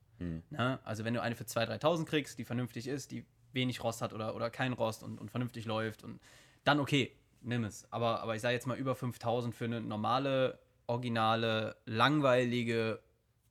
[0.49, 4.01] Na, also wenn du eine für 2.000, 3.000 kriegst, die vernünftig ist, die wenig Rost
[4.01, 6.20] hat oder, oder kein Rost und, und vernünftig läuft und
[6.63, 7.11] dann okay,
[7.41, 7.91] nimm es.
[7.91, 12.99] Aber, aber ich sage jetzt mal über 5.000 für eine normale, originale, langweilige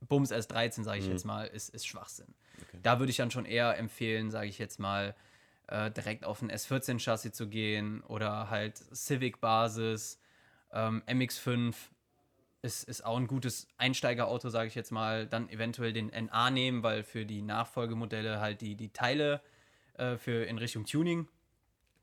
[0.09, 2.35] Bums S13, sage ich jetzt mal, ist, ist Schwachsinn.
[2.83, 5.15] Da würde ich dann schon eher empfehlen, sage ich jetzt mal,
[5.69, 10.21] äh, direkt auf ein S14-Chassis zu gehen oder halt Civic-Basis,
[10.73, 11.75] ähm, MX5
[12.63, 15.27] ist, ist auch ein gutes Einsteigerauto, sage ich jetzt mal.
[15.27, 19.41] Dann eventuell den NA nehmen, weil für die Nachfolgemodelle halt die, die Teile
[19.95, 21.29] äh, für in Richtung Tuning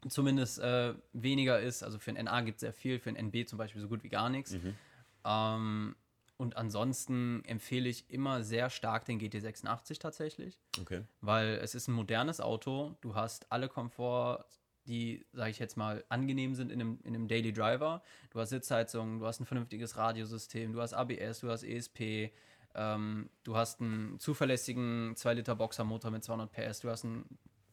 [0.09, 1.83] zumindest äh, weniger ist.
[1.83, 4.03] Also für ein NA gibt es sehr viel, für ein NB zum Beispiel so gut
[4.03, 4.51] wie gar nichts.
[5.25, 5.95] Ähm,
[6.37, 11.03] und ansonsten empfehle ich immer sehr stark den GT86 tatsächlich, Okay.
[11.21, 12.95] weil es ist ein modernes Auto.
[13.01, 14.45] Du hast alle Komfort,
[14.85, 18.01] die, sage ich jetzt mal, angenehm sind in einem, in einem Daily Driver.
[18.31, 22.31] Du hast Sitzheizung, du hast ein vernünftiges Radiosystem, du hast ABS, du hast ESP,
[22.75, 27.23] ähm, du hast einen zuverlässigen 2-Liter Boxermotor mit 200 PS, du hast ein,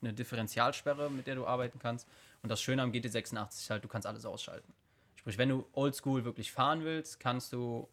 [0.03, 2.07] eine Differentialsperre, mit der du arbeiten kannst.
[2.43, 4.73] Und das Schöne am GT86 ist halt, du kannst alles ausschalten.
[5.17, 7.89] Sprich, wenn du oldschool wirklich fahren willst, kannst du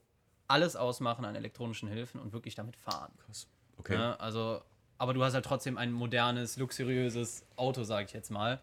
[0.48, 3.12] alles ausmachen an elektronischen Hilfen und wirklich damit fahren.
[3.26, 3.48] Krass.
[3.78, 3.98] Okay.
[3.98, 4.20] Ne?
[4.20, 4.62] Also,
[4.98, 8.62] aber du hast halt trotzdem ein modernes, luxuriöses Auto, sag ich jetzt mal,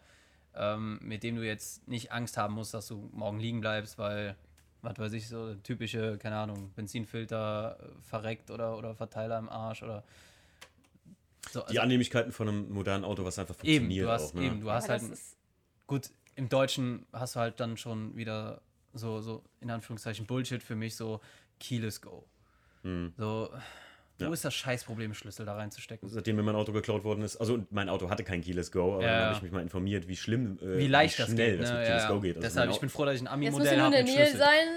[0.54, 4.36] ähm, mit dem du jetzt nicht Angst haben musst, dass du morgen liegen bleibst, weil,
[4.82, 9.82] was weiß ich, so typische, keine Ahnung, Benzinfilter äh, verreckt oder, oder Verteiler im Arsch
[9.82, 10.04] oder
[11.50, 11.60] so.
[11.60, 14.34] Die also Annehmlichkeiten von einem modernen Auto, was einfach eben, funktioniert du hast, auch.
[14.34, 14.46] Ne?
[14.46, 15.02] eben, du hast halt,
[15.86, 18.60] gut, im Deutschen hast du halt dann schon wieder
[18.92, 21.20] so, so in Anführungszeichen Bullshit für mich, so
[21.60, 22.24] Keyless Go.
[23.16, 23.48] So,
[24.18, 24.32] wo Ja.
[24.32, 26.08] ist das Scheißproblem, Schlüssel da reinzustecken?
[26.08, 29.02] Seitdem mir mein Auto geklaut worden ist, also mein Auto hatte kein Keyless Go, aber
[29.02, 31.52] Ja, dann habe ich mich mal informiert, wie schlimm, äh, Wie leicht wie das schnell
[31.52, 31.60] geht.
[31.62, 31.78] das ne?
[31.78, 32.10] mit ja, Keyless ja.
[32.10, 32.36] Go geht.
[32.36, 33.96] Also Deshalb, mein ich bin froh, dass ich ein jetzt musst Ami-Modell du nur habe
[33.96, 34.68] in der mit Nähe sein,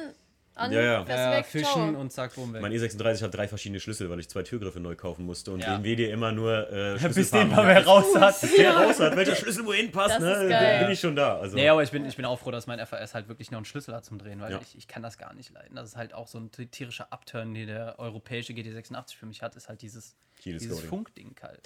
[0.57, 1.05] an, Ja, ja.
[1.07, 1.99] Ja, weg, fischen ciao.
[2.01, 2.61] und zack, boom, weg.
[2.61, 5.77] Mein E36 hat drei verschiedene Schlüssel, weil ich zwei Türgriffe neu kaufen musste und Ja.
[5.77, 8.35] BMW dir immer nur äh, Bis den mal wer raus hat.
[8.57, 10.79] der raus hat, welcher Schlüssel wohin passt, ne?
[10.83, 11.37] bin ich schon da.
[11.39, 13.57] Also, Nee, aber ich bin, ich bin auch froh, dass mein FAS halt wirklich noch
[13.59, 14.59] einen Schlüssel hat zum Drehen, weil Ja.
[14.61, 15.75] ich, ich kann das gar nicht leiden.
[15.75, 19.41] Das ist halt auch so ein ti- tierischer Upturn, den der europäische GT86 für mich
[19.41, 20.81] hat, ist halt dieses, dieses.
[20.81, 21.61] Funkding halt.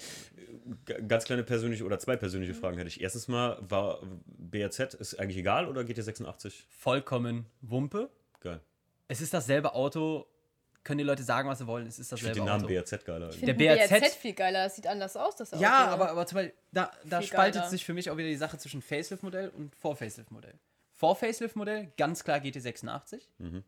[0.86, 3.00] G- ganz kleine persönliche oder zwei persönliche Fragen hätte ich.
[3.00, 6.52] Erstens mal, war BRZ ist eigentlich egal oder GT86?
[6.68, 8.10] Vollkommen Wumpe.
[8.40, 8.60] Geil.
[9.12, 10.26] Es ist dasselbe Auto.
[10.84, 12.74] Können die Leute sagen, was sie wollen, es ist Ich finde dasselbe den Namen Auto.
[12.74, 13.28] BRZ geiler.
[13.28, 15.62] Ich Der BRZ BRZ viel geiler, das sieht anders aus, das Auto.
[15.62, 17.70] Ja, aber, aber zum Beispiel, da, da spaltet geiler.
[17.70, 20.54] sich für mich auch wieder die Sache zwischen Facelift-Modell und Vor-Facelift-Modell.
[20.94, 23.20] Vor-Facelift-Modell, ganz klar GT86,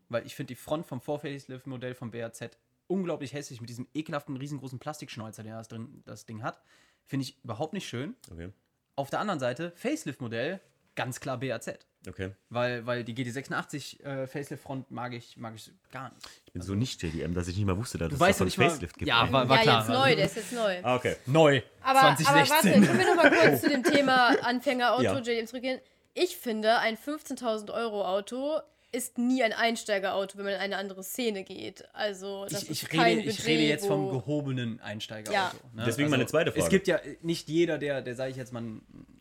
[0.09, 4.79] weil ich finde die Front vom Vor-Facelift-Modell vom BRZ unglaublich hässlich mit diesem ekelhaften, riesengroßen
[4.79, 6.59] Plastikschnäuzer, der das, drin, das Ding hat.
[7.05, 8.15] Finde ich überhaupt nicht schön.
[8.31, 8.49] Okay.
[8.95, 10.59] Auf der anderen Seite, Facelift-Modell,
[10.95, 11.79] ganz klar BRZ.
[12.07, 12.31] Okay.
[12.49, 16.27] Weil, weil die GT86 äh, Facelift-Front mag ich, mag ich gar nicht.
[16.45, 18.57] Ich bin so nicht JDM, dass ich nicht mal wusste, dass es weißt davon nicht
[18.57, 19.07] mal- Facelift gibt.
[19.07, 19.79] Ja, war, war ja, klar.
[19.79, 20.79] jetzt neu, der ist jetzt neu.
[20.83, 21.15] Ah, okay.
[21.25, 21.61] Neu.
[21.81, 22.49] Aber, aber 2016.
[22.49, 25.17] warte, können wir noch mal kurz zu dem Thema Anfängerauto Ja.
[25.17, 25.79] JDM zurückgehen?
[26.13, 28.59] Ich finde, ein 15.000 Euro Auto
[28.91, 31.83] ist nie ein Einsteigerauto, wenn man in eine andere Szene geht.
[31.93, 35.33] Also, das ich, ist ich, kein rede, ich rede jetzt vom gehobenen Einsteigerauto.
[35.33, 35.51] Ja.
[35.73, 35.83] Ne?
[35.85, 36.63] Deswegen meine zweite Frage.
[36.63, 38.63] Es gibt ja nicht jeder, der, der sage ich jetzt mal,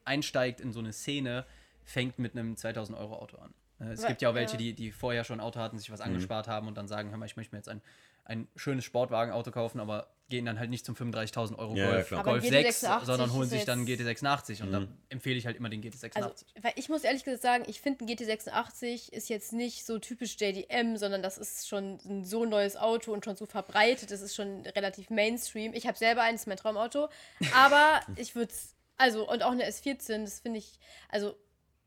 [0.05, 1.45] einsteigt in so eine Szene,
[1.85, 3.55] fängt mit einem 2000 Euro Auto an.
[3.79, 4.59] Ne, Es gibt ja auch welche, ja.
[4.59, 5.93] die, die vorher schon ein Auto hatten, sich Mhm.
[5.95, 7.83] was angespart haben und dann sagen, hör mal, ich möchte mir jetzt ein,
[8.27, 12.13] ein schönes Sportwagenauto kaufen, aber gehen dann halt nicht zum 35.000 Euro Ja, ja, Golf.
[12.15, 14.73] Aber Golf ein 6, GT86 sondern holen sich dann einen jetzt- GT86 und Mhm.
[14.73, 16.17] dann empfehle ich halt immer den GT86.
[16.23, 16.33] Also,
[16.63, 20.37] weil ich muss ehrlich gesagt sagen, ich finde ein GT86 ist jetzt nicht so typisch
[20.41, 24.11] JDM, sondern das ist schon ein so neues Auto und schon so verbreitet.
[24.11, 25.75] Das ist schon relativ Mainstream.
[25.75, 27.09] Ich habe selber eins, mein Traumauto.
[27.55, 30.79] Aber ich würde es, also, und auch eine S14, das finde ich,
[31.11, 31.37] also,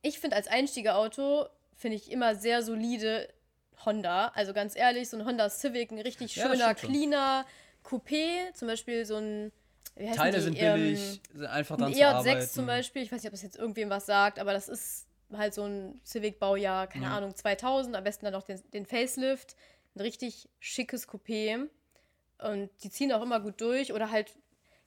[0.07, 3.29] ich finde als Einstiegerauto, finde ich immer sehr solide
[3.85, 4.29] Honda.
[4.35, 7.45] Also ganz ehrlich, so ein Honda Civic, ein richtig Ja, schöner, cleaner
[7.83, 9.51] Coupé, zum Beispiel so ein.
[9.95, 10.43] Wie Teile die?
[10.43, 12.47] sind Ähm, billig, sind einfach dann ein zu EJ6 arbeiten.
[12.49, 15.53] zum Beispiel, ich weiß nicht, ob das jetzt irgendwem was sagt, aber das ist halt
[15.53, 17.17] so ein Civic-Baujahr, keine Ja.
[17.17, 19.55] Ahnung, 2000, am besten dann noch den, den Facelift,
[19.95, 21.67] ein richtig schickes Coupé
[22.37, 24.35] und die ziehen auch immer gut durch oder halt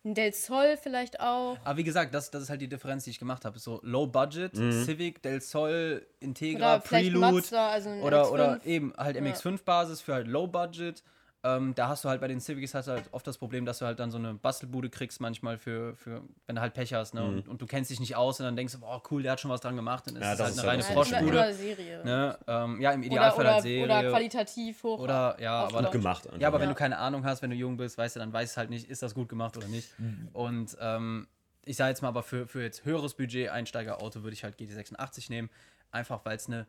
[0.05, 1.59] ein Del Sol vielleicht auch.
[1.63, 3.59] Aber wie gesagt, das, das ist halt die Differenz, die ich gemacht habe.
[3.59, 4.85] So Low Budget, Mhm.
[4.85, 7.19] Civic, Del Sol, Integra, Oder Prelude.
[7.33, 8.31] Mazda, also ein Oder, MX-5.
[8.33, 11.03] oder eben halt MX5-Basis für halt Low Budget.
[11.43, 13.79] Ähm, da hast du halt bei den Civics hast du halt oft das Problem, dass
[13.79, 17.15] du halt dann so eine Bastelbude kriegst, manchmal für, für wenn du halt Pech hast,
[17.15, 17.25] ne?
[17.27, 19.41] Und, und du kennst dich nicht aus und dann denkst du, boah, cool, der hat
[19.41, 21.55] schon was dran gemacht, dann ist Ja, es das halt ist eine reine Froschbude.
[21.55, 22.05] Serie.
[22.05, 22.39] Ne?
[22.47, 23.85] Ähm, ja, im Oder, Idealfall oder, halt Serie.
[23.85, 24.99] oder qualitativ hoch.
[24.99, 25.93] Oder, ja, aber aufgebaut.
[25.93, 26.29] Gemacht.
[26.39, 26.75] ja, aber wenn Ja.
[26.75, 28.91] du keine Ahnung hast, wenn du jung bist, weißt du, dann weißt du halt nicht,
[28.91, 29.89] ist das gut gemacht oder nicht.
[30.35, 31.27] Und ähm,
[31.65, 35.31] ich sage jetzt mal, aber für, für jetzt höheres Budget Einsteigerauto würde ich halt GT86
[35.31, 35.49] nehmen,
[35.91, 36.67] einfach weil es eine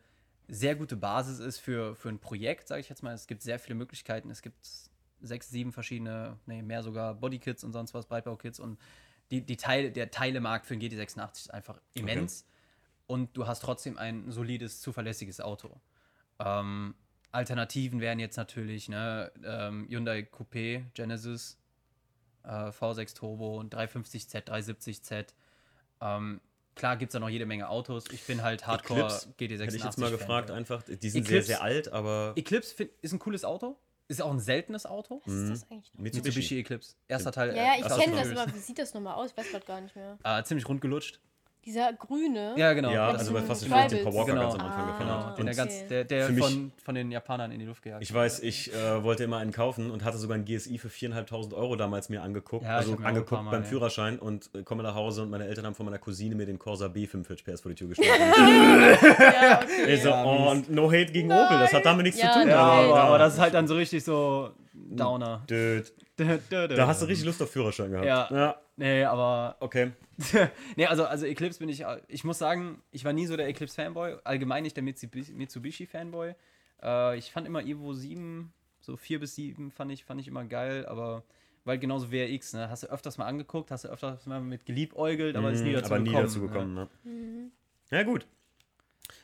[0.48, 3.14] sehr gute Basis ist für, für ein Projekt, sage ich jetzt mal.
[3.14, 4.30] Es gibt sehr viele Möglichkeiten.
[4.30, 4.66] Es gibt
[5.20, 8.78] sechs, sieben verschiedene, nee, mehr sogar Bodykits und sonst was, Breitbaukits und
[9.30, 12.46] die, die Teile, der Teilemarkt für den GT86 ist einfach immens.
[13.06, 15.80] Und du hast trotzdem ein solides, zuverlässiges Auto.
[16.38, 16.94] Ähm,
[17.30, 21.58] Alternativen wären jetzt natürlich ne, ähm, Hyundai Coupé, Genesis,
[22.44, 25.34] äh, V6 Turbo, 350Z, 370Z.
[26.00, 26.40] Ähm,
[26.74, 28.04] klar gibt es da noch jede Menge Autos.
[28.12, 29.62] Ich bin halt Hardcore Eclipse GT86.
[29.64, 30.18] Hätte ich jetzt mal Fan.
[30.18, 30.82] gefragt, einfach.
[30.82, 33.76] Die sind Eclipse- sehr, sehr alt, aber Eclipse find, ist ein cooles Auto.
[34.08, 35.22] Ist auch ein seltenes Auto.
[35.24, 36.00] Was ist das eigentlich noch?
[36.00, 36.28] Mitsubishi.
[36.28, 36.96] Mitsubishi Eclipse.
[37.08, 37.56] Erster Teil.
[37.56, 39.30] Ja, ja, äh, ich Fast kenne das, aber wie sieht das nochmal aus?
[39.30, 40.18] Ich weiß gerade gar nicht mehr.
[40.24, 41.20] Äh, ziemlich rund gelutscht.
[41.64, 42.54] Dieser grüne.
[42.56, 42.90] Ja, genau.
[42.90, 43.70] Ja, also bei Fast and.
[43.72, 44.42] Furious den Paul Walker Genau.
[44.50, 44.86] ganz am Anfang Ah.
[44.98, 45.38] gefahren hat.
[45.38, 48.02] Und der, ganz, der, der für mich- von, von den Japanern in die Luft gejagt
[48.02, 51.54] Ich weiß, ich äh, wollte immer einen kaufen und hatte sogar einen GSI für 4.500
[51.54, 52.64] Euro damals mir angeguckt.
[52.64, 53.68] Ja, also ein angeguckt Mal, beim ja.
[53.68, 56.58] Führerschein und äh, komme nach Hause und meine Eltern haben von meiner Cousine mir den
[56.58, 58.08] Corsa B 45 PS vor die Tür gestellt.
[59.22, 59.94] Ja, okay.
[59.94, 62.40] ich so, Ja, oh, und no hate gegen Opel, das hat damit nichts Ja, zu
[62.40, 62.48] tun.
[62.48, 64.50] Ja, aber, aber das ist halt dann so richtig so
[64.96, 65.44] Downer.
[65.46, 65.84] Dude.
[66.16, 68.06] Da Da hast du richtig Lust auf Führerschein gehabt.
[68.06, 68.28] Ja.
[68.30, 69.56] ja Nee, aber.
[69.60, 69.92] okay.
[70.76, 71.84] nee, also, also Eclipse bin ich.
[72.08, 74.16] Ich muss sagen, ich war nie so der Eclipse-Fanboy.
[74.24, 76.34] Allgemein nicht der Mitsubishi- Mitsubishi-Fanboy.
[76.82, 80.44] Äh, ich fand immer Evo 7, so 4 bis 7 fand ich, fand ich immer
[80.44, 81.22] geil, aber.
[81.64, 82.68] Weil genauso WRX, ne?
[82.70, 85.74] Hast du öfters mal angeguckt, hast du öfters mal mit geliebäugelt, aber ist nie Mhm,
[85.74, 86.24] dazu aber nie gekommen.
[86.26, 86.74] dazu gekommen.
[86.74, 86.88] Ne?
[87.04, 87.52] Mhm.
[87.92, 88.26] Ja, gut.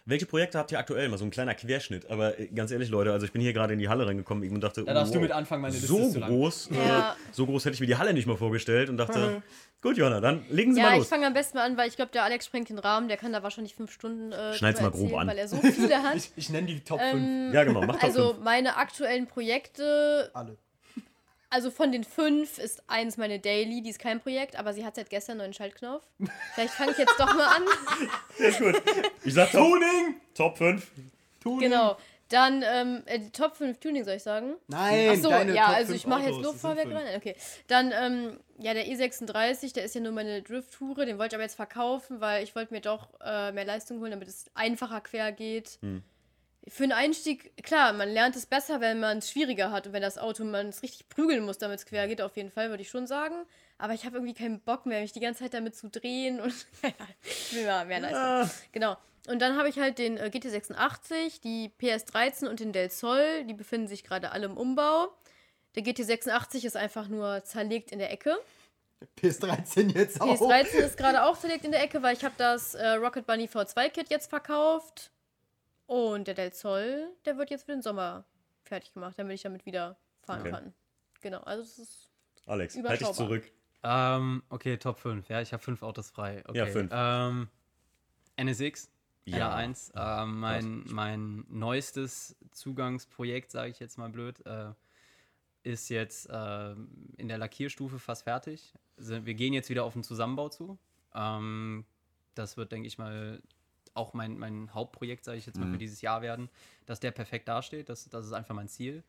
[0.09, 1.07] Welche Projekte habt ihr aktuell?
[1.11, 2.09] Mal so ein kleiner Querschnitt.
[2.11, 4.61] Aber äh, ganz ehrlich, Leute, also ich bin hier gerade in die Halle reingekommen und
[4.63, 6.31] dachte, Da darfst du wow, mit anfangen, meine Liste so ist zu lang.
[6.31, 7.11] groß, Ja.
[7.11, 9.43] äh, so groß hätte ich mir die Halle nicht mal vorgestellt und dachte,
[9.83, 11.09] gut, Johanna, dann legen Sie Ja, mal ich los.
[11.09, 13.35] fange am besten mal an, weil ich glaube, der Alex sprengt den Rahmen, der kann
[13.35, 15.29] da wahrscheinlich fünf Stunden äh, Schneid's mal grob erzählen, an.
[15.29, 16.17] weil er so viele hat.
[16.17, 17.13] Ich, ich nenne die Top 5.
[17.13, 18.45] Ähm, Ja, genau, mach doch also fünf.
[18.45, 20.57] meine aktuellen Projekte, Alle.
[21.51, 24.97] Also von den fünf ist eins meine Daily, die ist kein Projekt, aber sie hat
[24.97, 26.05] seit gestern einen neuen Schaltknopf.
[26.55, 27.63] Vielleicht fange ich jetzt doch mal an.
[28.37, 28.83] Sehr gut.
[29.25, 30.21] Ich sag Top, Tuning!
[30.35, 30.91] Top 5.
[31.43, 31.97] Genau.
[32.29, 34.57] Dann ähm, äh, die Top 5 Tuning, soll ich sagen?
[34.67, 36.77] Nein, Achso, deine ja, Top also 5 ich mache jetzt nur fünf.
[36.77, 37.17] rein.
[37.17, 37.35] Okay.
[37.69, 41.45] Dann, ähm, ja, der E36, der ist ja nur meine Drift-Toure, den wollte ich aber
[41.45, 45.33] jetzt verkaufen, weil ich wollte mir doch äh, mehr Leistung holen, damit es einfacher quer
[45.33, 45.79] geht.
[45.81, 46.03] Hm.
[46.71, 50.03] Für einen Einstieg, klar, man lernt es besser, wenn man es schwieriger hat und wenn
[50.03, 52.83] das Auto man es richtig prügeln muss, damit es quer geht, auf jeden Fall, würde
[52.83, 53.35] ich schon sagen.
[53.79, 56.53] Aber ich habe irgendwie keinen Bock mehr, mich die ganze Zeit damit zu drehen und
[57.23, 58.21] ich will mal mehr Leistung.
[58.21, 58.97] Ah, Genau.
[59.29, 63.45] Und dann habe ich halt den äh, GT86, die PS13 und den Del Sol.
[63.45, 65.09] Die befinden sich gerade alle im Umbau.
[65.75, 68.39] Der GT86 ist einfach nur zerlegt in der Ecke.
[69.21, 70.27] PS13 jetzt auch.
[70.27, 73.47] PS13 ist gerade auch zerlegt in der Ecke, weil ich habe das äh, Rocket Bunny
[73.47, 75.11] V2-Kit jetzt verkauft.
[75.89, 78.27] Und der Del Sol, der wird jetzt für den Sommer
[78.63, 80.51] fertig gemacht, damit ich damit wieder fahren Okay.
[80.51, 80.75] kann.
[81.23, 82.11] Genau, also es ist
[82.45, 83.51] Alex, halt dich zurück.
[83.83, 85.27] Ähm, okay, Top 5.
[85.31, 86.43] Ja, ich habe fünf Autos frei.
[86.47, 86.59] Okay.
[86.59, 86.91] Ja, fünf.
[86.95, 87.49] Ähm,
[88.37, 88.91] NSX.
[89.25, 89.39] Ja.
[89.39, 89.91] Ja, eins.
[89.97, 94.73] Ähm, mein, mein neuestes Zugangsprojekt, sage ich jetzt mal blöd, äh,
[95.63, 98.75] ist jetzt ähm, in der Lackierstufe fast fertig.
[98.99, 100.79] Wir gehen jetzt wieder auf den Zusammenbau zu.
[101.15, 101.87] Ähm,
[102.35, 103.41] das wird, denke ich mal,
[103.95, 105.73] auch mein, mein Hauptprojekt, sage ich jetzt mal, Mhm.
[105.73, 106.49] für dieses Jahr werden,
[106.87, 107.89] dass der perfekt dasteht.
[107.89, 109.03] Das, das ist einfach mein Ziel.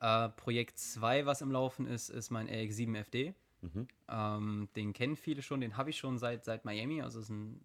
[0.00, 3.34] Äh, Projekt 2, was im Laufen ist, ist mein RX7 FD.
[3.62, 3.88] Mhm.
[4.08, 7.02] Ähm, den kennen viele schon, den habe ich schon seit, seit Miami.
[7.02, 7.60] Also ein,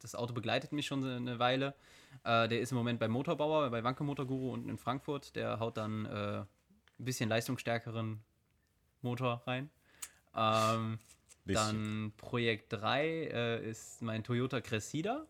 [0.00, 1.74] das Auto begleitet mich schon eine Weile.
[2.24, 5.36] Äh, der ist im Moment bei Motorbauer, bei Wanke Motor Guru unten in Frankfurt.
[5.36, 6.46] Der haut dann äh, ein
[7.04, 8.20] bisschen leistungsstärkeren
[9.02, 9.70] Motor rein.
[10.34, 10.98] Ähm,
[11.44, 15.26] dann Projekt 3 äh, ist mein Toyota Cressida,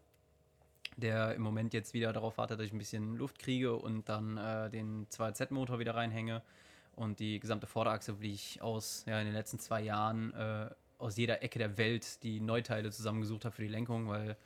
[0.97, 4.36] der im Moment jetzt wieder darauf wartet, dass ich ein bisschen Luft kriege und dann
[4.36, 6.42] äh, den 2Z-Motor wieder reinhänge
[6.94, 11.16] und die gesamte Vorderachse, wie ich aus ja, in den letzten zwei Jahren äh, aus
[11.16, 14.36] jeder Ecke der Welt die Neuteile zusammengesucht habe für die Lenkung, weil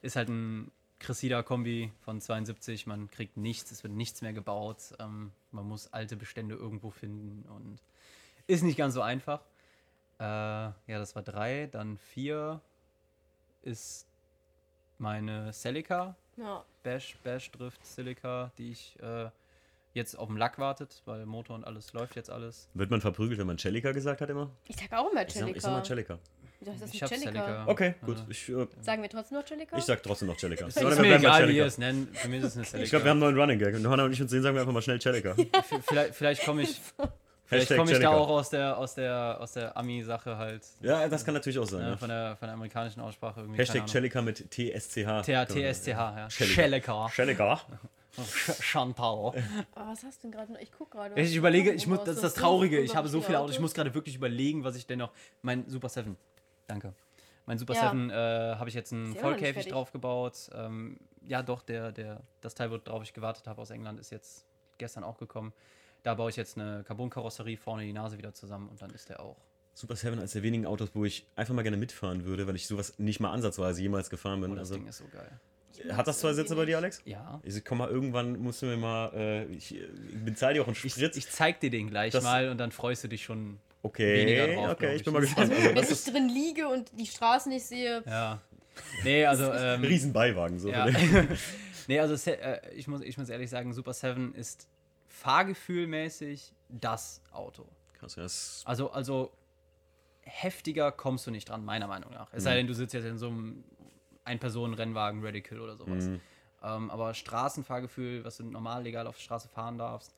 [0.00, 5.32] ist halt ein Cressida-Kombi von 72, man kriegt nichts, es wird nichts mehr gebaut, ähm,
[5.50, 7.80] man muss alte Bestände irgendwo finden und
[8.46, 9.42] ist nicht ganz so einfach.
[10.18, 11.68] Äh, ja, das war drei.
[11.70, 12.60] Dann vier
[13.62, 14.06] ist
[15.00, 16.64] meine Celica, ja.
[16.82, 19.28] Bash, Bash Drift Silica, die ich äh,
[19.94, 22.68] jetzt auf dem Lack wartet, weil Motor und alles läuft jetzt alles.
[22.74, 24.50] Wird man verprügelt, wenn man Celica gesagt hat immer?
[24.66, 26.18] Ich sag auch immer Ich sag, ich sag mal Celica.
[26.18, 26.40] Celica.
[26.62, 27.30] Das Ich nicht hab Celica?
[27.32, 27.64] Celica.
[27.66, 28.18] Okay, gut.
[28.28, 29.76] Ich, äh, Sagen wir trotzdem noch Celica?
[29.78, 30.66] ich sag trotzdem noch Celica.
[30.68, 31.52] Ist, ist mir egal, wie Celica.
[31.52, 32.16] ihr es nennt.
[32.16, 32.84] Für mich ist es eine Celica.
[32.84, 33.74] Ich glaube, wir haben einen neuen Running Gag.
[33.74, 35.34] Und Johanna und ich uns sehen, sagen wir einfach mal schnell Celica.
[35.88, 36.78] Vielleicht vielleicht komme ich,
[37.50, 38.16] vielleicht Hashtag komm ich da Celica.
[38.16, 40.62] auch aus der, aus der, aus der Ami-Sache halt.
[40.80, 41.82] Ja, das kann natürlich auch sein.
[41.82, 41.96] Ne, Ja.
[41.98, 43.58] von, der, von der amerikanischen Aussprache irgendwie.
[43.58, 43.88] Hashtag.
[43.88, 45.22] Celica mit TSCH.
[45.24, 46.28] T- TSCH, ja.
[46.30, 46.54] Celica.
[46.62, 47.08] Celica.
[47.14, 47.60] Celica.
[48.16, 49.06] Ch- Chantal.
[49.06, 49.32] Oh,
[49.74, 50.60] was hast du denn gerade noch?
[50.60, 51.18] Ich guck gerade.
[51.20, 52.80] Ich überlege, ich muss, das ist so das Traurige.
[52.80, 53.54] Ich habe so viele Autos.
[53.54, 55.12] Ich muss gerade wirklich überlegen, was ich denn noch.
[55.42, 56.16] Mein Super 7.
[56.66, 56.92] Danke.
[57.46, 57.90] Mein Super Ja.
[57.90, 59.72] 7 äh, habe ich jetzt einen Vollkäfig fertig.
[59.72, 60.50] drauf gebaut.
[60.54, 64.44] Ähm, ja, doch, der, der, das Teil, worauf ich gewartet habe aus England, ist jetzt
[64.78, 65.52] gestern auch gekommen.
[66.02, 69.20] Da baue ich jetzt eine Carbon-Karosserie, vorne die Nase wieder zusammen und dann ist der
[69.20, 69.36] auch.
[69.74, 72.66] Super 7 als der wenigen Autos, wo ich einfach mal gerne mitfahren würde, weil ich
[72.66, 74.50] sowas nicht mal ansatzweise jemals gefahren bin.
[74.50, 75.96] Oh, das also, Ding ist so geil.
[75.96, 77.00] hat das zwei Sitze bei dir, Alex?
[77.04, 77.40] Ja.
[77.44, 79.84] Ich komm mal irgendwann, musst du mir mal, äh, ich, ich
[80.24, 81.16] bezahle dir auch einen Ich, Spritz.
[81.16, 83.58] ich zeig dir den gleich Das- mal und dann freust du dich schon.
[83.82, 84.96] okay, weniger drauf, okay, ich.
[84.96, 85.52] ich bin mal gespannt.
[85.52, 88.40] Also, Wenn ich drin liege und die Straßen nicht sehe, Ja.
[89.04, 89.50] Nee, also.
[89.50, 90.58] ein Ähm, Riesenbeiwagen.
[90.58, 90.68] So.
[90.70, 90.88] Ja.
[91.86, 94.68] nee, also äh, ich, muss, ich muss ehrlich sagen, Super 7 ist
[95.20, 97.66] fahrgefühlmäßig das Auto.
[97.94, 99.30] Krass, das Also, also
[100.22, 102.32] heftiger kommst du nicht dran, meiner Meinung nach.
[102.32, 103.64] Es sei denn, du sitzt jetzt in so einem
[104.24, 106.06] Ein-Personen-Rennwagen Radical oder sowas.
[106.06, 106.20] Mhm.
[106.62, 110.14] Ähm, aber Straßenfahrgefühl, was du normal legal auf der Straße fahren darfst,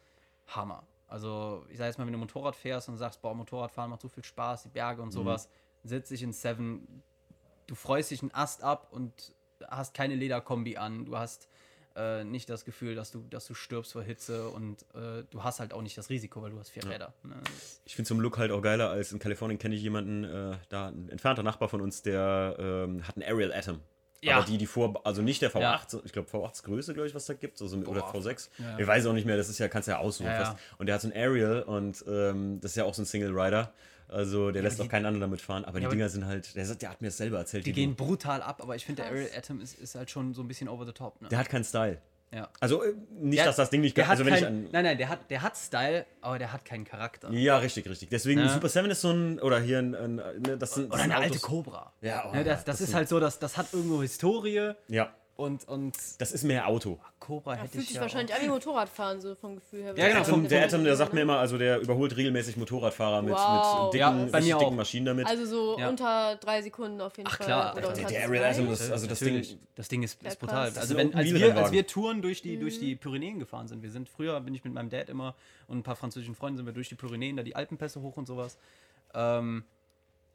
[0.49, 0.85] Hammer.
[1.09, 4.09] Also, ich sag jetzt mal, wenn du Motorrad fährst und sagst, boah, Motorradfahren macht so
[4.09, 5.13] viel Spaß, die Berge und Mhm.
[5.13, 5.49] sowas,
[5.85, 7.03] sitz dich in Seven,
[7.67, 9.35] du freust dich einen Ast ab und
[9.69, 11.49] hast keine Lederkombi an, du hast
[11.97, 15.61] äh, nicht das Gefühl, dass du, dass du stirbst vor Hitze und äh, du hast
[15.61, 17.13] halt auch nicht das Risiko, weil du hast vier Räder.
[17.23, 17.35] Ne?
[17.85, 20.89] Ich finde zum Look halt auch geiler als in Kalifornien kenne ich jemanden, äh, da
[20.89, 23.81] ein entfernter Nachbar von uns, der ähm, hat einen Ariel Atom.
[24.25, 24.37] Ja.
[24.37, 25.83] Aber die, die vor, also nicht der V8, Ja.
[25.89, 28.15] so- ich glaube V8 ist Größe, glaube ich, was da gibt, also, mit- oder Boah.
[28.21, 28.51] V6.
[28.59, 28.79] Ja.
[28.79, 30.29] Ich weiß auch nicht mehr, das ist ja, kannst du ja aussuchen.
[30.29, 30.59] Ja, ja.
[30.79, 33.37] Und der hat so ein Ariel und ähm, das ist ja auch so ein Single
[33.37, 33.73] Rider.
[34.13, 36.27] Also der lässt die- auch keinen anderen damit fahren, aber die Ja, aber- Dinger sind
[36.27, 37.67] halt, der, der hat mir das selber erzählt.
[37.67, 39.11] Die gehen brutal ab, aber ich finde, der.
[39.11, 41.21] Ariel Atom ist, ist halt schon so ein bisschen over the top.
[41.23, 41.29] Ne?
[41.29, 41.99] Der hat keinen Style.
[42.35, 42.49] ja.
[42.61, 44.69] Also äh, nicht, Der- dass das Ding nicht der also hat wenn ich kein, an,
[44.73, 47.31] Nein, nein, der hat, der hat Style, aber der hat keinen Charakter.
[47.33, 48.09] Ja, richtig, richtig.
[48.11, 48.49] Deswegen Ja.
[48.49, 51.13] Super 7 ist so ein, oder hier ein, ein ne, das sind, das Oder sind
[51.13, 51.93] eine alte Autos- Cobra.
[52.01, 55.11] Ja, oh, ne, das, das, das ist halt so, dass das hat irgendwo Historie Ja,
[55.37, 56.99] und, und das ist mehr Auto.
[57.19, 59.95] Cobra hätte fühlt ich sich ja wahrscheinlich an wie Motorradfahren, so vom Gefühl her.
[59.97, 63.23] Ja, genau, Der vom- der, Atom, der sagt mir immer, also der überholt regelmäßig Motorradfahrer
[63.23, 63.85] mit, Wow.
[63.85, 64.77] mit dicken, Ja, bei richtig mir dicken.
[64.77, 65.27] Maschinen damit.
[65.27, 65.89] Also so Ja.
[65.89, 67.47] unter drei Sekunden auf jeden Ach, Fall.
[67.47, 68.25] klar, Oder der- der.
[68.25, 70.71] Ariel Atom, das- also das Ding- das Ding ist, ist brutal.
[70.77, 73.91] Also wenn, als, wir, als wir Touren durch die, durch die Pyrenäen gefahren sind, wir
[73.91, 75.35] sind früher, bin ich mit meinem Dad immer
[75.67, 78.27] und ein paar französischen Freunden sind wir durch die Pyrenäen, da die Alpenpässe hoch und
[78.27, 78.59] sowas,
[79.15, 79.65] ähm,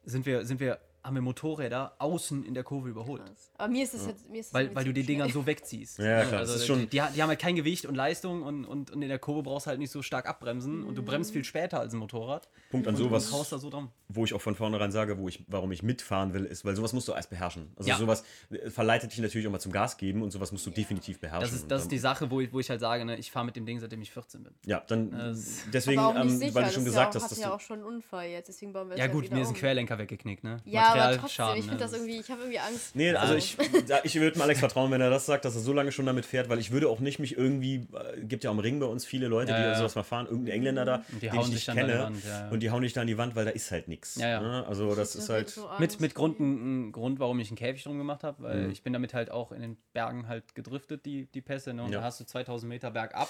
[0.04, 0.78] sind wir, sind wir,
[1.08, 3.24] haben wir Motorräder außen in der Kurve überholt.
[3.24, 3.50] Krass.
[3.56, 4.28] Aber mir ist das jetzt.
[4.30, 5.98] Mir ist das Weil, weil du die Dinger so wegziehst.
[5.98, 8.64] Ja, klar, das ist die, schon- die, die haben halt kein Gewicht und Leistung und,
[8.64, 11.32] und, und in der Kurve brauchst du halt nicht so stark abbremsen und du bremst
[11.32, 12.48] viel später als ein Motorrad.
[12.70, 13.88] Punkt an Und sowas, haust da so dran.
[14.08, 16.92] wo ich auch von vornherein sage, wo ich, warum ich mitfahren will, ist, weil sowas
[16.92, 17.72] musst du erst beherrschen.
[17.76, 17.96] Also Ja.
[17.96, 21.18] sowas äh, verleitet dich natürlich auch mal zum Gas geben und sowas musst du definitiv
[21.18, 21.40] beherrschen.
[21.48, 23.30] Das ist, Und das ist die Sache, wo ich, wo ich halt sage, ne, ich
[23.30, 24.52] fahre mit dem Ding, seitdem ich 14 bin.
[24.66, 26.54] Ja, dann Das- deswegen, aber auch nicht ähm, sicher.
[26.54, 28.48] weil du schon gesagt ja auch, hast, dass hat ja auch schon einen Unfall jetzt,
[28.48, 29.54] deswegen bauen wir es Ja gut, mir ist ein.
[29.54, 30.58] Querlenker weggeknickt, ne?
[30.66, 31.80] Ja, aber trotzdem, Materialschaden, ich finde ne?
[31.90, 32.96] das irgendwie, ich habe irgendwie Angst.
[32.96, 33.56] Nee, also ich,
[34.04, 36.26] ich würde mal Alex vertrauen, wenn er das sagt, dass er so lange schon damit
[36.26, 39.04] fährt, weil ich würde auch nicht mich irgendwie, äh, gibt ja am Ring bei uns
[39.04, 39.74] viele Leute, Ja, die ja.
[39.74, 41.92] sowas mal fahren, irgendein Engländer da, die den hauen ich sich nicht dann an die
[41.92, 42.48] kenne, Wand, ja, ja.
[42.50, 44.16] und die hauen dich da an die Wand, weil da ist halt nichts.
[44.16, 44.40] Ja, ja.
[44.40, 44.66] Ne?
[44.66, 47.56] Also das Ich ist halt, so Mit, mit Grund, ein, ein Grund, warum ich einen
[47.56, 48.70] Käfig drum gemacht habe, weil Mhm.
[48.70, 51.82] ich bin damit halt auch in den Bergen halt gedriftet, die, die Pässe, ne?
[51.84, 51.98] Und Ja.
[51.98, 53.28] da hast du 2000 Meter bergab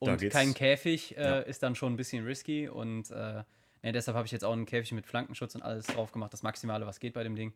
[0.00, 1.38] und kein Käfig äh, Ja.
[1.40, 3.42] ist dann schon ein bisschen risky und äh,
[3.82, 6.42] ne, deshalb habe ich jetzt auch einen Käfig mit Flankenschutz und alles drauf gemacht, das
[6.42, 7.52] Maximale, was geht bei dem Ding.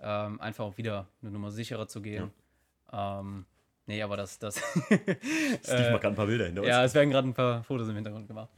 [0.00, 2.32] Ähm, einfach auch wieder eine Nummer sicherer zu gehen.
[2.92, 3.46] Ähm,
[3.86, 4.56] nee, aber das, das
[4.86, 6.68] Steve macht gerade ein paar Bilder hinter uns.
[6.68, 8.50] Ja, es werden gerade ein paar Fotos im Hintergrund gemacht.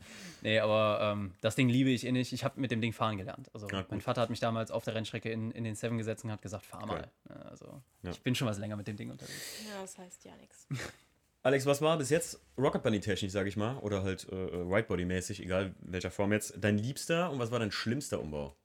[0.43, 2.33] Nee, aber ähm, das Ding liebe ich innig.
[2.33, 3.51] Ich habe mit dem Ding fahren gelernt.
[3.55, 6.25] Also Ja, mein Vater hat mich damals auf der Rennstrecke in, in den Seven gesetzt
[6.25, 7.11] und hat gesagt, fahr mal.
[7.29, 8.11] Ja, Also Ja.
[8.11, 9.65] ich bin schon was länger mit dem Ding unterwegs.
[9.71, 10.67] Ja, das heißt ja nichts.
[11.45, 14.71] Alex, was war bis jetzt Rocket Bunny technisch, sage ich mal, oder halt äh, äh,
[14.71, 18.57] Whitebody mäßig, egal welcher Form jetzt, dein liebster und was war dein schlimmster Umbau?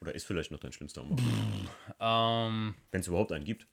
[0.00, 1.16] Oder ist vielleicht noch dein schlimmster Umbau,
[1.98, 3.66] Ähm, wenn es überhaupt einen gibt?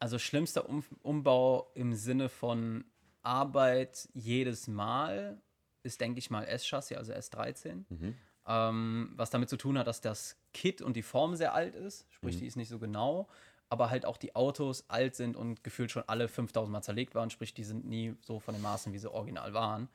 [0.00, 2.84] also schlimmster um Umbau im Sinne von
[3.22, 5.40] Arbeit jedes Mal
[5.82, 7.84] ist, denke ich mal, S-Chassis, also S13.
[7.88, 8.14] Mhm.
[8.46, 12.06] Ähm, was damit zu tun hat, dass das Kit und die Form sehr alt ist,
[12.10, 12.40] sprich, Mhm.
[12.40, 13.28] die ist nicht so genau,
[13.70, 17.30] aber halt auch die Autos alt sind und gefühlt schon alle 5000 Mal zerlegt waren,
[17.30, 19.88] sprich, die sind nie so von den Maßen, wie sie original waren.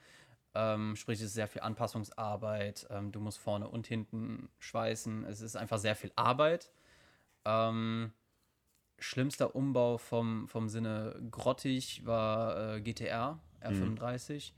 [0.56, 5.42] Ähm, sprich, es ist sehr viel Anpassungsarbeit, ähm, du musst vorne und hinten schweißen, es
[5.42, 6.72] ist einfach sehr viel Arbeit.
[7.44, 8.14] Ähm,
[8.98, 14.54] schlimmster Umbau vom, vom Sinne grottig war äh, GTR R35.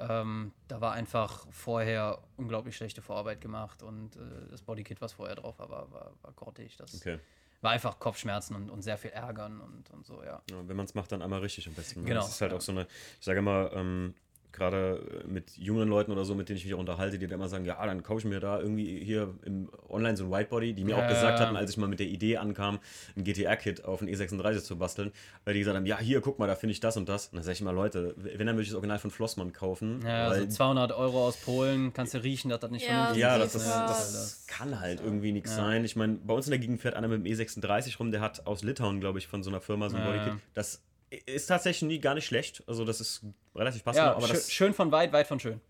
[0.00, 5.36] Ähm, da war einfach vorher unglaublich schlechte Vorarbeit gemacht und äh, das Bodykit, was vorher
[5.36, 6.76] drauf war, war, war, war grottig.
[6.76, 7.20] Das Okay.
[7.60, 10.42] War einfach Kopfschmerzen und, und sehr viel Ärgern und, und so, ja.
[10.50, 12.02] Ja, wenn man es macht, dann einmal richtig am besten.
[12.02, 12.08] ne?
[12.08, 12.58] Genau, Das ist halt ja.
[12.58, 12.86] auch so eine,
[13.18, 14.14] ich sage immer, ähm,
[14.52, 17.34] gerade äh, mit jungen Leuten oder so, mit denen ich mich auch unterhalte, die dann
[17.38, 20.74] immer sagen, ja, dann kaufe ich mir da irgendwie hier im Online so ein Whitebody,
[20.74, 21.08] die mir auch Ja.
[21.08, 22.78] gesagt hatten, als ich mal mit der Idee ankam,
[23.16, 25.12] ein GTR-Kit auf ein E36 zu basteln,
[25.44, 27.26] weil die gesagt haben, ja, hier, guck mal, da finde ich das und das.
[27.28, 30.00] Und dann sage ich immer, Leute, wenn, dann würde ich das Original von Flossmann kaufen.
[30.02, 33.18] Ja, weil also 200 Euro aus Polen, kannst du riechen, dass das nicht Ja, vernünftig
[33.18, 33.54] ja, ist.
[33.54, 33.84] das, ne?
[33.88, 35.56] das, das kann halt irgendwie nichts Ja.
[35.64, 35.84] sein.
[35.84, 38.46] Ich meine, bei uns in der Gegend fährt einer mit dem E36 rum, der hat
[38.46, 40.32] aus Litauen, glaube ich, von so einer Firma so ein Ja, Bodykit.
[40.54, 40.82] Das
[41.26, 42.62] Ist tatsächlich nie gar nicht schlecht.
[42.66, 43.22] Also, das ist
[43.54, 44.04] relativ passend.
[44.04, 45.60] Ja, aber schö das, schön von weit, weit von schön.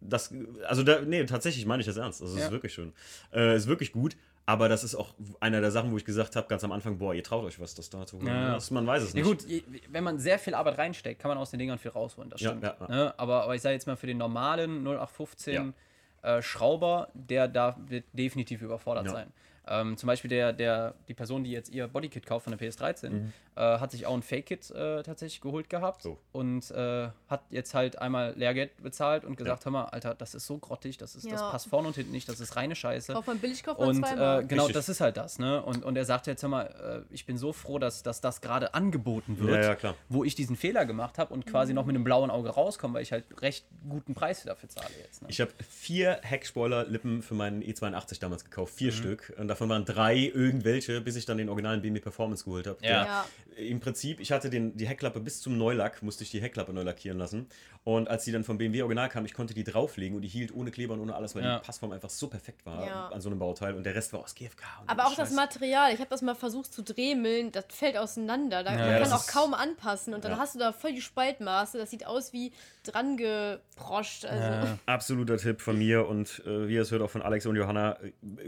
[0.00, 0.32] das,
[0.66, 2.22] also, da, nee, tatsächlich meine ich das ernst.
[2.22, 2.46] Also, es Ja.
[2.46, 2.92] ist wirklich schön.
[3.32, 4.16] Äh, ist wirklich gut.
[4.48, 7.12] Aber das ist auch einer der Sachen, wo ich gesagt habe, ganz am Anfang, boah,
[7.12, 8.28] ihr traut euch was, das da zu holen.
[8.28, 8.54] Ja.
[8.54, 9.26] Das, man weiß es Ja nicht.
[9.44, 9.44] gut,
[9.90, 12.62] wenn man sehr viel Arbeit reinsteckt, kann man aus den Dingern viel rausholen, das stimmt.
[12.62, 12.86] ja, ja.
[12.88, 13.14] Ne?
[13.18, 15.74] Aber, aber ich sage jetzt mal, für den normalen 0815
[16.22, 19.32] äh, Schrauber, der da wird definitiv überfordert sein.
[19.66, 23.08] Ähm, zum Beispiel der, der, die Person, die jetzt ihr Bodykit kauft von der PS13,
[23.10, 23.32] Mhm.
[23.56, 26.18] Äh, hat sich auch ein Fake-Kit äh, tatsächlich geholt gehabt So.
[26.32, 30.46] und äh, hat jetzt halt einmal Lehrgeld bezahlt und gesagt, hör mal, Alter, das ist
[30.46, 31.50] so grottig, das, ist, das Ja.
[31.50, 33.14] passt vorne und hinten nicht, das ist reine Scheiße.
[33.14, 34.42] Kauf man billig, kauf man Und zweimal.
[34.42, 34.74] äh, genau, Richtig.
[34.76, 35.62] das ist halt das, ne?
[35.62, 38.40] Und, und er sagte jetzt, hör mal, äh, ich bin so froh, dass, dass das
[38.40, 39.94] gerade angeboten wird, Ja, ja, klar.
[40.08, 43.02] wo ich diesen Fehler gemacht habe und quasi noch mit einem blauen Auge rauskomme, weil
[43.02, 45.22] ich halt recht guten Preis dafür zahle jetzt.
[45.22, 45.28] Ne?
[45.30, 48.74] Ich habe vier Heckspoiler-Lippen für meinen E82 damals gekauft.
[48.74, 48.96] Vier Mhm.
[48.96, 49.32] Stück.
[49.38, 52.78] Und davon waren drei irgendwelche, bis ich dann den originalen BMW Performance geholt habe.
[52.82, 53.24] Ja.
[53.56, 56.82] Im Prinzip, ich hatte den, die Heckklappe bis zum Neulack, musste ich die Heckklappe neu
[56.82, 57.48] lackieren lassen.
[57.84, 60.52] Und als die dann vom BMW Original kam, ich konnte die drauflegen und die hielt
[60.54, 61.58] ohne Kleber und ohne alles, weil Ja.
[61.58, 63.08] die Passform einfach so perfekt war Ja.
[63.08, 63.74] an so einem Bauteil.
[63.74, 64.64] Und der Rest war aus GFK.
[64.82, 65.36] Und Aber auch das Scheiß.
[65.36, 68.62] Material, ich habe das mal versucht zu dremeln, das fällt auseinander.
[68.64, 70.38] Da, Ja, man das kann auch ist- kaum anpassen und dann Ja.
[70.38, 71.78] hast du da voll die Spaltmaße.
[71.78, 72.52] Das sieht aus wie
[72.84, 74.24] dran geproscht.
[74.24, 74.42] Also.
[74.42, 74.78] Ja.
[74.86, 77.96] Absoluter Tipp von mir und äh, wie ihr es hört auch von Alex und Johanna,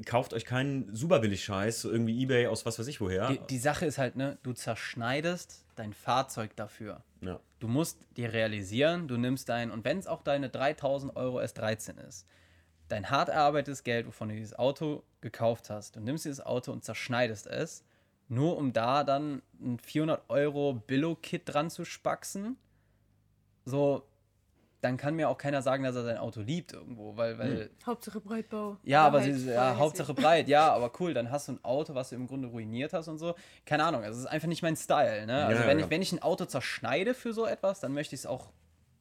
[0.05, 3.29] kauft euch keinen super billig Scheiß, so irgendwie Ebay aus was weiß ich woher.
[3.29, 4.98] Die, die Sache ist halt, ne, du zerschneidest
[5.77, 7.03] dein Fahrzeug dafür.
[7.21, 7.41] ja.
[7.61, 11.99] Du musst dir realisieren, du nimmst dein, und wenn es auch deine 3000 Euro S13
[12.07, 12.27] ist,
[12.89, 16.85] dein hart erarbeitetes Geld, wovon du dieses Auto gekauft hast, du nimmst dieses Auto und
[16.85, 17.85] zerschneidest es,
[18.29, 22.57] nur um da dann ein 400 Euro Billo-Kit dran zu spaxen,
[23.65, 24.07] so,
[24.81, 28.21] dann kann mir auch keiner sagen, dass er sein Auto liebt irgendwo, weil, weil Hauptsache
[28.21, 28.77] Breitbau.
[28.85, 29.77] ja, aber halt sie, ja.
[29.77, 32.93] Hauptsache breit, ja, aber cool, dann hast du ein Auto, was du im Grunde ruiniert
[32.93, 33.35] hast und so.
[33.67, 35.47] Keine Ahnung, also es ist einfach nicht mein Style, ne?
[35.47, 35.85] Also Ja, wenn, ja.
[35.87, 38.51] Ich, wenn ich ein Auto zerschneide für so etwas, dann möchte ich es auch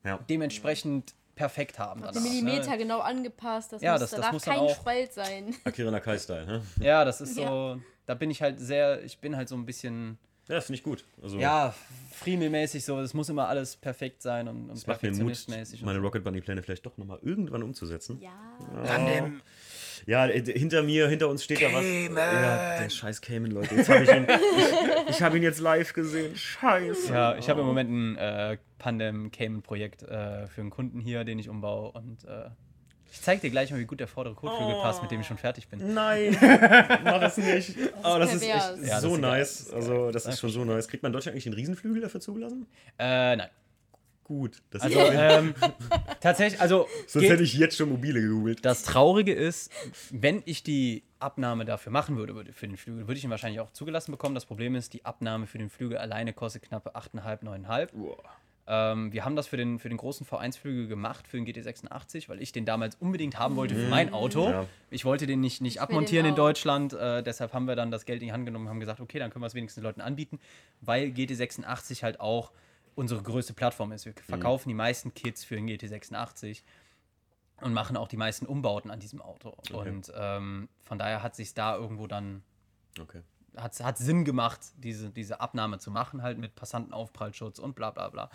[0.04, 0.20] Ja.
[0.30, 2.02] dementsprechend perfekt haben.
[2.02, 2.78] Den danach, Millimeter Ne?
[2.80, 3.74] genau angepasst.
[3.74, 5.54] Das Ja, muss, das- da das darf muss kein auch- Spalt sein.
[5.64, 6.62] Akira Nakai-Style, ne?
[6.80, 7.78] Ja, das ist so, Ja.
[8.08, 10.18] da bin ich halt sehr, ich bin halt so ein bisschen,
[10.48, 11.04] Ja, das finde ich gut.
[11.22, 11.74] Also, ja,
[12.14, 15.82] friemelmäßig so, es muss immer alles perfekt sein und, und es macht mir Mut, perfektionistmäßig.
[15.82, 18.20] meine Rocket Bunny-Pläne vielleicht doch nochmal irgendwann umzusetzen.
[18.22, 18.32] Ja.
[18.86, 19.42] Tandem.
[20.06, 21.84] Ja, äh, hinter mir, hinter uns steht da was.
[21.84, 23.76] Ja, der scheiß Cayman, Leute.
[23.76, 24.26] Jetzt habe ich ihn.
[25.10, 26.36] ich ich habe ihn jetzt live gesehen.
[26.36, 27.12] Scheiße.
[27.12, 31.24] Ja, ich habe im Moment ein äh, Pandem Cayman Projekt äh, für einen Kunden hier,
[31.24, 32.50] den ich umbaue und äh,
[33.18, 35.38] ich zeige dir gleich mal, wie gut der vordere Kotflügel passt, mit dem ich schon
[35.38, 35.94] fertig bin.
[35.94, 36.36] Nein,
[37.04, 37.76] mach es nicht.
[38.04, 38.54] Oh, das ist echt.
[38.84, 39.58] Ja, das so ist nice.
[39.58, 40.88] Das ist Also, das ist schon so nice.
[40.88, 42.68] Kriegt man in Deutschland eigentlich den Riesenflügel dafür zugelassen?
[43.00, 43.50] Äh, nein.
[44.24, 44.62] Gut.
[44.72, 45.56] Das Also, ist, ähm,
[46.20, 48.64] tatsächlich, also sonst geht- hätte ich jetzt schon mobile gegoogelt.
[48.66, 49.72] das Traurige ist,
[50.12, 53.62] wenn ich die Abnahme dafür machen würde, würde für den Flügel, würde ich ihn wahrscheinlich
[53.62, 54.36] auch zugelassen bekommen.
[54.36, 57.88] Das Problem ist, die Abnahme für den Flügel alleine kostet knappe 8,5, 9,5.
[57.94, 58.18] Boah.
[58.68, 62.42] Ähm, wir haben das für den, für den großen V1-Flügel gemacht, für den GT86, weil
[62.42, 64.50] ich den damals unbedingt haben wollte für mein Auto.
[64.50, 64.66] Ja.
[64.90, 66.36] Ich wollte den nicht, nicht will abmontieren den in.
[66.36, 66.94] Deutschland.
[66.94, 69.20] Äh, deshalb haben wir dann das Geld in die Hand genommen und haben gesagt, okay,
[69.20, 70.40] dann können wir es wenigstens den Leuten anbieten,
[70.82, 72.52] weil GT86 halt auch
[72.96, 74.06] unsere größte Plattform ist.
[74.06, 76.64] Wir verkaufen die meisten Kits für den GT86
[77.62, 79.56] und machen auch die meisten Umbauten an diesem Auto.
[79.72, 82.44] Und ähm, von daher hat sich da irgendwo dann
[83.00, 83.22] Okay.
[83.58, 88.10] Hat, hat Sinn gemacht, diese, diese Abnahme zu machen, halt mit Passantenaufprallschutz und bla bla
[88.10, 88.30] bla.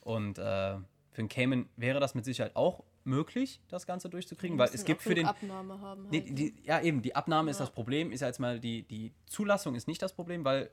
[0.00, 4.70] Und äh, für den Cayman wäre das mit Sicherheit auch möglich, das Ganze durchzukriegen, weil
[4.72, 5.26] es gibt für den.
[5.26, 6.08] Abnahme haben.
[6.10, 7.66] Nee, Halt, die, ja, eben, die Abnahme ist Ja.
[7.66, 10.70] das Problem, ist ja jetzt mal die, die Zulassung ist nicht das Problem, weil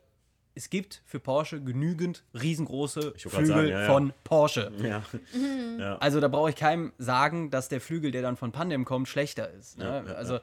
[0.55, 3.87] es gibt für Porsche genügend riesengroße Flügel sagen, ja, ja.
[3.87, 4.71] von Porsche.
[4.81, 5.03] Ja.
[5.77, 5.97] ja.
[5.97, 9.49] Also da brauche ich keinem sagen, dass der Flügel, der dann von Pandem kommt, schlechter
[9.51, 9.77] ist.
[9.77, 9.85] Ne?
[9.85, 10.39] Ja, ja, also,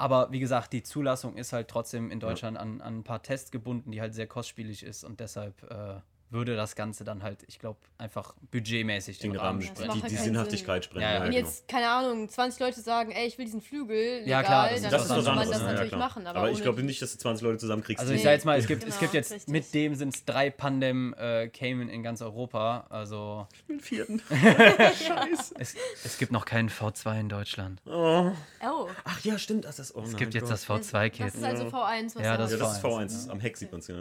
[0.00, 3.50] aber wie gesagt, die Zulassung ist halt trotzdem in Deutschland an, an ein paar Tests
[3.50, 7.58] gebunden, die halt sehr kostspielig ist und deshalb äh, würde das Ganze dann halt, ich
[7.58, 10.00] glaube, einfach budgetmäßig den, Den Rahmen sprengen.
[10.00, 11.02] die, die Sinnhaftigkeit sprengen.
[11.02, 11.24] Ja, ja.
[11.24, 11.46] Wenn genau.
[11.46, 14.76] jetzt, keine Ahnung, 20 Leute sagen, ey, ich will diesen Flügel, Ja, legal, klar, das
[14.76, 16.00] ist dann was muss man anderes, das ja, natürlich klar.
[16.00, 16.26] machen.
[16.26, 18.00] Aber, Aber, ich glaube nicht, dass du 20 Leute zusammenkriegst.
[18.00, 19.52] Also ich sage jetzt mal, es gibt, es Genau, gibt jetzt richtig.
[19.52, 22.86] mit dem sind es drei Pandem äh, Cayman in ganz Europa.
[22.90, 24.22] Also den vierten.
[25.58, 25.74] es,
[26.04, 27.80] es gibt noch keinen V2 in Deutschland.
[27.86, 28.32] Oh.
[28.62, 29.64] Oh, Ach ja, stimmt.
[29.64, 31.26] Das ist, oh Es gibt jetzt das V2-Kit.
[31.26, 33.30] das ist also V1, was Ja, das Ja, das ist V1, V1.
[33.30, 33.94] Am Heck sieht man es ja.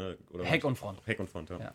[0.43, 0.99] Heck und Front.
[1.05, 1.73] Heck und Front, ja.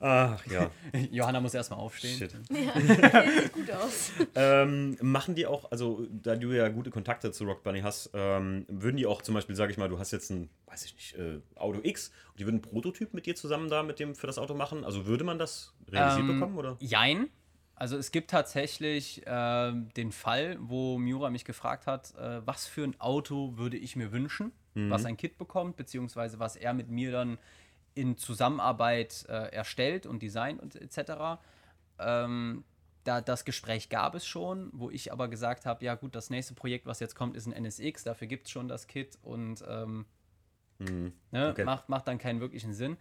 [0.00, 0.36] Ja.
[0.38, 0.70] Ach ja.
[1.10, 2.16] Johanna muss erstmal aufstehen.
[2.16, 2.30] Shit.
[2.48, 4.12] Sieht gut aus.
[4.34, 8.64] ähm, machen die auch, also da du ja gute Kontakte zu Rock Bunny hast, ähm,
[8.68, 11.14] würden die auch zum Beispiel, sage ich mal, du hast jetzt ein, weiß ich nicht,
[11.16, 14.26] äh, Auto X und die würden einen Prototyp mit dir zusammen da mit dem für
[14.28, 14.84] das Auto machen?
[14.84, 16.76] Also würde man das realisiert Ähm, bekommen oder?
[16.80, 17.28] Jein.
[17.74, 22.82] Also es gibt tatsächlich ähm, den Fall, wo Miura mich gefragt hat, äh, was für
[22.84, 24.90] ein Auto würde ich mir wünschen, Mhm.
[24.90, 27.38] was ein Kit bekommt, beziehungsweise was er mit mir dann
[27.98, 31.40] in Zusammenarbeit äh, erstellt und designt und etc.
[31.98, 32.64] Ähm,
[33.04, 36.54] da, das Gespräch gab es schon, wo ich aber gesagt habe, ja gut, das nächste
[36.54, 40.06] Projekt, was jetzt kommt, ist ein NSX, dafür gibt es schon das Kit und ähm,
[40.80, 41.12] Hm.
[41.32, 41.64] ne, Okay.
[41.64, 42.96] macht, macht dann keinen wirklichen Sinn.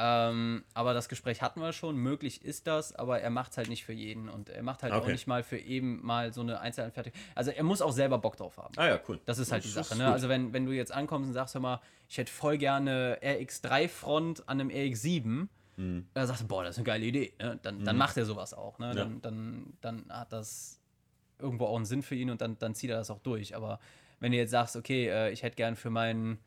[0.00, 3.68] Ähm, aber das Gespräch hatten wir schon, möglich ist das, aber er macht es halt
[3.68, 5.10] nicht für jeden und er macht halt auch Okay.
[5.12, 7.18] nicht mal für eben mal so eine Einzelanfertigung.
[7.34, 8.72] Also er muss auch selber Bock drauf haben.
[8.76, 9.18] Ah ja, cool.
[9.24, 9.98] Das ist halt die Das ist Sache.
[9.98, 10.12] Ne?
[10.12, 14.48] Also wenn, wenn du jetzt ankommst und sagst, hör mal, ich hätte voll gerne RX3-Front
[14.48, 16.08] an einem RX7, Mhm.
[16.12, 17.32] da sagst du, boah, das ist eine geile Idee.
[17.40, 17.56] Ne?
[17.62, 18.80] Dann, dann macht er sowas auch.
[18.80, 18.88] Ne?
[18.88, 18.94] Ja.
[18.94, 20.80] Dann, dann, dann hat das
[21.38, 23.54] irgendwo auch einen Sinn für ihn und dann, dann zieht er das auch durch.
[23.54, 23.78] Aber
[24.18, 26.38] wenn du jetzt sagst, okay, äh, ich hätte gern für meinen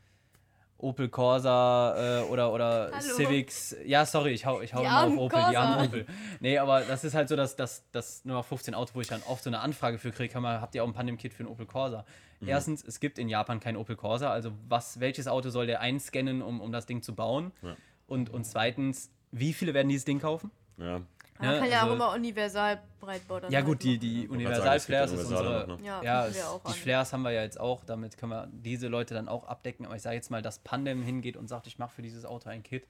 [0.81, 3.15] Opel Corsa äh, oder, oder Hallo.
[3.15, 5.85] Civics, ja, sorry, ich hau, ich hau Die immer auf Opel, die armen Corsa.
[5.85, 6.05] Opel.
[6.39, 9.21] Nee, aber das ist halt so, dass das, das nur 15 Auto, wo ich dann
[9.23, 11.51] oft so eine Anfrage für kriege, hör mal, habt ihr auch ein Pandem-Kit für einen
[11.51, 12.05] Opel Corsa?
[12.39, 12.47] Mhm.
[12.47, 16.41] Erstens, es gibt in Japan kein Opel Corsa, also was, welches Auto soll der einscannen,
[16.41, 17.51] um, um das Ding zu bauen?
[17.61, 17.75] Ja.
[18.07, 20.51] Und, und zweitens, wie viele werden dieses Ding kaufen?
[20.77, 21.01] Ja.
[21.41, 25.11] Man Ja, kann ja auch also- immer Universal-Breitbau dann Ja halt gut, die, die Universal-Flares
[25.13, 25.67] ist unsere...
[25.67, 25.85] noch, ne?
[25.85, 26.73] Ja, Ja, auch die an.
[26.73, 29.85] Flares haben wir ja jetzt auch, damit können wir diese Leute dann auch abdecken.
[29.85, 32.49] Aber ich sage jetzt mal, dass Pandem hingeht und sagt, ich mache für dieses Auto
[32.49, 32.85] ein Kit,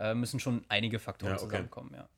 [0.00, 1.46] äh, müssen schon einige Faktoren Ja, okay.
[1.46, 2.08] zusammenkommen, ja.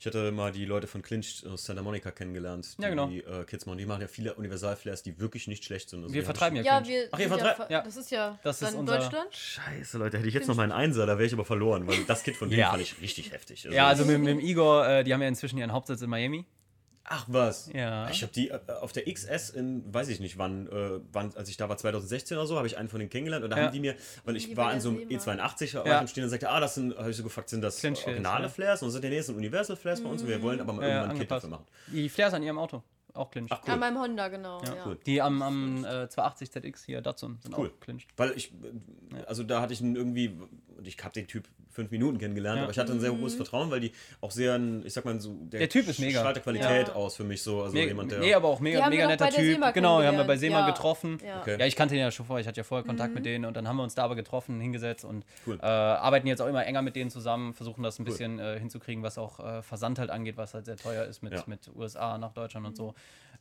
[0.00, 3.08] Ich hatte mal die Leute von Clinch aus Santa Monica kennengelernt, die Ja, genau.
[3.08, 3.78] äh, Kids machen.
[3.78, 6.02] Die machen ja viele Universalflares, die wirklich nicht schlecht sind.
[6.02, 6.88] Also Wir vertreiben ja Ja, Clinch.
[7.02, 7.08] wir.
[7.12, 7.82] Ach, ihr vertreibt- ja.
[7.82, 9.34] Das ist ja Das ist dann unser- Deutschland.
[9.34, 12.22] Scheiße, Leute, hätte ich jetzt noch meinen Einser, da wäre ich aber verloren, weil das
[12.24, 12.70] Kit von denen Ja.
[12.70, 13.64] fand ich richtig heftig.
[13.64, 16.44] Ja, also mit, mit dem Igor, äh, die haben ja inzwischen ihren Hauptsitz in Miami.
[17.04, 17.68] Ach was.
[17.72, 18.08] Ja.
[18.10, 21.48] Ich habe die äh, auf der XS in, weiß ich nicht wann, äh, wann, als
[21.48, 23.64] ich da war, 2016 oder so, habe ich einen von denen kennengelernt und da Ja.
[23.64, 25.20] haben die mir, weil ich Die war in so einem SEMA.
[25.44, 26.06] E82 war Ja.
[26.06, 28.44] stehen und sagte, ah, das sind, habe ich so gefragt, sind das Clinch Flares, originale
[28.44, 28.48] ja.
[28.48, 28.82] Flares?
[28.82, 30.72] Und so sagt der, nee, das sind Universal Flares bei uns und wir wollen aber
[30.72, 31.66] mal Ja, irgendwann ein Kit dafür machen.
[31.88, 32.82] Die Flares an ihrem Auto,
[33.14, 33.50] auch Clinch.
[33.52, 33.76] Ach, An cool.
[33.78, 34.62] meinem Honda, genau.
[34.62, 34.98] Ja, cool.
[35.04, 37.68] Die am, am äh, 280 ZX hier, Datsun, sind Cool.
[37.76, 38.06] auch Clinch.
[38.16, 38.52] Weil ich,
[39.26, 40.28] also da hatte ich einen irgendwie,
[40.76, 42.62] und ich habe den Typ fünf Minuten kennengelernt, Ja.
[42.64, 45.18] aber ich hatte ein sehr hohes Vertrauen, weil die auch sehr, ein- ich sag mal
[45.20, 46.20] so, Der Typ ist mega.
[46.20, 46.94] strahlt der Qualität Ja.
[46.94, 48.20] aus für mich so, also Me jemand, der...
[48.20, 49.74] nee, aber auch mega, mega wir netter der Typ.
[49.74, 50.36] Genau, die haben wir bei.
[50.36, 50.66] SEMA Ja.
[50.70, 51.18] getroffen.
[51.26, 51.40] Ja.
[51.40, 51.56] Okay.
[51.58, 53.56] Ja, ich kannte ihn ja schon vorher, ich hatte ja vorher Kontakt mit denen und
[53.56, 55.58] dann haben wir uns da aber getroffen, hingesetzt und Cool.
[55.62, 59.02] äh, arbeiten jetzt auch immer enger mit denen zusammen, versuchen das ein bisschen äh, hinzukriegen,
[59.02, 61.42] was auch äh, Versand halt angeht, was halt sehr teuer ist mit, Ja.
[61.46, 62.94] mit USA nach Deutschland und so.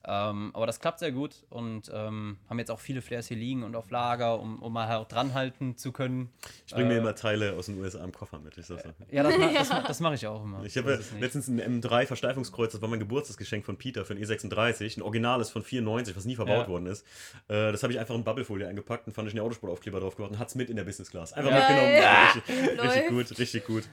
[0.03, 3.61] Ähm, aber das klappt sehr gut und ähm, haben jetzt auch viele Flares hier liegen
[3.63, 6.29] und auf Lager, um, um mal halt dranhalten zu können.
[6.65, 8.55] Ich bringe mir Äh, immer Teile aus den USA im Koffer mit.
[8.55, 8.93] Ich sag's dir.
[9.09, 10.63] Ja, das, ma das, ma das mache ich auch immer.
[10.63, 14.97] Ich habe letztens ein M3 Versteifungskreuz, das war mein Geburtstagsgeschenk von Peter für ein E36,
[14.97, 16.67] ein originales von 94, was nie verbaut Ja.
[16.67, 17.03] worden ist.
[17.47, 20.33] Äh, das habe ich einfach in Bubblefolie eingepackt und fand ich einen Autosportaufkleber drauf gemacht
[20.33, 21.33] und hat es mit in der Business Class.
[21.33, 21.57] Einfach Ja.
[21.57, 21.91] mitgenommen.
[21.91, 22.27] Geil.
[22.47, 23.83] Richtig, richtig gut, richtig gut.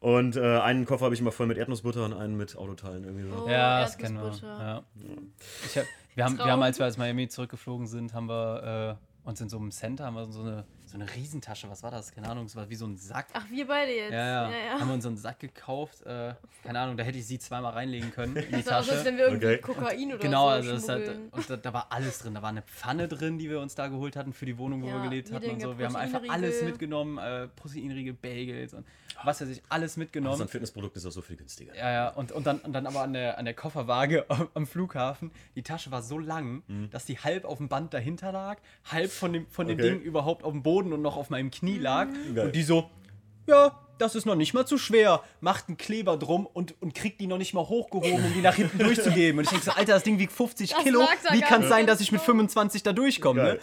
[0.00, 3.28] Und äh, einen Koffer habe ich immer voll mit Erdnussbutter und einen mit Autoteilen irgendwie
[3.30, 3.44] so.
[3.44, 4.22] Oh, Ja, das kennen wir.
[4.24, 4.58] Erdnussbutter.
[4.58, 4.84] Ja.
[5.66, 9.28] Ich hab, wir, haben, wir haben, als wir aus Miami zurückgeflogen sind, haben wir äh,
[9.28, 10.64] uns in so einem Center, haben wir so eine,
[10.96, 12.12] so eine Riesentasche, was war das?
[12.12, 13.26] Keine Ahnung, es war wie so ein Sack.
[13.34, 14.12] Ach, wir beide jetzt.
[14.12, 14.56] Ja, ja, ja.
[14.66, 14.80] ja.
[14.80, 16.02] Haben wir uns so einen Sack gekauft.
[16.06, 16.34] Äh,
[16.64, 18.98] keine Ahnung, da hätte ich sie zweimal reinlegen können in die Das war aus, als
[18.98, 19.04] Tasche.
[19.06, 19.58] wenn wir irgendwie Okay.
[19.58, 22.34] Kokain oder Genau, so also das hat, und da, da war alles drin.
[22.34, 24.88] Da war eine Pfanne drin, die wir uns da geholt hatten für die Wohnung, wo
[24.88, 25.78] Ja, wir gelebt hatten und so.
[25.78, 28.86] Wir haben einfach alles mitgenommen, äh, Proteinriegel, Bagels und
[29.24, 30.36] was weiß ich, alles mitgenommen.
[30.36, 31.74] So ein Fitnessprodukt ist auch so viel günstiger.
[31.74, 35.30] Ja, ja, und, und, dann, und dann aber an der, an der Kofferwaage am, Flughafen,
[35.54, 39.32] die Tasche war so lang, dass die halb auf dem Band dahinter lag, halb von
[39.32, 39.90] dem, von dem Okay.
[39.90, 42.08] Ding überhaupt auf dem Boden und noch auf meinem Knie lag.
[42.34, 42.46] Geil.
[42.46, 42.90] Und die so,
[43.46, 47.20] ja, das ist noch nicht mal zu schwer, macht einen Kleber drum und, und kriegt
[47.20, 49.38] die noch nicht mal hochgehoben, um die nach hinten durchzugeben.
[49.38, 51.00] Und ich denke so, Alter, das Ding wiegt 50 Das Kilo,
[51.32, 53.42] wie kann es sein, dass ich mit 25 da durchkomme?
[53.42, 53.58] Ne?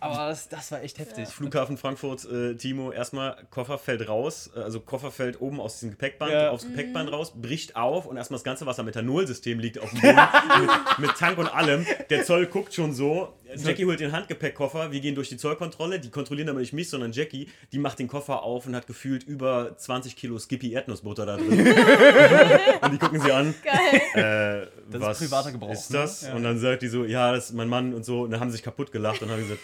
[0.00, 1.28] Aber das, das war echt heftig.
[1.28, 5.90] Flughafen Frankfurt, äh, Timo, erstmal Koffer fällt raus, äh, also Koffer fällt oben aus diesem
[5.90, 6.50] Gepäckband, Ja.
[6.50, 6.70] aufs Mhm.
[6.70, 10.16] Gepäckband raus, bricht auf und erstmal das ganze Wasser Methanolsystem liegt auf dem Boden
[10.60, 11.86] mit, mit Tank und allem.
[12.10, 13.34] Der Zoll guckt schon so.
[13.54, 17.12] Jackie holt den Handgepäckkoffer, wir gehen durch die Zollkontrolle, die kontrollieren aber nicht mich, sondern
[17.12, 21.36] Jackie, die macht den Koffer auf und hat gefühlt über 20 Kilo Skippy Erdnussbutter da
[21.36, 21.50] drin.
[22.82, 23.54] und die gucken sie an.
[23.62, 24.02] Geil.
[24.14, 25.98] Äh, Das ist was privater Gebrauch, ist ne?
[25.98, 26.22] das?
[26.22, 26.34] Ja.
[26.34, 28.22] Und dann sagt die so, ja, das ist mein Mann und so.
[28.22, 29.60] Und dann haben sie sich kaputt gelacht und haben gesagt,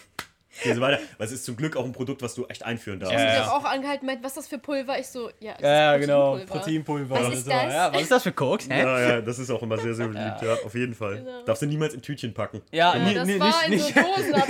[0.62, 0.98] gehen Sie weiter.
[1.18, 3.14] Weil es ist zum Glück auch ein Produkt, was du echt einführen darfst.
[3.14, 3.46] Ja, Ich ja.
[3.46, 4.98] habe auch angehalten, meint, was ist das für Pulver?
[4.98, 7.14] Ich so, ja, das Ja, ist genau, Proteinpulver.
[7.14, 7.50] Was ist so.
[7.50, 7.72] das?
[7.72, 8.68] Ja, was ist das für Koks?
[8.68, 8.80] Hä?
[8.82, 11.16] Ja, ja, das ist auch immer sehr, sehr beliebt, ja, auf jeden Fall.
[11.18, 11.42] Genau.
[11.44, 12.60] Darfst du niemals in Tütchen packen.
[12.70, 14.34] Ja, Ja, nie- das nie- war nicht, in so Dosen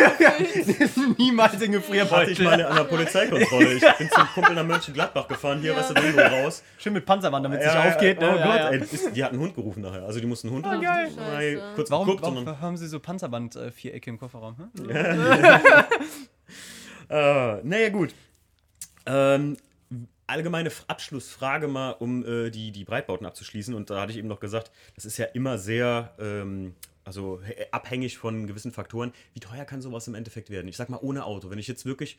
[0.80, 1.18] abgefüllt.
[1.18, 2.44] niemals in Hatte ich Gefrierbeutel.
[2.44, 3.72] mal an der Polizeikontrolle.
[3.74, 5.78] Ich bin zum Kumpel nach Mönchengladbach gefahren, hier, Ja.
[5.78, 6.62] was du drin raus.
[6.78, 8.20] Schön mit Panzerwand, damit es Ja, nicht aufgeht.
[8.20, 8.38] ja, Ne?
[8.40, 8.68] Oh Gott, ja.
[8.70, 10.02] ey, ist, die hatten einen Hund gerufen nachher.
[10.04, 11.62] Also die mussten einen Hund geil.
[11.74, 12.60] Kurz Warum, geguckt, warum sondern.
[12.60, 14.56] haben sie so Panzerband-Vierecke im Kofferraum?
[17.10, 18.14] Äh, naja, gut.
[19.04, 19.58] Ähm,
[20.26, 23.74] allgemeine Abschlussfrage mal, um äh, die, die Breitbauten abzuschließen.
[23.74, 26.74] Und da hatte ich eben noch gesagt, das ist ja immer sehr ähm,
[27.04, 27.40] also
[27.70, 29.12] abhängig von gewissen Faktoren.
[29.34, 30.68] Wie teuer kann sowas im Endeffekt werden?
[30.68, 31.50] Ich sag mal ohne Auto.
[31.50, 32.18] Wenn ich jetzt wirklich,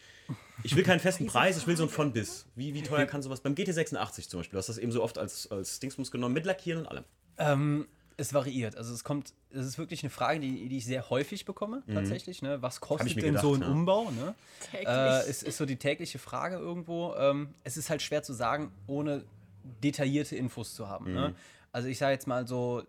[0.63, 2.45] ich will keinen festen Preis, ich will so ein von bis.
[2.55, 4.53] Wie, wie teuer kann sowas beim GT86 zum Beispiel?
[4.53, 7.03] Du hast das eben so oft als, als Dingsmus genommen, mit Lackieren und allem.
[7.37, 8.77] Ähm, es variiert.
[8.77, 12.41] Also es kommt, es ist wirklich eine Frage, die, die ich sehr häufig bekomme, tatsächlich.
[12.41, 12.61] Ne?
[12.61, 12.85] Was Mhm.
[12.85, 13.67] kostet denn gedacht, so ein ja.
[13.67, 14.11] Umbau?
[14.11, 14.35] Ne?
[14.71, 14.87] Täglich.
[14.87, 17.13] Äh, ist, ist so die tägliche Frage irgendwo.
[17.15, 19.23] Ähm, es ist halt schwer zu sagen, ohne
[19.83, 21.09] detaillierte Infos zu haben.
[21.09, 21.13] Mhm.
[21.13, 21.35] Ne?
[21.71, 22.83] Also ich sage jetzt mal so,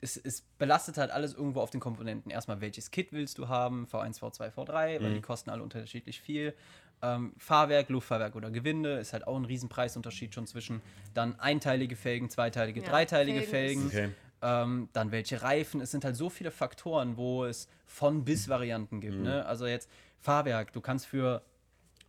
[0.00, 2.30] es, es belastet halt alles irgendwo auf den Komponenten.
[2.30, 3.86] Erstmal, welches Kit willst du haben?
[3.86, 5.14] V1, V2, V3, weil Mhm.
[5.14, 6.54] die kosten alle unterschiedlich viel.
[7.02, 10.80] Ähm, Fahrwerk, Luftfahrwerk oder Gewinde ist halt auch ein Riesenpreisunterschied schon zwischen
[11.12, 14.08] dann einteilige Felgen, zweiteilige, Ja, dreiteilige Felgen Felgen.
[14.10, 14.14] Okay.
[14.42, 15.80] Ähm, dann welche Reifen.
[15.80, 19.00] Es sind halt so viele Faktoren, wo es von bis Varianten Mhm.
[19.00, 19.18] gibt.
[19.20, 19.46] Ne?
[19.46, 19.88] Also jetzt
[20.20, 20.72] Fahrwerk.
[20.72, 21.42] Du kannst für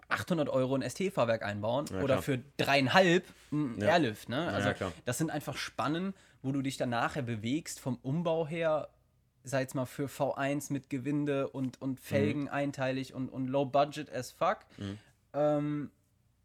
[0.10, 2.22] 800 Euro ein ST-Fahrwerk einbauen Ja, oder klar.
[2.24, 3.88] für dreieinhalb ein Ja.
[3.90, 4.30] Airlift.
[4.30, 4.48] Ne?
[4.52, 8.90] Also ja, das sind einfach Spannen, wo du dich dann nachher bewegst vom Umbau her.
[9.44, 12.48] Sei jetzt mal für V1 mit Gewinde und, und Felgen Mhm.
[12.50, 14.60] einteilig und, und low budget as fuck.
[15.34, 15.92] Ähm,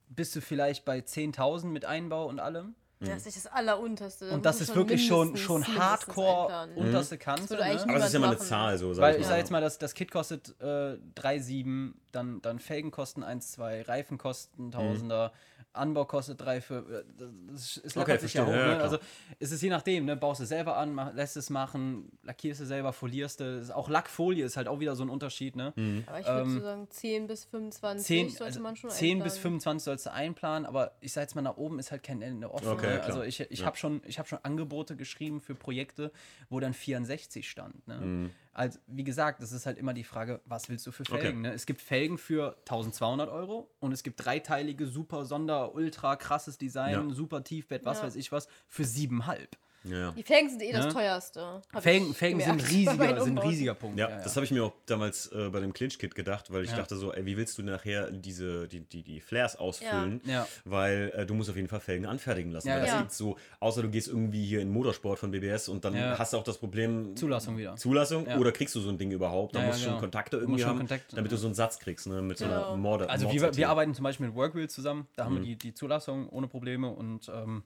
[0.09, 2.75] bist du vielleicht bei 10.000 mit Einbau und allem.
[3.09, 4.29] Das ist nicht das Allerunterste.
[4.29, 6.77] Da Und das ist wirklich schon, schon Hardcore einplanen.
[6.77, 7.55] unterste Kante.
[7.55, 7.61] Ne?
[7.63, 8.47] Aber es ist ja mal eine machen.
[8.47, 11.93] Zahl, so sag Weil ich ich sage jetzt mal, das, das Kit kostet äh, 3,7,
[12.13, 15.33] dann, dann Felgen kosten 1, 2, Reifen kosten Tausender,
[15.75, 17.05] Anbau kostet 3, für,
[17.51, 18.49] das ist Okay, lockert sich ja hoch.
[18.49, 18.75] verstehe, ja, ne?
[18.75, 18.85] klar.
[18.85, 18.99] Also
[19.39, 20.17] es ist je nachdem, ne?
[20.17, 23.59] baust du selber an, mach, lässt es machen, lackierst du selber, folierst du.
[23.59, 25.57] Ist Auch Lackfolie ist halt auch wieder so ein Unterschied.
[25.57, 25.73] Ne?
[26.07, 29.19] Aber ich würde Ähm, so sagen, 10 bis 25 10, sollte also man schon 10
[29.23, 29.61] bis einplanen.
[29.61, 32.53] 25 sollst du einplanen, aber ich sag jetzt mal, nach oben ist halt kein Ende
[32.53, 32.69] offen.
[32.69, 33.01] Okay, ne?
[33.01, 33.17] klar.
[33.17, 33.67] Also ich, ich Ja.
[33.67, 36.13] habe schon, ich hab schon Angebote geschrieben für Projekte,
[36.49, 37.87] wo dann 64 stand.
[37.89, 37.97] Ne?
[37.99, 38.31] Mhm.
[38.53, 41.21] Also wie gesagt, das ist halt immer die Frage, was willst du für Okay.
[41.21, 41.41] Felgen?
[41.43, 41.53] Ne?
[41.53, 47.09] Es gibt Felgen für 1200 Euro und es gibt dreiteilige, super Sonder, ultra krasses Design,
[47.09, 47.15] Ja.
[47.15, 48.05] super Tiefbett, was Ja.
[48.05, 49.49] weiß ich was, für 7,5.
[49.85, 50.13] Ja, ja.
[50.13, 50.79] Die Felgen sind eh Ne?
[50.79, 51.63] das teuerste.
[51.73, 53.99] hab Felgen, ich Felgen sind, riesiger, sind ein riesiger Punkt.
[53.99, 56.77] Ja, das habe ich mir auch damals äh, bei dem Clinch-Kit gedacht, weil ich Ja.
[56.77, 60.21] dachte so, ey, wie willst du nachher diese, die, die, die Flares ausfüllen?
[60.25, 60.47] Ja.
[60.65, 62.69] Weil äh, du musst auf jeden Fall Felgen anfertigen lassen.
[62.69, 62.99] Ja, weil das ja.
[63.01, 66.19] gibt so, außer du gehst irgendwie hier in Motorsport von BBS und dann Ja.
[66.19, 67.17] hast du auch das Problem.
[67.17, 67.77] Zulassung wieder.
[67.77, 68.39] Zulassung Ja.
[68.39, 69.55] oder kriegst du so ein Ding überhaupt?
[69.55, 70.01] Da musst du schon genau.
[70.01, 72.23] Kontakte irgendwie schon haben, damit du so einen Satz kriegst, ne?
[72.23, 72.69] Mit so Genau.
[72.69, 73.09] einer Morde.
[73.11, 75.27] Also wir, arbeiten zum Beispiel mit Workwheel zusammen, da Mhm.
[75.27, 77.63] haben wir die, die Zulassung ohne Probleme und ähm,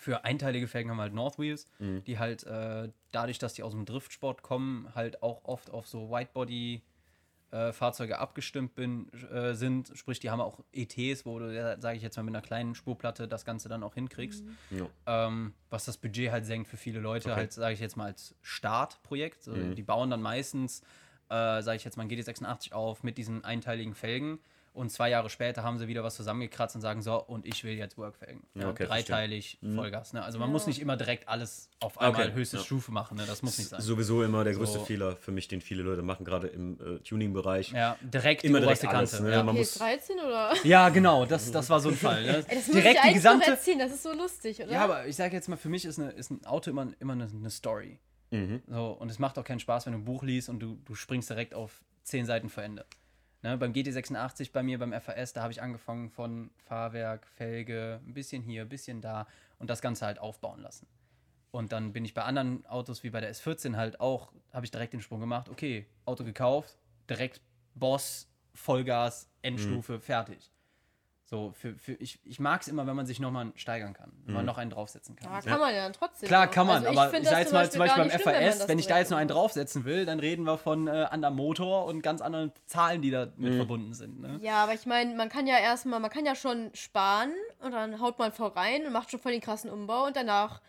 [0.00, 2.02] für einteilige Felgen haben wir halt Northwheels, Mhm.
[2.04, 6.10] die halt äh, dadurch, dass die aus dem Driftsport kommen, halt auch oft auf so
[6.10, 6.80] Whitebody
[7.50, 12.02] äh, Fahrzeuge abgestimmt bin, äh, sind, sprich die haben auch ETs, wo du, sage ich
[12.02, 14.42] jetzt mal, mit einer kleinen Spurplatte das Ganze dann auch hinkriegst.
[14.70, 14.86] Ja.
[15.26, 17.36] Ähm, was das Budget halt senkt für viele Leute, Okay.
[17.40, 19.48] halt, sage ich jetzt mal, als Startprojekt.
[19.48, 19.74] Mhm.
[19.74, 20.80] Die bauen dann meistens,
[21.28, 24.38] äh, sage ich jetzt mal, ein GT86 auf mit diesen einteiligen Felgen.
[24.72, 27.72] Und zwei Jahre später haben sie wieder was zusammengekratzt und sagen, so, und ich will
[27.74, 28.44] jetzt Workfelgen.
[28.54, 30.12] Ja, okay, Dreiteilig, Vollgas.
[30.12, 30.22] Ne?
[30.22, 30.52] Also man Ja.
[30.52, 32.62] muss nicht immer direkt alles auf einmal Okay, höchste ja.
[32.62, 33.16] Stufe machen.
[33.16, 33.24] Ne?
[33.26, 33.80] Das muss nicht sein.
[33.80, 34.84] Sowieso immer der größte So.
[34.84, 37.72] Fehler für mich, den viele Leute machen, gerade im äh, Tuning-Bereich.
[37.72, 39.24] Ja, direkt Immer die direkt oberste alles, Kante.
[39.24, 39.32] ne?
[39.32, 39.42] Ja.
[39.42, 40.54] Man muss- PS13 oder?
[40.64, 42.22] ja, genau, das, das war so ein Fall.
[42.22, 42.28] Ne?
[42.48, 43.50] Ey, das muss ich direkt die eigentlich noch gesamte.
[43.50, 44.70] erzählen, das ist so lustig, oder?
[44.72, 47.14] Ja, aber ich sage jetzt mal, für mich ist, eine, ist ein Auto immer, immer
[47.14, 47.98] eine, eine Story.
[48.30, 48.62] Mhm.
[48.68, 50.94] So, und es macht auch keinen Spaß, wenn du ein Buch liest und du, du
[50.94, 52.86] springst direkt auf zehn Seiten vor Ende.
[53.42, 58.12] Ne, beim GT86 bei mir, beim FAS, da habe ich angefangen von Fahrwerk, Felge, ein
[58.12, 59.26] bisschen hier, ein bisschen da
[59.58, 60.86] und das Ganze halt aufbauen lassen.
[61.50, 64.70] Und dann bin ich bei anderen Autos wie bei der S14 halt auch, habe ich
[64.70, 66.76] direkt den Sprung gemacht, okay, Auto gekauft,
[67.08, 67.40] direkt
[67.74, 70.00] Boss, Vollgas, Endstufe, Mhm.
[70.00, 70.52] fertig.
[71.30, 74.32] So, für, für, ich, ich mag es immer, wenn man sich nochmal steigern kann, wenn
[74.32, 74.34] Mhm.
[74.38, 75.30] man noch einen draufsetzen kann.
[75.32, 76.26] Ja, kann man ja dann trotzdem.
[76.26, 78.10] Klar, kann man, Also ich aber find ich das sag jetzt mal zum Beispiel beim
[78.10, 80.58] schlimm, wenn FAS, das wenn ich da jetzt noch einen draufsetzen will, dann reden wir
[80.58, 84.20] von äh, anderem Motor und ganz anderen Zahlen, die da mit verbunden sind.
[84.20, 84.40] Ne?
[84.42, 88.00] Ja, aber ich meine, man kann ja erstmal, man kann ja schon sparen und dann
[88.00, 90.60] haut man voll rein und macht schon voll den krassen Umbau und danach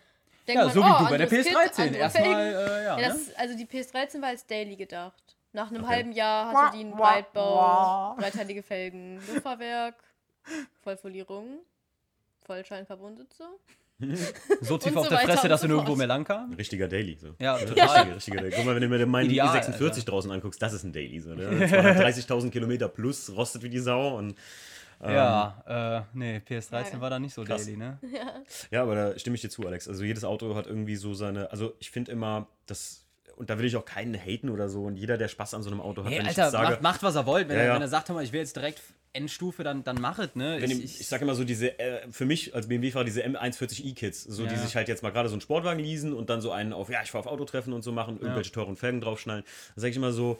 [0.47, 1.82] denkt Ja, man, so oh, wie du bei der anderes Kit, PS13.
[1.82, 3.07] andere Erstmal, äh, ja, Ja, ne?
[3.07, 5.38] das, also die PS13 war als Daily gedacht.
[5.53, 5.91] Nach einem Okay.
[5.95, 9.95] halben Jahr hast du die in Breitbau, dreiteilige Felgen, Luftfahrwerk,
[10.84, 11.60] Vollfolierung,
[12.46, 13.44] Vollschein-Carbon-Sitze.
[14.62, 16.50] so tief und auf so der Fresse, dass so du nirgendwo mehr lang kam.
[16.52, 17.18] Ein richtiger Daily.
[17.22, 17.36] So.
[17.39, 17.70] Ja, total.
[17.76, 18.54] Richtiger, richtiger Daily.
[18.56, 20.02] Guck mal, wenn du mir meinen Ideal, i46 Alter.
[20.02, 21.20] draußen anguckst, das ist ein Daily.
[21.20, 21.44] So, ne?
[21.68, 24.18] 230.000 Kilometer plus, rostet wie die Sau.
[24.18, 24.36] Und,
[25.04, 27.02] ähm, Ja, äh, nee, PS13 Ja.
[27.02, 27.64] war da nicht so Krass.
[27.66, 28.00] daily, ne?
[28.72, 29.88] Ja, aber da stimme ich dir zu, Alex.
[29.88, 31.52] Also jedes Auto hat irgendwie so seine.
[31.52, 33.06] Also ich finde immer, das.
[33.36, 34.84] Und da will ich auch keinen haten oder so.
[34.86, 36.70] Und jeder, der Spaß an so einem Auto hat, Hey, wenn ich Alter, jetzt sage.
[36.72, 37.48] macht, macht was er wollt.
[37.50, 37.76] Wenn, Ja, er, ja.
[37.76, 38.82] wenn er sagt, hör mal, ich will jetzt direkt
[39.14, 40.57] Endstufe, dann, dann machet, ne?
[40.59, 43.24] Wenn Ich- ich, ich- ich sage immer so diese, äh, für mich als BMW-Fahrer diese
[43.24, 44.59] M140i-Kits, so die Ja.
[44.59, 47.01] sich halt jetzt mal gerade so einen Sportwagen leasen und dann so einen auf, ja,
[47.03, 49.43] ich fahre auf Autotreffen und so machen, irgendwelche teuren Felgen draufschnallen.
[49.76, 50.39] Da sage ich immer so,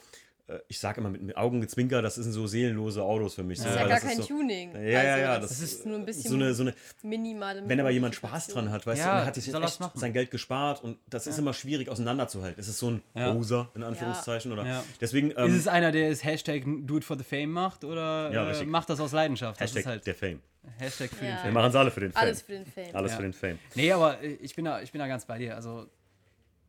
[0.68, 3.60] ich sage immer mit, mit Augengezwinker, das sind so seelenlose Autos für mich.
[3.60, 3.64] Ja.
[3.66, 4.76] So, Das ist ja gar das kein ist so, Tuning.
[4.76, 6.74] Ja, ja, ja, das, das ist nur ein bisschen so eine, so eine,
[7.04, 9.80] minimale wenn aber jemand Spaß dran hat, weißt Ja, du, er hat sich soll jetzt
[9.95, 12.60] sein Geld gespart und das ist immer schwierig auseinanderzuhalten.
[12.60, 13.32] Es ist so ein Ja.
[13.76, 14.66] In Anführungszeichen, oder?
[14.66, 14.84] Ja.
[14.99, 18.32] Deswegen, Ist ähm, es einer, der es Hashtag Do It for the Fame macht oder
[18.32, 19.60] Ja, äh, macht das aus Leidenschaft?
[19.60, 20.39] Das Hashtag ist halt der Fame.
[20.78, 21.32] Hashtag für Ja.
[21.32, 21.54] den Wir Fame.
[21.54, 22.22] machen es alle für den Fame.
[22.24, 22.95] Alles für den Fame.
[22.95, 23.18] Alles Ja.
[23.18, 23.60] für den Fame.
[23.76, 25.56] Nee, aber äh, ich bin da, ich bin da ganz bei dir.
[25.56, 25.88] Also,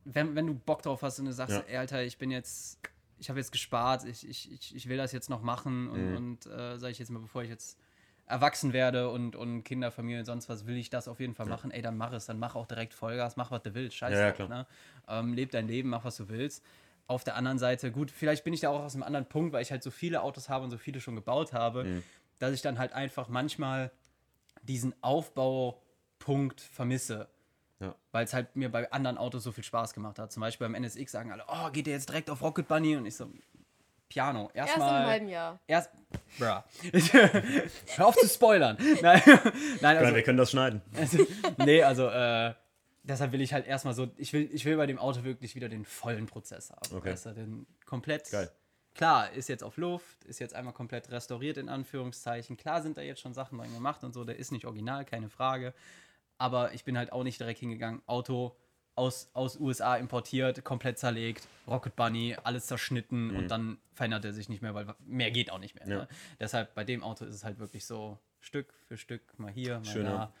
[0.05, 1.63] wenn, wenn du Bock drauf hast und du sagst, Ja.
[1.67, 2.79] ey, Alter, ich bin jetzt,
[3.23, 6.15] ich habe jetzt gespart, ich, ich, ich, will das jetzt noch machen und, Mhm.
[6.15, 7.79] und äh, sage ich jetzt mal, bevor ich jetzt
[8.25, 11.45] erwachsen werde und, und Kinder, Familie und sonst was, will ich das auf jeden Fall
[11.45, 11.71] machen.
[11.71, 13.95] Ey, dann mach es, dann mach auch direkt Vollgas, mach, was du willst.
[13.95, 14.19] Scheiße.
[14.19, 14.47] Ja, ja.
[14.47, 14.67] Ne?
[15.07, 16.63] Ähm, leb dein Leben, mach, was du willst.
[17.07, 19.61] Auf der anderen Seite, gut, vielleicht bin ich da auch aus einem anderen Punkt, weil
[19.61, 22.03] ich halt so viele Autos habe und so viele schon gebaut habe, Mhm.
[22.39, 23.91] dass ich dann halt einfach manchmal
[24.63, 27.29] diesen Aufbaupunkt vermisse.
[27.83, 27.95] Ja.
[28.11, 30.31] Weil es halt mir bei anderen Autos so viel Spaß gemacht hat.
[30.31, 32.95] Zum Beispiel beim NSX sagen alle, oh, geht ihr jetzt direkt auf Rocket Bunny?
[32.95, 33.29] Und ich so,
[34.07, 34.49] Piano.
[34.53, 35.05] Erst im Erstmal.
[35.05, 35.59] halben Jahr.
[35.67, 35.89] Erst.
[36.37, 36.45] Bruh.
[37.95, 38.77] Hör auf zu spoilern.
[39.01, 39.21] Nein,
[39.81, 40.81] Nein also, wir können das schneiden.
[40.95, 41.25] also,
[41.57, 42.53] nee, also, äh,
[43.03, 45.67] deshalb will ich halt erstmal so, ich will, ich will bei dem Auto wirklich wieder
[45.67, 46.95] den vollen Prozess haben.
[46.95, 47.11] Okay.
[47.11, 48.29] Weißt den komplett.
[48.31, 48.51] Geil.
[48.95, 52.57] Klar, ist jetzt auf Luft, ist jetzt einmal komplett restauriert, in Anführungszeichen.
[52.57, 55.29] Klar sind da jetzt schon Sachen dran gemacht und so, der ist nicht original, keine
[55.29, 55.73] Frage.
[56.43, 58.53] Aber ich bin halt auch nicht direkt hingegangen, Auto
[58.95, 64.49] aus, aus USA importiert, komplett zerlegt, Rocket Bunny, alles zerschnitten und dann verändert er sich
[64.49, 65.85] nicht mehr, weil mehr geht auch nicht mehr.
[65.85, 65.91] Mhm.
[65.91, 65.97] Ja.
[65.99, 66.07] Ne?
[66.41, 69.85] Deshalb bei dem Auto ist es halt wirklich so Stück für Stück, mal hier, mal
[69.85, 70.33] Schön, da.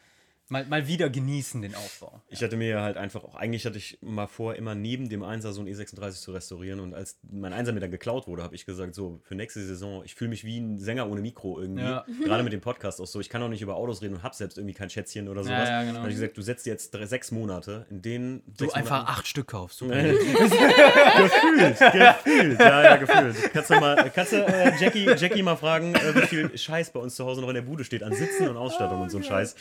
[0.49, 0.53] Ja.
[0.53, 2.21] Mal, mal wieder genießen den Aufbau.
[2.29, 5.53] Ich hatte mir halt einfach auch, eigentlich hatte ich mal vor, immer neben dem Einser
[5.53, 6.79] so ein E36 zu restaurieren.
[6.79, 10.03] Und als mein Einser mir dann geklaut wurde, habe ich gesagt, so, für nächste Saison,
[10.03, 11.83] ich fühle mich wie ein Sänger ohne Mikro irgendwie.
[11.83, 12.05] Ja.
[12.23, 13.19] Gerade mit dem Podcast auch so.
[13.19, 15.69] Ich kann auch nicht über Autos reden und habe selbst irgendwie kein Schätzchen oder sowas.
[15.69, 15.93] ja, genau.
[15.93, 19.09] Dann habe ich gesagt, du setzt jetzt drei, sechs Monate, in denen Du einfach Monaten-
[19.19, 19.81] acht Stück kaufst.
[19.83, 23.53] Gefühlt, gefühlt, ja, ja, gefühlt.
[23.53, 26.99] Kannst du mal, kannst du äh, Jackie, Jackie mal fragen, äh, wie viel Scheiß bei
[26.99, 29.23] uns zu Hause noch in der Bude steht an Sitzen und Ausstattung und so ein
[29.23, 29.55] Scheiß.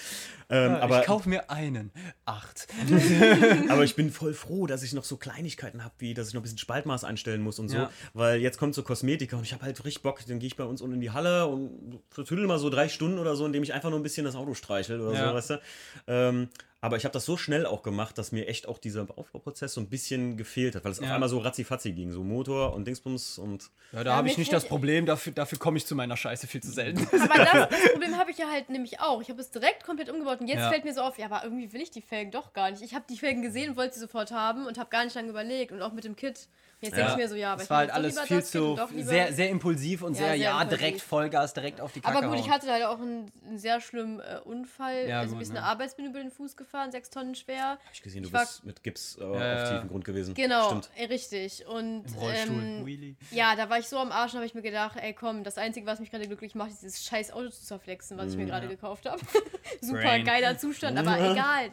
[0.51, 1.91] Ähm, aber, ich kaufe mir einen.
[2.25, 2.67] Acht.
[3.69, 6.41] aber ich bin voll froh, dass ich noch so Kleinigkeiten habe, wie dass ich noch
[6.41, 7.91] ein bisschen Spaltmaß einstellen muss und so, Ja.
[8.15, 10.65] weil jetzt kommt so Kosmetika und ich habe halt richtig Bock, dann gehe ich bei
[10.65, 13.73] uns unten in die Halle und vertüdel mal so drei Stunden oder so, indem ich
[13.73, 15.29] einfach nur ein bisschen das Auto streichel oder Ja.
[15.29, 15.61] so, weißt du.
[16.07, 16.49] Ähm,
[16.83, 19.81] aber ich habe das so schnell auch gemacht, dass mir echt auch dieser Aufbauprozess so
[19.81, 21.15] ein bisschen gefehlt hat, weil es auf Ja.
[21.15, 24.53] einmal so ratzifatzi ging, so Motor und Dingsbums und Ja, da Ja, habe ich nicht
[24.53, 26.99] das Problem, dafür, dafür komme ich zu meiner Scheiße viel zu selten.
[27.31, 29.23] Aber das, das Problem habe ich ja halt nämlich auch.
[29.23, 30.71] Ich habe es direkt komplett umgebaut und jetzt Ja.
[30.71, 32.83] fällt mir so auf, ja, aber irgendwie will ich die Felgen doch gar nicht.
[32.83, 35.29] Ich habe die Felgen gesehen und wollte sie sofort haben und habe gar nicht lange
[35.31, 36.49] überlegt und auch mit dem Kit.
[36.83, 39.33] Jetzt denke ich mir so, ja, aber es ich war halt alles viel zu sehr,
[39.33, 40.79] sehr impulsiv und Ja, sehr, sehr ja, impulsiv.
[40.81, 43.81] direkt Vollgas, direkt auf die Kacke Aber gut, ich hatte halt auch einen, einen sehr
[43.81, 45.09] schlimmen äh, Unfall.
[45.09, 45.63] Ja, also gut, ein bisschen ne?
[45.63, 47.71] Arbeitsbinde über den Fuß gefahren, sechs Tonnen schwer.
[47.73, 49.71] Hab ich gesehen, du Ich bist mit Gips äh, Ja, auf ja.
[49.75, 50.35] tiefen Grund gewesen.
[50.35, 50.91] Genau, Stimmt.
[50.97, 51.67] äh, richtig.
[51.69, 52.63] Und Im Rollstuhl.
[52.63, 53.15] ähm, Wheelie.
[53.31, 55.59] ja, da war ich so am Arsch und habe ich mir gedacht, ey komm, das
[55.59, 58.47] Einzige, was mich gerade glücklich macht, ist dieses scheiß Auto zu zerflexen, was ich mir
[58.47, 59.21] gerade gekauft habe.
[59.81, 61.71] Super geiler Zustand, aber egal.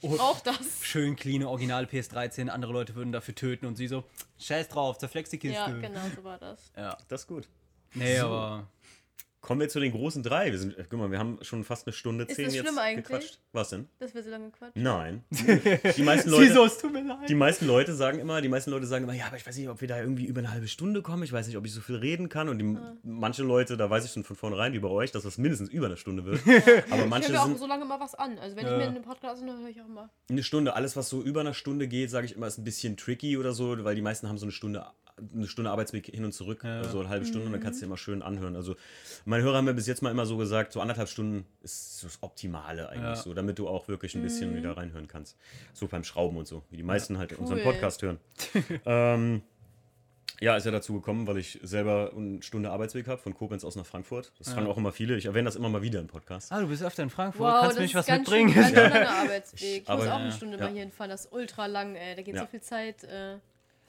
[0.00, 0.56] Ich brauch das.
[0.82, 2.48] Schön clean, original PS13.
[2.48, 4.04] Andere Leute würden dafür töten und sie so,
[4.40, 5.56] scheiß drauf, zerflex die Kiste.
[5.56, 6.72] Ja, genau so war das.
[6.76, 6.96] Ja.
[7.08, 7.48] Das ist gut.
[7.94, 8.66] Nee, aber
[9.40, 10.50] Kommen wir zu den großen drei.
[10.52, 12.64] Wir sind, äh, guck mal, wir haben schon fast eine Stunde Ist zehn das jetzt
[12.66, 13.06] schlimm eigentlich?
[13.06, 13.38] gequatscht.
[13.52, 13.88] Was denn?
[13.98, 14.82] Dass wir so lange quatschen.
[14.82, 15.24] Nein.
[15.96, 17.26] Die meisten Leute, so, es tut mir leid.
[17.28, 19.68] die meisten Leute sagen immer, die meisten Leute sagen immer, ja, aber ich weiß nicht,
[19.70, 21.22] ob wir da irgendwie über eine halbe Stunde kommen.
[21.22, 22.48] Ich weiß nicht, ob ich so viel reden kann.
[22.50, 25.38] Und die, manche Leute, da weiß ich schon von vornherein, wie bei euch, dass das
[25.38, 26.40] mindestens über eine Stunde wird.
[26.90, 28.38] Aber Ich manche höre mir auch sind so lange mal was an.
[28.38, 28.72] Also wenn Ja.
[28.72, 30.10] ich mir einen Podcast anhöre, höre ich auch immer.
[30.28, 30.74] eine Stunde.
[30.74, 33.52] Alles, was so über eine Stunde geht, sage ich immer, ist ein bisschen tricky oder
[33.52, 34.84] so, weil die meisten haben so eine Stunde
[35.34, 36.78] eine Stunde Arbeitsweg hin und zurück, Ja.
[36.78, 37.64] also eine halbe Stunde, und dann Mhm.
[37.64, 38.56] kannst du dir immer schön anhören.
[38.56, 38.76] Also
[39.24, 42.06] meine Hörer haben mir bis jetzt mal immer so gesagt, so anderthalb Stunden ist so
[42.06, 43.16] das Optimale eigentlich Ja.
[43.16, 45.36] so, damit du auch wirklich ein bisschen wieder reinhören kannst.
[45.72, 47.64] So beim Schrauben und so, wie die meisten halt unseren Cool.
[47.64, 48.18] Podcast hören.
[48.86, 49.42] ähm,
[50.42, 53.76] ja, ist ja dazu gekommen, weil ich selber eine Stunde Arbeitsweg habe, von Koblenz aus
[53.76, 54.32] nach Frankfurt.
[54.38, 55.16] Das fragen auch immer viele.
[55.18, 56.50] Ich erwähne das immer mal wieder im Podcast.
[56.50, 57.42] Ah, du bist öfter in Frankfurt.
[57.46, 58.48] Wow, Kannst mir nicht was ganz mitbringen?
[58.50, 59.82] schön, ganz schön langer Arbeitsweg.
[59.82, 60.24] Ich, aber- muss auch Ja.
[60.24, 60.64] eine Stunde Ja.
[60.64, 61.10] mal hier hinfahren.
[61.10, 62.16] Das ist ultra lang, ey.
[62.16, 62.40] Da geht Ja.
[62.40, 63.04] so viel Zeit.
[63.04, 63.36] Äh,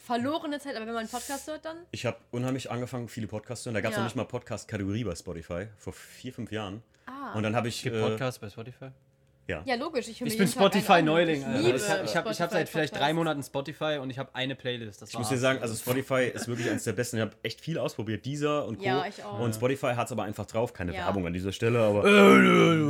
[0.06, 0.76] verlorene Zeit.
[0.76, 1.78] Aber wenn man einen Podcast hört, dann.
[1.92, 3.76] Ich habe unheimlich angefangen, viele Podcasts zu hören.
[3.76, 4.02] Da gab es Ja.
[4.04, 6.82] noch nicht mal Podcast-Kategorie bei Spotify, vor vier, fünf Jahren.
[7.06, 7.34] Ah.
[7.34, 7.84] Und dann habe ich.
[7.84, 8.90] Gibt Äh, Podcasts bei Spotify?
[9.66, 10.08] Ja, logisch.
[10.08, 10.48] Ich, Ich bin.
[10.48, 11.44] Spotify-Neuling.
[11.58, 13.12] Liebe Ich habe ich hab, ich hab seit vielleicht drei.
[13.14, 15.02] Monaten Spotify und ich habe eine Playlist.
[15.02, 17.18] Das Ich muss dir sagen, also Spotify ist wirklich eines der besten.
[17.18, 18.86] Ich habe echt viel ausprobiert, dieser und Co.
[18.86, 19.40] Ja, ich auch.
[19.40, 20.72] Und Spotify hat es aber einfach drauf.
[20.72, 21.06] Keine Ja.
[21.08, 22.04] Werbung an dieser Stelle, aber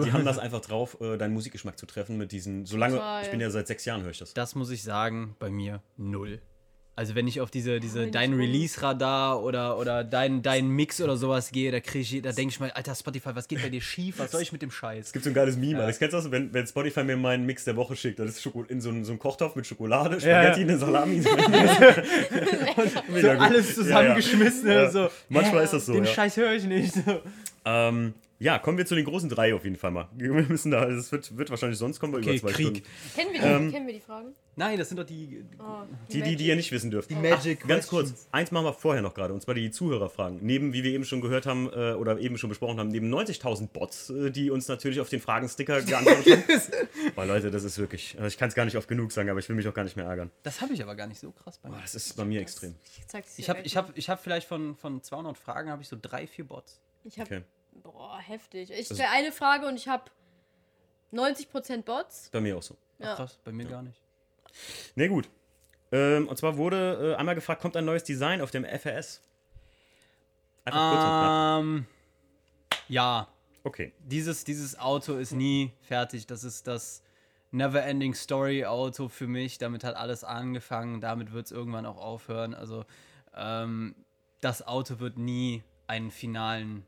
[0.03, 2.67] die haben das einfach drauf, äh, deinen Musikgeschmack zu treffen mit diesen.
[2.67, 3.23] Solange Total.
[3.23, 4.35] ich bin ja seit sechs Jahren höre ich das.
[4.35, 6.41] das muss ich sagen, bei mir null.
[7.01, 11.17] Also wenn ich auf diese, diese wenn dein Release-Radar oder, oder dein, dein Mix oder
[11.17, 13.81] sowas gehe, da kriege ich, da denke ich mal, Alter Spotify, was geht bei dir
[13.81, 14.19] schief?
[14.19, 15.07] Was soll ich mit dem Scheiß?
[15.07, 15.97] Es gibt so ein geiles Meme, Alex.
[15.97, 16.29] Kennst du das?
[16.29, 19.03] Wenn, wenn Spotify mir meinen Mix der Woche schickt, das ist Schoko in so einem
[19.03, 21.23] so Kochtopf mit Schokolade, Spaghetti, eine Salami.
[23.19, 24.67] So alles zusammengeschmissen.
[24.67, 24.91] Ja, ja.
[24.91, 25.09] So.
[25.27, 26.11] Manchmal ist das so, Den ja.
[26.11, 26.93] Scheiß höre ich nicht.
[26.93, 27.19] So.
[27.65, 30.09] Ähm, ja, kommen wir zu den großen drei auf jeden Fall mal.
[30.15, 32.65] Wir müssen da, das wird, wird wahrscheinlich sonst kommen wir Okay, über zwei Krieg.
[32.77, 32.83] Stunden.
[33.15, 34.33] Kennen wir die, Ähm, kennen wir die Fragen?
[34.55, 35.45] Nein, das sind doch die.
[35.59, 37.09] Oh, Die, die, die ihr nicht wissen dürft.
[37.09, 40.39] Die Magic Ganz kurz, eins machen wir vorher noch gerade, und zwar die Zuhörerfragen.
[40.41, 43.67] Neben, wie wir eben schon gehört haben, äh, oder eben schon besprochen haben, neben 90.000
[43.67, 46.87] Bots, äh, die uns natürlich auf den Fragensticker geantwortet haben.
[47.15, 49.39] Boah, Leute, das ist wirklich, also ich kann es gar nicht oft genug sagen, aber
[49.39, 50.31] ich will mich auch gar nicht mehr ärgern.
[50.43, 51.75] Das habe ich aber gar nicht so krass bei mir.
[51.75, 52.75] Boah, das ist bei mir extrem.
[52.97, 55.81] Ich zeig's dir Ich habe ich hab, ich hab vielleicht von, von 200 Fragen habe
[55.83, 56.81] ich so drei, vier Bots.
[57.03, 57.43] Ich habe, Okay.
[57.73, 58.71] Boah, heftig.
[58.71, 60.05] Ich Das- stelle eine Frage und ich habe
[61.11, 62.29] 90% Bots.
[62.31, 62.75] Bei mir auch so.
[62.99, 63.15] Ach, Ja.
[63.15, 63.99] krass, bei mir gar nicht.
[64.95, 65.29] Ne, gut.
[65.91, 69.21] Ähm, und zwar wurde äh, einmal gefragt, kommt ein neues Design auf dem FRS?
[70.63, 71.59] Einfach kurz und knapp.
[71.61, 71.85] Ähm,
[72.87, 73.27] ja,
[73.63, 73.93] Okay.
[73.99, 76.27] dieses, dieses Auto ist nie fertig.
[76.27, 77.01] Das ist das
[77.51, 79.57] Never-Ending Story Auto für mich.
[79.57, 81.01] Damit hat alles angefangen.
[81.01, 82.53] Damit wird es irgendwann auch aufhören.
[82.53, 82.85] Also,
[83.35, 83.95] ähm,
[84.39, 86.85] das Auto wird nie einen finalen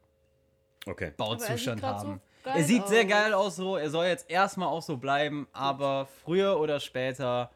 [0.86, 1.12] Okay.
[1.18, 2.22] Bauzustand so haben.
[2.44, 3.10] geil er sieht sehr aus.
[3.10, 3.78] geil aus so.
[3.78, 5.48] Er soll jetzt erstmal auch so bleiben.
[5.54, 7.52] Aber früher oder später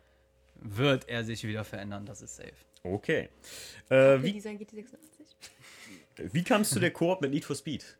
[0.56, 2.06] wird er sich wieder verändern.
[2.06, 2.54] Das ist safe.
[2.84, 3.30] Okay.
[3.90, 4.95] Äh, Wie wie Design GT86?
[6.34, 7.98] wie kam es zu der Koop mit Need for Speed?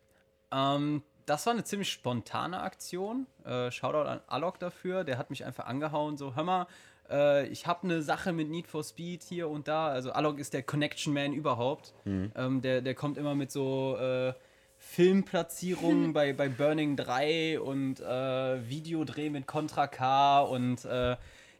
[0.50, 3.26] Ähm, das war eine ziemlich spontane Aktion.
[3.44, 5.04] Äh, Shoutout an Alok dafür.
[5.04, 6.16] Der hat mich einfach angehauen.
[6.16, 6.66] So, hör mal,
[7.10, 9.88] äh, ich habe eine Sache mit Need for Speed hier und da.
[9.88, 11.92] Also Alok ist der Connection Man überhaupt.
[12.06, 14.32] Ähm, der, der kommt immer mit so äh,
[14.78, 21.16] Filmplatzierungen bei, bei Burning 3 und äh, Videodreh mit Contra K und äh,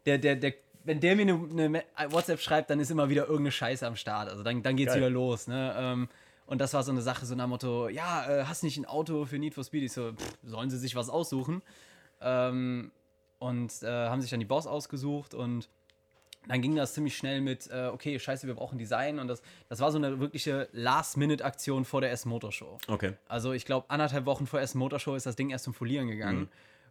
[0.06, 0.54] der, der, der,
[0.84, 4.28] wenn der mir eine, eine WhatsApp schreibt, dann ist immer wieder irgendeine Scheiße am Start.
[4.28, 5.00] Also dann, dann geht's Geil.
[5.00, 5.46] wieder los.
[5.46, 5.74] Ne?
[5.76, 6.08] Ähm,
[6.46, 8.86] und das war so eine Sache, so nach dem Motto, ja, äh, hast nicht ein
[8.86, 9.82] Auto für Need for Speed?
[9.82, 11.62] Ich so, pff, sollen sie sich was aussuchen?
[12.22, 12.90] Ähm,
[13.38, 15.68] und äh, haben sich dann die Boss ausgesucht und
[16.48, 19.80] dann ging das ziemlich schnell mit, äh, okay, scheiße, wir brauchen Design und das, das
[19.80, 22.78] war so eine wirkliche Last-Minute-Aktion vor der S-Motor-Show.
[22.88, 23.12] Okay.
[23.28, 26.48] Also ich glaube, anderthalb Wochen vor S-Motor-Show ist das Ding erst zum Folieren gegangen Mhm.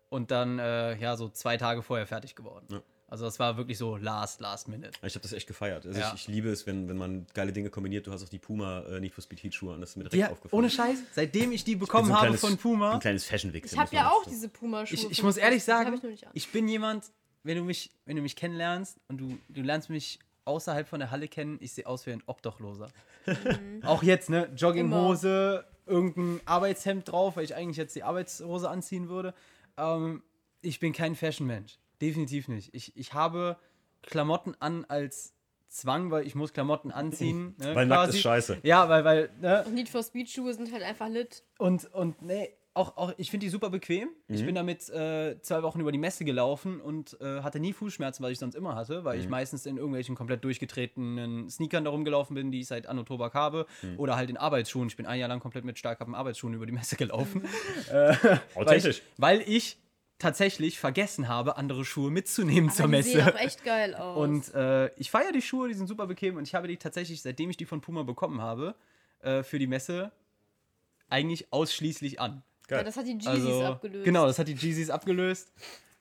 [0.10, 2.66] und dann, äh, ja, so zwei Tage vorher fertig geworden.
[2.72, 2.82] Ja.
[3.10, 4.92] Also das war wirklich so Last, Last Minute.
[5.02, 5.86] Ich habe das echt gefeiert.
[5.86, 6.10] Also Ja.
[6.14, 8.06] ich, ich liebe es, wenn, wenn man geile Dinge kombiniert.
[8.06, 9.80] Du hast auch die Puma äh, Need for Speed Heat Schuhe an.
[9.80, 10.60] Das ist mir direkt Ja, aufgefallen.
[10.60, 12.92] ohne Scheiß, seitdem ich die bekommen so ein habe kleines- von Puma.
[12.96, 13.72] Ein kleines Fashion-Victim.
[13.74, 14.94] Ich habe ja auch diese Puma-Schuhe.
[15.00, 17.06] Ich, ich von muss ehrlich sagen, ich ich bin jemand,
[17.48, 21.12] wenn du mich, wenn du mich kennenlernst und du, du lernst mich außerhalb von der
[21.12, 22.90] Halle kennen, ich sehe aus wie ein Obdachloser.
[23.84, 24.50] Auch jetzt, ne?
[24.56, 29.34] Jogginghose, irgendein Arbeitshemd drauf, weil ich eigentlich jetzt die Arbeitshose anziehen würde.
[29.78, 30.24] Ähm,
[30.62, 31.78] ich bin kein Fashion-Mensch.
[32.02, 32.74] Definitiv nicht.
[32.74, 33.58] Ich, ich habe
[34.04, 35.34] Klamotten an als
[35.70, 37.56] Zwang, weil ich muss Klamotten anziehen.
[37.60, 38.18] Ne, Weil nackt quasi.
[38.18, 38.58] ist scheiße.
[38.64, 39.64] Ja, weil, weil, ne?
[39.66, 41.44] Und Need for Speed Schuhe sind halt einfach lit.
[41.58, 44.10] Und, und nee, auch, auch ich finde die super bequem.
[44.28, 44.46] Ich Mhm.
[44.46, 48.32] bin damit äh, zwei Wochen über die Messe gelaufen und äh, hatte nie Fußschmerzen, was
[48.32, 49.24] ich sonst immer hatte, weil Mhm.
[49.24, 53.34] ich meistens in irgendwelchen komplett durchgetretenen Sneakern darum gelaufen bin, die ich seit Anno Tobak
[53.34, 53.66] habe.
[53.82, 54.00] Mhm.
[54.00, 54.88] Oder halt in Arbeitsschuhen.
[54.88, 57.42] Ich bin ein Jahr lang komplett mit starken Arbeitsschuhen über die Messe gelaufen.
[57.90, 58.98] äh, weil, Authentisch.
[59.00, 59.78] ich, weil ich
[60.20, 63.36] tatsächlich vergessen habe, andere Schuhe mitzunehmen zur Aber die sehen Messe.
[63.36, 64.18] auch echt geil aus.
[64.18, 67.22] Und äh, ich feiere die Schuhe, die sind super bequem und ich habe die tatsächlich,
[67.22, 68.74] seitdem ich die von Puma bekommen habe,
[69.20, 70.12] äh, für die Messe
[71.10, 72.44] eigentlich ausschließlich an.
[72.70, 72.84] Ja, Geil.
[72.86, 74.06] das hat die Jeezys Also, abgelöst.
[74.06, 75.52] Genau, das hat die Jeezys abgelöst,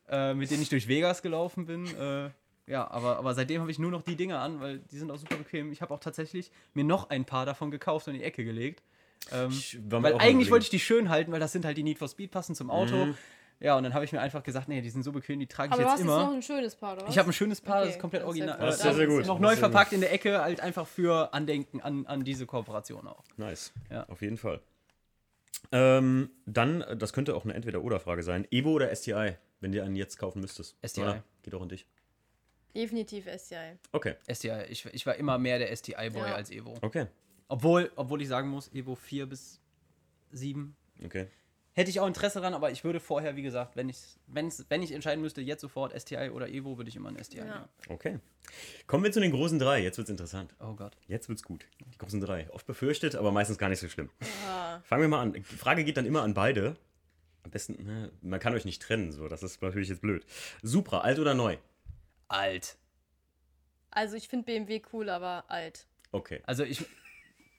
[0.08, 1.86] äh, mit denen ich durch Vegas gelaufen bin.
[1.96, 2.30] Äh,
[2.68, 5.18] ja, aber, aber seitdem habe ich nur noch die Dinger an, weil die sind auch
[5.18, 5.70] super bequem.
[5.72, 8.82] Ich habe auch tatsächlich mir noch ein paar davon gekauft und in die Ecke gelegt.
[9.32, 9.50] Ähm,
[9.88, 12.30] weil eigentlich wollte ich die schön halten, weil das sind halt die Need for Speed
[12.30, 13.06] passen zum Auto.
[13.06, 13.14] Mhm.
[13.58, 15.68] Ja, und dann habe ich mir einfach gesagt, nee, die sind so bequem, die trage
[15.68, 16.32] ich Aber du jetzt hast jetzt noch immer.
[16.36, 17.08] ein schönes Paar, oder?
[17.08, 18.58] Ich habe ein schönes Paar, das Okay, ist komplett das ist original.
[18.60, 19.26] ja Das ist sehr, sehr gut.
[19.26, 23.06] Noch Das neu verpackt in der Ecke, halt einfach für Andenken an, an diese Kooperation
[23.06, 23.24] auch.
[23.38, 23.72] Nice.
[23.90, 24.04] Ja.
[24.10, 24.60] Auf jeden Fall.
[25.72, 28.46] Ähm, dann, das könnte auch eine Entweder-Oder-Frage sein.
[28.50, 30.76] Evo oder STI, wenn du einen jetzt kaufen müsstest?
[30.86, 31.00] STI.
[31.02, 31.24] Oder?
[31.42, 31.86] Geht auch an dich.
[32.74, 33.78] Definitiv SCI.
[33.92, 36.34] Okay, STI, ich, ich war immer mehr der STI-Boy Ja.
[36.34, 36.74] als Evo.
[36.82, 37.06] okay,
[37.48, 39.60] Obwohl, obwohl ich sagen muss, Evo 4 bis
[40.30, 41.26] 7 okay.
[41.76, 44.82] Hätte ich auch Interesse dran, aber ich würde vorher, wie gesagt, wenn ich, wenn's, wenn
[44.82, 47.44] ich entscheiden müsste, jetzt sofort STI oder Evo, würde ich immer ein STI Ja.
[47.44, 47.64] nehmen.
[47.88, 48.18] Okay.
[48.86, 49.82] Kommen wir zu den großen drei.
[49.82, 50.54] Jetzt wird's interessant.
[50.58, 50.96] Oh Gott.
[51.06, 51.66] Jetzt wird's gut.
[51.92, 52.48] Die großen drei.
[52.50, 54.08] Oft befürchtet, aber meistens gar nicht so schlimm.
[54.46, 54.80] Ja.
[54.84, 55.32] Fangen wir mal an.
[55.34, 56.76] Die Frage geht dann immer an beide.
[57.42, 59.28] Am besten, ne, man kann euch nicht trennen, so.
[59.28, 60.24] Das ist natürlich jetzt blöd.
[60.62, 61.58] Supra, alt oder neu?
[62.28, 62.76] Alt.
[63.90, 65.86] Also ich finde BMW cool, aber alt.
[66.12, 66.40] Okay.
[66.46, 66.84] Also ich,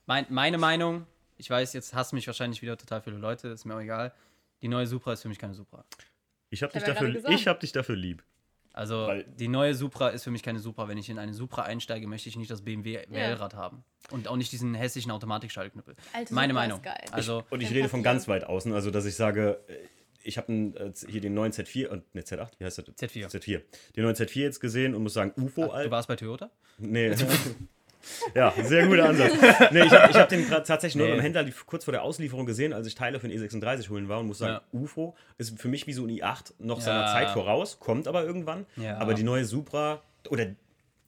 [0.07, 1.05] mein, meine Meinung,
[1.37, 4.13] ich weiß, jetzt hassen mich wahrscheinlich wieder total viele Leute, ist mir auch egal.
[4.61, 5.85] Die neue Supra ist für mich keine Supra.
[6.49, 8.23] Ich hab, Ich dich, ja dafür, ich hab dich dafür lieb.
[8.73, 10.87] Also Weil- die neue Supra ist für mich keine Supra.
[10.87, 13.83] Wenn ich in eine Supra einsteige, möchte ich nicht das BMW WL-Rad haben.
[14.11, 15.95] Und auch nicht diesen hässlichen Automatikschaltknüppel.
[16.13, 16.77] Alte Meine Supra Meinung.
[16.79, 17.05] ist geil.
[17.11, 19.73] Also Und ich rede von ganz weit außen, also dass ich sage, äh,
[20.23, 22.85] ich habe äh, hier den neuen Z4, und ne, Z8, wie heißt das?
[22.85, 23.27] Z4.
[23.29, 23.61] Z4.
[23.95, 25.91] Den neuen Z4 jetzt gesehen und muss sagen, UFO, du Alter.
[25.91, 26.51] warst bei Toyota?
[26.77, 27.15] Nee.
[28.35, 29.33] ja, sehr guter Ansatz.
[29.71, 31.13] Nee, ich habe hab den tatsächlich nur Nee.
[31.13, 34.19] beim Händler kurz vor der Auslieferung gesehen, als ich Teile für den E36 holen war
[34.19, 34.79] und muss sagen, Ja.
[34.79, 37.11] UFO ist für mich wie so ein i8 noch seiner Ja.
[37.13, 38.65] Zeit voraus, kommt aber irgendwann.
[38.75, 38.97] Ja.
[38.97, 40.47] Aber die neue Supra, oder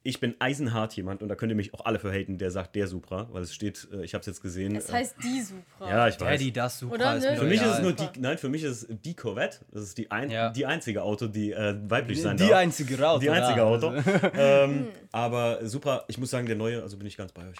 [0.01, 2.75] ich bin eisenhart jemand und da könnt ihr mich auch alle für haten, der sagt
[2.75, 4.75] der Supra, weil es steht, äh, ich habe es jetzt gesehen.
[4.75, 5.89] Es äh, heißt die Supra.
[5.89, 6.29] ja, ich weiß.
[6.39, 7.35] Daddy, das Supra Oder, ist ne?
[7.37, 9.59] Für mich ist es nur die, nein, für mich ist es die Corvette.
[9.71, 10.49] Das ist die, ein, Ja.
[10.51, 12.57] die einzige Auto, die äh, weiblich sein die darf.
[12.57, 13.19] einzige Auto.
[13.19, 13.63] die einzige.
[13.63, 13.89] Auto.
[13.89, 14.01] Also,
[14.35, 17.57] ähm, aber super, ich muss sagen, der neue, also bin ich ganz bei euch.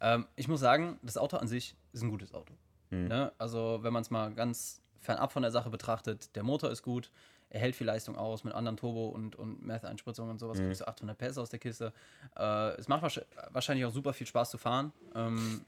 [0.00, 2.54] ähm, ich muss sagen, das Auto an sich ist ein gutes Auto.
[2.90, 3.08] Hm.
[3.08, 3.32] Ne?
[3.38, 7.10] Also, wenn man es mal ganz fernab von der Sache betrachtet, der Motor ist gut,
[7.54, 10.88] er hält viel Leistung aus mit anderen Turbo- und, und Meth-Einspritzungen und sowas, kriegst du
[10.88, 11.92] 800 PS aus der Kiste.
[12.36, 14.92] Äh, es macht wahrsch- wahrscheinlich auch super viel Spaß zu fahren.
[15.14, 15.64] Ähm,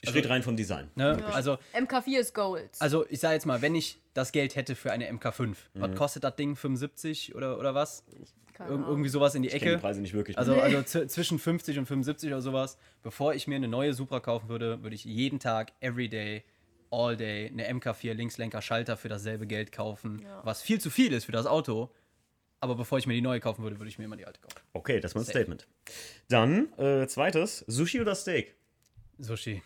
[0.00, 0.90] Ich rede rein vom Design.
[0.94, 1.18] ne?
[1.20, 1.26] Ja.
[1.34, 2.70] Also, MK4 ist Gold.
[2.80, 5.80] also, ich sage jetzt mal, wenn ich das Geld hätte für eine MK5, Mhm.
[5.80, 6.56] was kostet das Ding?
[6.56, 8.04] 75 oder, oder was?
[8.60, 9.80] Ir irgendwie sowas in die Ich kenne die Ecke.
[9.80, 10.36] Preise nicht wirklich.
[10.36, 12.76] Also, also z- zwischen 50 und 75 oder sowas.
[13.04, 16.08] Bevor ich mir eine neue Supra kaufen würde, würde ich jeden Tag, every
[16.90, 20.40] day, all day, eine MK4 Linkslenker Schalter für dasselbe Geld kaufen, Ja.
[20.44, 21.90] was viel zu viel ist für das Auto.
[22.60, 24.60] Aber bevor ich mir die neue kaufen würde, würde ich mir immer die alte kaufen.
[24.72, 25.38] okay, das war ein Safe.
[25.38, 25.68] Statement.
[26.28, 28.56] Dann, äh, zweites, Sushi oder Steak?
[29.18, 29.62] Sushi.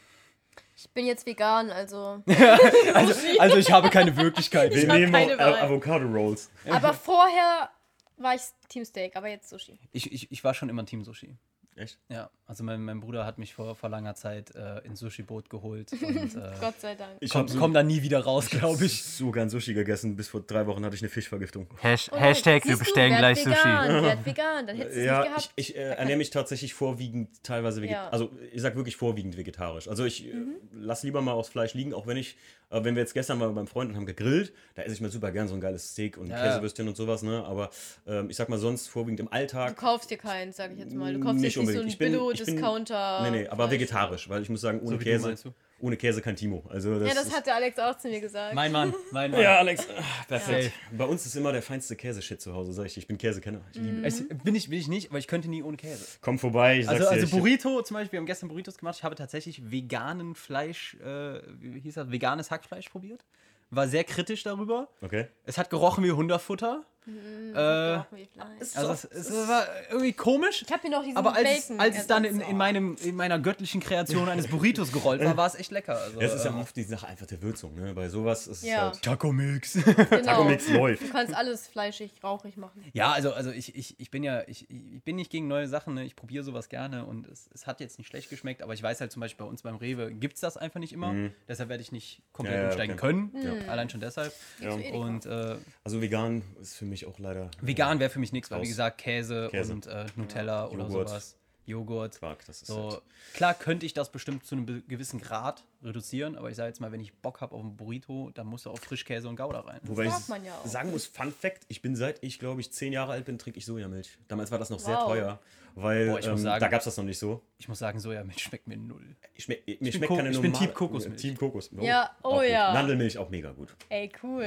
[0.76, 2.22] Ich bin jetzt vegan, also.
[2.94, 4.74] Also, also ich habe keine Wirklichkeit.
[4.74, 6.50] Ich Wir nehmen keine Avocado Rolls.
[6.68, 7.70] aber vorher
[8.18, 9.78] war ich Team Steak, aber jetzt Sushi.
[9.92, 11.36] Ich, ich, ich war schon immer Team Sushi.
[11.74, 11.98] Echt?
[12.10, 15.90] Ja, also mein, mein Bruder hat mich vor, vor langer Zeit äh, ins Sushi-Boot geholt
[16.02, 17.16] und äh, Gott sei Dank.
[17.20, 19.02] Ich komm, habe so, komm da nie wieder raus, glaube ich.
[19.02, 20.14] so gern Sushi gegessen.
[20.14, 21.66] Bis vor drei Wochen hatte ich eine Fischvergiftung.
[21.80, 24.02] Hash Oh Hashtag, wir du, bestellen werd gleich vegan, Sushi.
[24.04, 25.52] Werd vegan, dann hättest du es Ja, nicht ich, gehabt.
[25.56, 28.06] ich äh, ernähre mich tatsächlich vorwiegend teilweise vegetarisch.
[28.06, 28.12] Ja.
[28.12, 29.88] Also ich sag wirklich vorwiegend vegetarisch.
[29.88, 30.34] Also ich äh,
[30.72, 32.36] lass lieber mal aufs Fleisch liegen, auch wenn ich,
[32.72, 35.10] äh, wenn wir jetzt gestern mal beim Freund und haben gegrillt, da esse ich mal
[35.10, 36.42] super gern so ein geiles Steak und Ja.
[36.42, 37.44] Käsewürstchen und sowas, ne?
[37.44, 37.70] Aber
[38.06, 39.76] ähm, ich sag mal sonst vorwiegend im Du Alltag.
[39.76, 41.12] kaufst dir keins, sag ich jetzt mal.
[41.14, 41.84] Du kaufst Nicht jetzt nicht so unbedingt.
[41.84, 42.20] ein Ich bin- ich bin-
[42.56, 43.30] Billo-Discounter.
[43.30, 45.52] Nee, nee, aber vegetarisch, weil ich muss sagen, ohne wie du Käse, du?
[45.82, 46.64] Ohne Käse kein Timo.
[46.70, 48.54] Also das Ja, das hat der Alex auch zu mir gesagt.
[48.54, 49.40] Mein Mann, mein Mann.
[49.42, 50.72] ja, Alex, ah, perfekt.
[50.90, 50.96] Ja.
[50.98, 53.00] Bei uns ist immer der feinste Käseshit zu Hause, sag ich dir.
[53.00, 53.60] Ich bin Käsekenner.
[53.72, 54.04] Ich liebe Mhm.
[54.04, 54.20] es.
[54.20, 56.06] Es, bin, ich, bin ich nicht, aber ich könnte nie ohne Käse.
[56.22, 57.20] Komm vorbei, ich sag's Also, dir.
[57.22, 58.96] also ich- Burrito zum Beispiel, wir haben gestern Burritos gemacht.
[58.98, 63.24] Ich habe tatsächlich veganen Fleisch, äh, wie hieß das, veganes Hackfleisch probiert.
[63.70, 64.88] War sehr kritisch darüber.
[65.00, 65.26] Okay.
[65.44, 66.84] Es hat gerochen wie Hundefutter.
[67.04, 68.76] Mhm, äh, Fleisch.
[68.76, 70.62] Also es, es war irgendwie komisch.
[70.64, 71.80] ich habe hier noch diesen Aber als, Bacon.
[71.80, 75.46] als es dann in, in, meinem, in meiner göttlichen Kreation eines Burritos gerollt war, war
[75.48, 75.96] es echt lecker.
[76.00, 77.92] Also, Ja, es ist ja ähm, oft die Sache einfach der Würzung, ne?
[77.94, 78.88] Bei sowas ist Ja.
[78.90, 79.02] es halt.
[79.02, 79.72] Taco Mix.
[79.84, 80.06] genau.
[80.22, 81.02] Taco Mix läuft.
[81.02, 82.84] Du kannst alles fleischig, rauchig machen.
[82.92, 85.94] Ja, also, also ich, ich, ich bin ja, ich, ich bin nicht gegen neue Sachen,
[85.94, 86.04] ne?
[86.04, 89.00] ich probiere sowas gerne und es, es hat jetzt nicht schlecht geschmeckt, aber ich weiß
[89.00, 91.12] halt zum Beispiel bei uns beim Rewe gibt es das einfach nicht immer.
[91.48, 92.52] Deshalb werde ich nicht komplett Mhm.
[92.52, 93.00] Ja, ja, umsteigen okay.
[93.00, 93.68] können.
[93.68, 94.32] Allein schon deshalb.
[94.60, 94.76] Ja.
[94.76, 94.96] Edeka.
[94.98, 98.62] Und äh, Also vegan ist für mich auch leider vegan wäre für mich nichts, weil
[98.62, 99.72] wie gesagt Käse, Käse.
[99.72, 101.08] und äh, Nutella oder Joghurt.
[101.08, 101.36] sowas.
[101.64, 102.18] Joghurt.
[102.18, 102.44] Quark.
[102.46, 103.02] Das ist So, halt.
[103.34, 106.92] klar könnte ich das bestimmt zu einem gewissen Grad reduzieren, aber ich sage jetzt mal,
[106.92, 109.80] wenn ich Bock habe auf einen Burrito, dann muss da auch Frischkäse und Gouda rein.
[109.84, 110.66] Wobei darf ich man ja auch.
[110.66, 113.58] sagen muss, Fun Fact, ich bin seit ich glaube ich zehn Jahre alt bin, trinke
[113.58, 114.18] ich Sojamilch.
[114.28, 115.06] Damals war das noch sehr Wow.
[115.06, 115.40] teuer,
[115.74, 117.42] weil Boah, ich ähm, sagen- da gab es das noch nicht so.
[117.58, 119.16] Ich muss sagen, Sojamilch schmeckt mir null.
[119.34, 121.20] Ich schmeck, mir bin schmeckt Ko- keine ich bin normale- Team Kokosmilch.
[121.20, 121.70] Team Kokos.
[121.80, 122.50] Ja, oh auch gut.
[122.50, 122.72] ja.
[122.72, 123.74] Mandelmilch auch mega gut.
[123.88, 124.44] Ey, cool.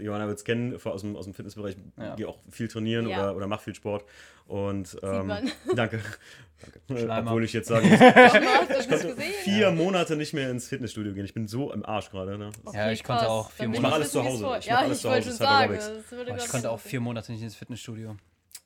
[0.00, 1.76] Johanna äh, wird es kennen vor- aus dem, aus dem Fitnessbereich.
[1.98, 2.14] Ja.
[2.16, 3.18] Gehe auch viel trainieren Ja.
[3.22, 4.04] oder, oder mach viel Sport.
[4.46, 5.50] Und ähm, man.
[5.74, 6.00] danke.
[6.88, 7.02] danke.
[7.02, 7.08] Äh.
[7.20, 9.32] Obwohl ich jetzt sagen muss, du das nicht gesehen?
[9.44, 11.24] vier Monate nicht mehr ins Fitnessstudio gehen.
[11.24, 12.38] Ich bin so im Arsch gerade.
[12.38, 12.50] Ne?
[12.72, 13.28] Ja, ich konnte krass.
[13.30, 14.56] auch vier will Ich alles zu Hause.
[14.60, 15.36] Ich Ja, alles ich zu wollte Hause.
[15.36, 15.74] schon Das sagen.
[15.74, 18.16] Das würde Ich konnte auch vier Monate nicht ins Fitnessstudio.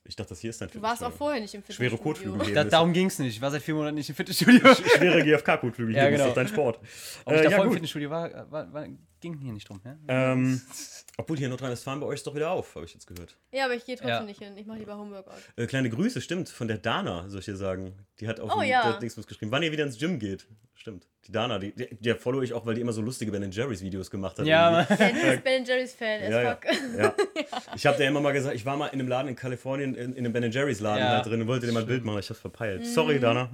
[0.09, 1.19] Ich dachte, das hier ist dein Du warst auch Fitnessstudio.
[1.19, 1.99] vorher nicht im Schwere Fitnessstudio.
[2.13, 2.55] Kotflügel heben.
[2.55, 3.35] Da, ist- darum ging es nicht.
[3.35, 4.75] Ich war seit vier Monaten nicht im Fitnessstudio.
[4.75, 6.27] Schwere GFK-Kotflügel Ja, ist genau.
[6.29, 6.79] doch dein Sport.
[7.25, 7.75] Ob Äh, ich ja, davor im gut.
[7.75, 8.87] Fitnessstudio war, war, war,
[9.21, 9.81] ging hier nicht drum.
[9.85, 9.97] Ja?
[10.09, 10.61] Ähm,
[11.17, 13.37] obwohl hier in Nordrhein-Westfalen bei euch ist doch wieder auf, habe ich jetzt gehört.
[13.53, 14.23] Ja, aber ich gehe trotzdem Ja.
[14.23, 14.57] nicht hin.
[14.57, 15.35] Ich mache lieber Homeworkout.
[15.57, 17.95] Äh, kleine Grüße, stimmt, von der Dana, soll ich dir sagen.
[18.21, 18.99] Die hat auf Oh, dem ja.
[18.99, 20.47] Dingsbums geschrieben, wann ihr wieder ins Gym geht.
[20.75, 21.07] Stimmt.
[21.27, 23.83] Die Dana, die, die, der follow ich auch, weil die immer so lustige Ben Jerry's
[23.83, 24.47] Videos gemacht hat.
[24.47, 24.97] Ja, irgendwie.
[24.97, 26.51] Ben ist Ben Jerry's Fan, Ja, ja.
[26.55, 26.65] fuck.
[26.99, 27.15] ja.
[27.75, 30.13] Ich habe dir immer mal gesagt, ich war mal in einem Laden in Kalifornien, in,
[30.13, 31.17] in einem Ben Jerry's Laden Ja.
[31.23, 32.83] da drin und wollte dir mal ein Bild machen, ich hab's verpeilt.
[32.83, 32.85] Mhm.
[32.87, 33.51] Sorry, Dana.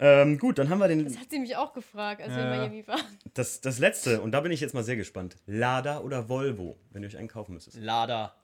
[0.00, 2.52] Ähm, gut, dann haben wir den, Das hat sie mich auch gefragt, als wir Ja.
[2.54, 3.00] in Miami waren.
[3.34, 5.36] das, das letzte, und da bin ich jetzt mal sehr gespannt.
[5.46, 7.74] Lada oder Volvo, wenn ihr euch einen kaufen müsstet.
[7.76, 8.34] Lada.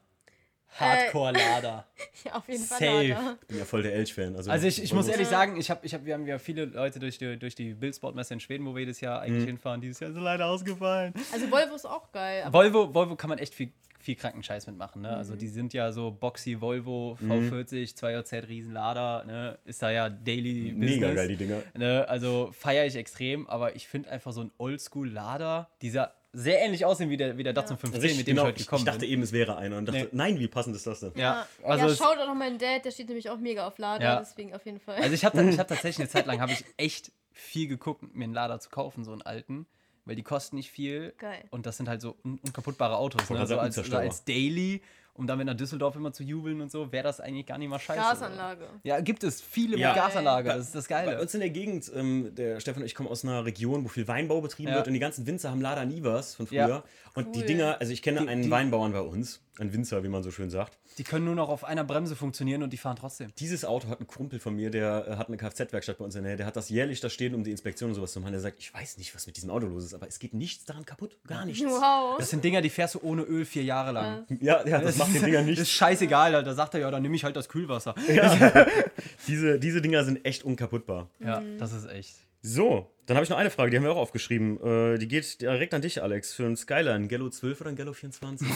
[0.78, 1.86] Hardcore-Lader.
[2.24, 2.78] Ja, auf jeden Fall.
[2.78, 3.36] Safe.
[3.42, 4.34] Ich bin ja voll der Elch-Fan.
[4.34, 6.64] Also, Also ich, ich muss ehrlich sagen, ich hab, ich hab, wir haben ja viele
[6.64, 9.80] Leute durch die, durch die Billsport-Messe in Schweden, wo wir jedes Jahr eigentlich hinfahren.
[9.80, 11.14] Dieses Jahr ist leider ausgefallen.
[11.32, 12.42] Also Volvo ist auch geil.
[12.44, 13.70] Aber Volvo, Volvo kann man echt viel,
[14.06, 15.02] viel kranken Scheiß mitmachen.
[15.02, 15.10] Ne?
[15.16, 19.58] Also die sind ja so Boxy Volvo V40, 2JZ Riesenlader, ne?
[19.64, 21.14] ist da ja Daily Mega Business.
[21.16, 21.62] geil, die Dinger.
[21.76, 22.08] Ne?
[22.08, 27.10] Also feiere ich extrem, aber ich finde einfach so ein Oldschool-Lader, dieser sehr ähnlich aussehen
[27.10, 28.42] wie der, wie der Datsun 15, Richtig, mit dem genau.
[28.48, 29.08] ich heute gekommen ich dachte bin.
[29.10, 30.08] eben, es wäre einer und dachte, Nee.
[30.12, 31.12] nein, wie passend ist das denn?
[31.16, 33.76] Ja, ja, also, ja schaut auch noch meinen Dad, der steht nämlich auch mega auf
[33.78, 34.18] Lader, Ja.
[34.20, 34.96] deswegen auf jeden Fall.
[34.96, 38.24] also ich habe ich hab tatsächlich eine Zeit lang habe ich echt viel geguckt, mir
[38.24, 39.66] einen Lader zu kaufen, so einen alten,
[40.06, 41.44] weil die kosten nicht viel Geil.
[41.50, 43.46] und das sind halt so un unkaputtbare Autos, ne?
[43.46, 44.80] so als, als Daily,
[45.14, 47.78] um damit nach Düsseldorf immer zu jubeln und so, wäre das eigentlich gar nicht mal
[47.78, 47.98] scheiße.
[48.00, 48.68] Gasanlage.
[48.84, 49.88] Ja, gibt es viele Ja.
[49.88, 51.20] mit Gasanlage, Bei- das ist das Bei Geile.
[51.20, 54.06] uns in der Gegend, ähm, der Stefan und ich kommen aus einer Region, wo viel
[54.08, 54.76] Weinbau betrieben Ja.
[54.76, 56.68] wird und die ganzen Winzer haben leider nie was von früher.
[56.68, 56.84] Ja.
[57.14, 57.44] Und die.
[57.44, 60.30] Dinger, also ich kenne Die- einen die- Weinbauern bei uns, einen Winzer, wie man so
[60.30, 60.78] schön sagt.
[60.98, 63.32] Die können nur noch auf einer Bremse funktionieren und die fahren trotzdem.
[63.38, 66.22] Dieses Auto hat ein Kumpel von mir, der äh, hat eine Kfz-Werkstatt bei uns in
[66.22, 68.32] der Nähe, der hat das jährlich da stehen, um die Inspektion und sowas zu machen.
[68.32, 70.64] Der sagt, ich weiß nicht, was mit diesem Auto los ist, aber es geht nichts
[70.64, 71.64] daran kaputt, gar nichts.
[71.64, 72.16] Wow.
[72.18, 74.26] Das sind Dinger, die fährst du ohne Öl vier Jahre lang.
[74.40, 77.16] Ja, ja, das macht den Dinger Das ist scheißegal, da sagt er ja, dann nehme
[77.16, 77.94] ich halt das Kühlwasser.
[79.26, 81.10] Diese, diese Dinger sind echt unkaputtbar.
[81.20, 82.14] Ja, das ist echt.
[82.42, 84.58] So, dann habe ich noch eine Frage, die haben wir auch aufgeschrieben.
[84.94, 86.32] Äh, die geht direkt an dich, Alex.
[86.34, 88.46] Für einen Skyline, Gallo 12 oder ein Gallo 24?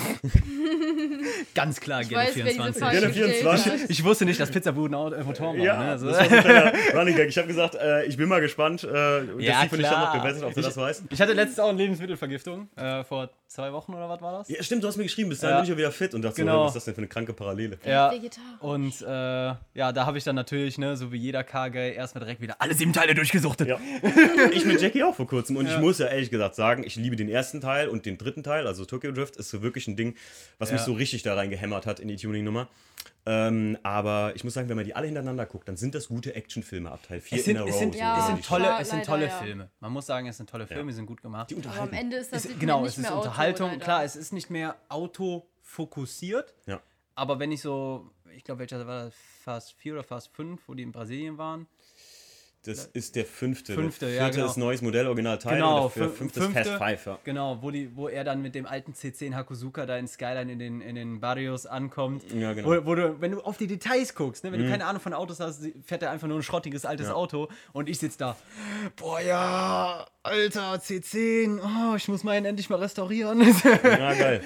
[1.54, 2.82] Ganz klar, diese 24.
[2.82, 3.82] Frage Gerne gestellt 24.
[3.84, 3.90] hat.
[3.90, 5.62] Ich wusste nicht, dass Pizzabuden Auto- äh, Motoren machen.
[5.66, 5.90] Ja, ne?
[5.90, 7.28] Also, das war so ein kleiner Running Gag.
[7.28, 8.84] Ich habe gesagt, äh, ich bin mal gespannt.
[8.84, 10.20] Äh, Ja, deswegen bin ich dann noch klar.
[10.22, 11.02] gewettet, ob du Ich- das weißt.
[11.10, 12.68] ich hatte letztens auch eine Lebensmittelvergiftung.
[12.76, 14.48] Äh, vor zwei Wochen oder was war das?
[14.48, 15.60] Ja, stimmt, du hast mir geschrieben, bis dahin Ja.
[15.60, 16.62] bin ich ja wieder fit und dachte so, Genau.
[16.64, 17.78] was ist das denn für eine kranke Parallele?
[17.84, 18.12] Ja.
[18.12, 18.60] Vegetarisch.
[18.60, 19.06] Und äh,
[19.74, 22.74] ja, da habe ich dann natürlich, ne, so wie jeder KG, erstmal direkt wieder alle
[22.74, 23.68] sieben Teile durchgesuchtet.
[23.68, 23.78] Ja.
[24.52, 27.16] Ich mit Jackie auch vor kurzem und ich muss ja ehrlich gesagt sagen, ich liebe
[27.16, 30.16] den ersten Teil und den dritten Teil, also Tokyo Drift, ist so wirklich ein Ding,
[30.58, 30.86] was mich Ja.
[30.86, 32.68] so richtig da reingehämmert hat in die Tuning-Nummer.
[33.26, 36.34] Ähm, aber ich muss sagen, wenn man die alle hintereinander guckt, dann sind das gute
[36.34, 37.70] Actionfilme ab Teil 4 Es sind, in a row.
[37.70, 39.38] es sind, so Ja, es sind tolle, es sind leider, tolle ja.
[39.38, 39.70] Filme.
[39.80, 41.50] Man muss sagen, es sind tolle Filme, die sind gut gemacht.
[41.50, 41.94] Die Aber am unterhalten.
[41.94, 43.70] Ende ist das Es, genau, nicht es ist mehr Auto, Unterhaltung.
[43.72, 43.84] leider.
[43.84, 46.54] Klar, es ist nicht mehr autofokussiert.
[46.66, 46.80] Ja.
[47.14, 49.14] Aber wenn ich so, ich glaube, welcher war das?
[49.44, 51.66] Fast 4 oder Fast 5, wo die in Brasilien waren.
[52.66, 53.72] Das ist der fünfte.
[53.74, 54.50] Fünfte, der ja, vierte genau.
[54.50, 55.54] ist neues Modell, Originalteil.
[55.54, 57.18] Genau, und der fün- fünfte ist Fast Five, ja.
[57.24, 60.58] Genau, wo, die, wo er dann mit dem alten C10 Hakusuka da in Skyline in
[60.58, 62.22] den, in den Barrios ankommt.
[62.34, 62.68] Ja, genau.
[62.68, 62.84] Mhm.
[62.84, 65.14] Wo, wo du, wenn du auf die Details guckst, ne, wenn du keine Ahnung von
[65.14, 67.14] Autos hast, fährt er einfach nur ein schrottiges altes Ja.
[67.14, 68.36] Auto und ich sitze da.
[68.96, 73.40] Boah, ja, alter C10, oh, ich muss meinen endlich mal restaurieren.
[73.82, 74.42] Ja, geil.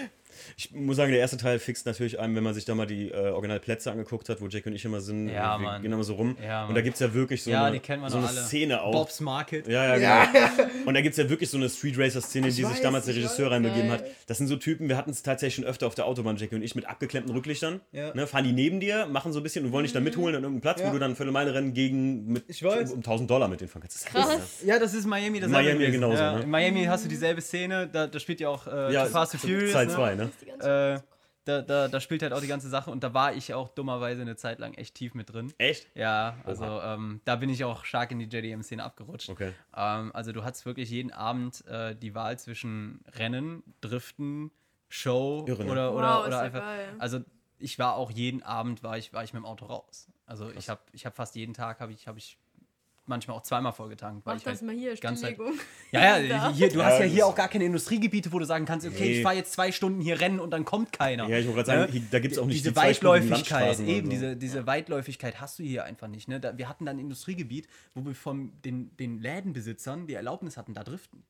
[0.56, 3.10] Ich muss sagen, der erste Teil fixt natürlich einem, wenn man sich da mal die
[3.10, 5.28] äh, Originalplätze angeguckt hat, wo Jack und ich immer sind.
[5.28, 5.82] Ja, wir Mann.
[5.82, 6.36] gehen immer so rum.
[6.44, 8.28] Ja, und da gibt es ja wirklich so ja, eine, die kennen wir so noch
[8.28, 8.46] eine alle.
[8.46, 8.92] Szene auch.
[8.92, 9.66] Bob's Market.
[9.68, 10.64] Ja, ja, genau.
[10.86, 13.14] Und da gibt es ja wirklich so eine Street Racer-Szene, die sich weiß, damals der
[13.14, 14.04] Regisseur reinbegeben hat.
[14.26, 16.62] Das sind so Typen, wir hatten es tatsächlich schon öfter auf der Autobahn, Jackie und
[16.62, 17.80] ich, mit abgeklemmten Rücklichtern.
[17.92, 18.14] Ja.
[18.14, 20.42] Ne, fahren die neben dir, machen so ein bisschen und wollen dich dann mitholen an
[20.42, 22.90] irgendeinem Platz, wo du dann Viertelmeile rennen gegen mit Ich weiß.
[22.92, 23.96] um 1000 Dollar mit denen fahren kannst.
[23.96, 24.28] Das ist Krass.
[24.28, 25.40] krass, Ja, das ist Miami.
[25.40, 26.42] Das Miami genauso, Ja, ne?
[26.42, 29.40] In Miami hast du dieselbe Szene, da, da spielt ja auch äh, Ja, Fast and
[29.42, 29.72] Furious.
[29.72, 29.94] Teil ne?
[29.94, 30.30] 2, ne?
[30.40, 31.00] Die ganze Äh,
[31.46, 34.22] da, da, da spielt halt auch die ganze Sache und da war ich auch dummerweise
[34.22, 35.52] eine Zeit lang echt tief mit drin.
[35.58, 35.94] Echt?
[35.94, 39.28] Ja, also ähm, da bin ich auch stark in die JDM-Szene abgerutscht.
[39.28, 39.52] Okay.
[39.76, 44.52] Ähm, also du hattest wirklich jeden Abend äh, die Wahl zwischen Rennen, Driften,
[44.88, 45.70] Show Irre, ne?
[45.70, 46.60] oder, Wow, oder, ist oder ja einfach.
[46.60, 46.94] geil.
[46.98, 47.20] Also
[47.58, 50.08] ich war auch jeden Abend war ich, war ich mit dem Auto raus.
[50.26, 52.38] Also ich habe ich hab fast jeden Tag habe ich, hab ich
[53.06, 54.24] manchmal auch zweimal vollgetankt.
[54.26, 55.58] weil Mach ich das halt mal hier, ganz Zeit- Stilllegung.
[55.92, 58.46] ja, ja, hier, du Ja, hast ja das hier auch gar keine Industriegebiete, wo du
[58.46, 59.12] sagen kannst, okay, Nee.
[59.18, 61.28] ich fahre jetzt zwei Stunden hier rennen und dann kommt keiner.
[61.28, 61.98] Ja, ich wollte gerade sagen, Ne?
[62.00, 64.10] hier- da gibt es auch nicht diese die Weitläufigkeit, eben, so.
[64.10, 66.28] diese, diese Weitläufigkeit hast du hier einfach nicht.
[66.28, 66.40] Ne?
[66.40, 70.74] Da, wir hatten dann ein Industriegebiet, wo wir von den, den Lädenbesitzern die Erlaubnis hatten,
[70.74, 71.22] da driften.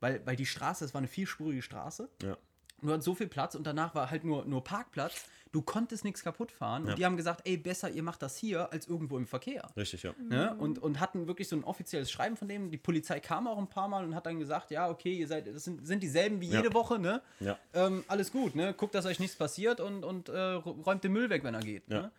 [0.00, 2.10] Weil, weil die Straße, es war eine vierspurige Straße.
[2.22, 2.36] Ja.
[2.82, 5.24] Du hattest so viel Platz und danach war halt nur, nur Parkplatz.
[5.52, 6.84] Du konntest nichts kaputt fahren.
[6.84, 6.90] Ja.
[6.90, 9.66] Und die haben gesagt, ey, besser ihr macht das hier als irgendwo im Verkehr.
[9.76, 10.12] Richtig, ja.
[10.28, 10.54] Ne?
[10.58, 12.70] Und, und hatten wirklich so ein offizielles Schreiben von dem.
[12.70, 15.46] Die Polizei kam auch ein paar Mal und hat dann gesagt, ja, okay, ihr seid,
[15.46, 16.60] das sind, sind dieselben wie Ja.
[16.60, 17.22] jede Woche, ne?
[17.40, 17.56] Ja.
[17.72, 18.74] Ähm, alles gut, ne?
[18.74, 21.84] Guckt, dass euch nichts passiert und, und äh, räumt den Müll weg, wenn er geht.
[21.88, 22.02] Ja.
[22.02, 22.10] Ne?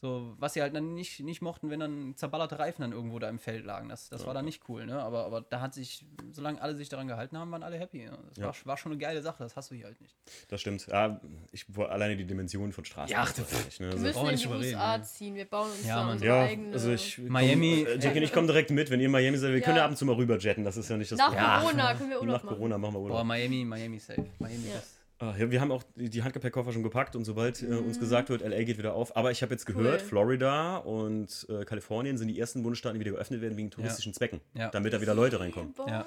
[0.00, 3.28] So, was sie halt dann nicht, nicht mochten, wenn dann zerballerte Reifen dann irgendwo da
[3.28, 3.88] im Feld lagen.
[3.88, 5.02] Das, das war dann nicht cool, ne?
[5.02, 8.04] Aber, aber da hat sich, solange alle sich daran gehalten haben, waren alle happy.
[8.04, 8.16] Ne?
[8.28, 8.44] Das Ja.
[8.46, 10.14] war, war schon eine geile Sache, das hast du hier halt nicht.
[10.46, 10.86] Das stimmt.
[10.86, 11.20] Ja,
[11.50, 13.10] ich wollte alleine die Dimensionen von Straßen.
[13.12, 13.38] Ja, das
[13.68, 13.86] ich, ne?
[13.86, 15.02] Wir Also, müssen brauchen wir in nicht die drüber reden, USA ne?
[15.04, 15.34] ziehen.
[15.34, 16.72] Wir bauen uns Ja, unsere ja, eigene.
[16.72, 17.18] also ich.
[17.18, 19.52] Miami- Komm, äh, Jackie und ich kommen direkt mit, wenn ihr in Miami seid.
[19.52, 19.84] Wir können ja Ja.
[19.86, 21.60] ab und zu mal rüber jetten, das ist ja nicht das Nach Ja.
[21.60, 23.24] Corona können wir Urlaub Nach Corona machen wir Boah, Urlaub.
[23.26, 24.24] Miami, Miami safe.
[24.38, 24.78] Miami Ja.
[24.78, 24.97] ist.
[25.20, 28.40] Ah, ja, wir haben auch die Handgepäckkoffer schon gepackt und sobald äh, uns gesagt wird,
[28.42, 29.16] LA geht wieder auf.
[29.16, 30.08] Aber ich habe jetzt gehört, Cool.
[30.08, 34.40] Florida und äh, Kalifornien sind die ersten Bundesstaaten, die wieder geöffnet werden wegen touristischen Zwecken.
[34.54, 34.68] Ja.
[34.70, 35.72] Damit da wieder Leute reinkommen.
[35.72, 36.06] Boy, Ja.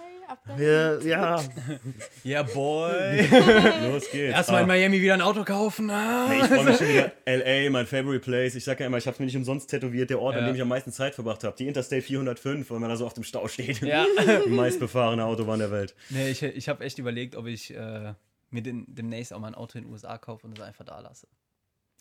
[0.58, 1.44] Ja, ja.
[2.26, 3.28] Yeah, boy.
[3.92, 4.34] los geht's.
[4.34, 4.74] Erstmal in Ah.
[4.74, 5.90] Miami wieder ein Auto kaufen.
[5.90, 6.28] Ah.
[6.30, 7.12] Nee, ich freue mich schon wieder.
[7.26, 8.56] LA, mein favorite place.
[8.56, 10.48] Ich sag ja immer, ich habe mir nicht umsonst tätowiert, der Ort, an Ja.
[10.52, 11.54] dem ich am meisten Zeit verbracht habe.
[11.58, 13.82] Die Interstate 405, weil man da so auf dem Stau steht.
[13.82, 14.06] Ja.
[14.46, 15.96] Die meistbefahrene Autobahn der Welt.
[16.10, 18.14] Nee, ich, ich habe echt überlegt, ob ich äh,
[18.53, 20.99] mir den, demnächst auch mal ein Auto in den USA kaufe und es einfach da
[20.99, 21.28] lasse.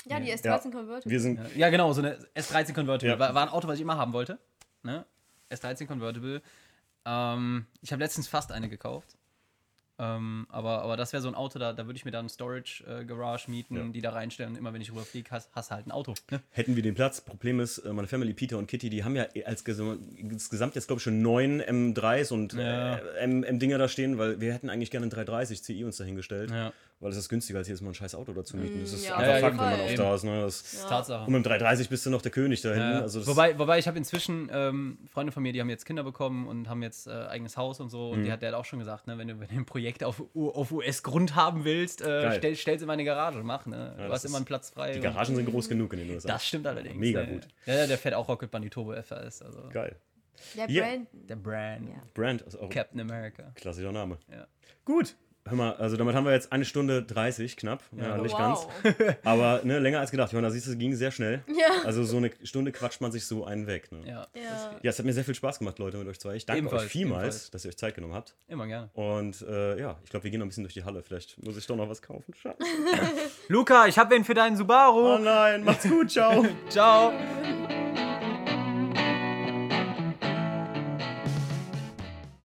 [0.06, 0.34] Ja, die Ja.
[0.34, 1.10] S13 Convertible.
[1.10, 1.38] Wir sind.
[1.38, 3.12] Ja, ja, genau, so eine S13 Convertible.
[3.14, 3.18] Ja.
[3.18, 4.38] War, war ein Auto, was ich immer haben wollte.
[4.82, 5.04] Ne?
[5.50, 6.42] S13 Convertible.
[7.04, 9.16] Ähm, ich habe letztens fast eine gekauft.
[10.02, 12.28] Ähm, aber, aber das wäre so ein Auto, da, da würde ich mir dann eine
[12.30, 13.84] Storage-Garage mieten, Ja.
[13.84, 16.14] die da reinstellen und immer wenn ich rüberfliege, hast, hast du halt ein Auto.
[16.30, 16.40] Ne?
[16.50, 17.20] Hätten wir den Platz.
[17.20, 20.86] Problem ist, äh, meine Family, Peter und Kitty, die haben ja als Gesam insgesamt jetzt,
[20.86, 22.96] glaube ich, schon neun M3s und Ja.
[22.96, 26.50] äh, M- M-Dinger da stehen, weil wir hätten eigentlich gerne einen 330 CI uns dahingestellt.
[26.50, 26.72] Ja.
[27.02, 28.78] Weil es ist günstiger, als jedes Mal ein scheiß Auto dazu mieten.
[28.82, 30.22] Das ist ja, einfach jeden Fakt, wenn man auf da ist.
[30.24, 30.40] Ne?
[30.42, 30.88] Das, Das ist Ja.
[30.90, 31.24] Tatsache.
[31.26, 32.90] Und mit dem 330 bist du noch der König da hinten.
[32.92, 33.00] Ja.
[33.00, 36.46] Also wobei, wobei ich habe inzwischen ähm, Freunde von mir, die haben jetzt Kinder bekommen
[36.46, 38.10] und haben jetzt äh, eigenes Haus und so.
[38.10, 38.24] Und Mhm.
[38.24, 40.22] die hat, der hat auch schon gesagt, ne, wenn, du, wenn du ein Projekt auf,
[40.34, 43.64] auf US-Grund haben willst, äh, stell, stell's in meine Garage, mach.
[43.64, 43.94] Ne?
[43.96, 44.90] du hast ist- immer einen Platz frei.
[44.92, 46.28] die und- Garagen sind groß genug in den USA.
[46.28, 46.96] Das stimmt allerdings.
[46.96, 47.28] Mega ne?
[47.28, 47.48] gut.
[47.64, 49.40] Ja, ja, der fährt auch Rocket Bunny Turbo FS.
[49.40, 49.96] Also Geil.
[50.54, 50.84] Der Ja.
[50.84, 51.08] Brand.
[51.12, 51.88] der Brand.
[51.88, 51.94] Ja.
[52.12, 53.52] Brand ist auch ein Captain America.
[53.54, 54.18] klassischer Name.
[54.30, 54.46] Ja.
[54.84, 55.14] Gut.
[55.48, 57.82] Hör mal, also damit haben wir jetzt eine Stunde 30 knapp.
[57.96, 58.66] Ja, nicht ganz.
[58.82, 58.94] wow.
[59.24, 60.32] Aber ne, länger als gedacht.
[60.32, 61.42] Johanna, siehst du, es ging sehr schnell.
[61.48, 61.82] Ja.
[61.84, 63.90] Also so eine Stunde quatscht man sich so einen weg.
[63.90, 64.06] Ne?
[64.06, 64.26] Ja.
[64.34, 64.70] Ja.
[64.82, 66.34] Ja, es hat mir sehr viel Spaß gemacht, Leute, mit euch zwei.
[66.34, 67.50] Ich danke Ebenfalls, euch vielmals, ebenfalls.
[67.50, 68.34] dass ihr euch Zeit genommen habt.
[68.48, 68.90] Immer gerne.
[68.94, 71.02] Und äh, ja, ich glaube, wir gehen noch ein bisschen durch die Halle.
[71.02, 72.32] Vielleicht muss ich doch noch was kaufen.
[72.34, 72.56] Scheiße.
[73.48, 75.14] Luca, ich habe wen für deinen Subaru.
[75.14, 76.44] Oh nein, macht's gut, ciao.
[76.68, 77.12] Ciao.
[77.12, 77.79] Ja.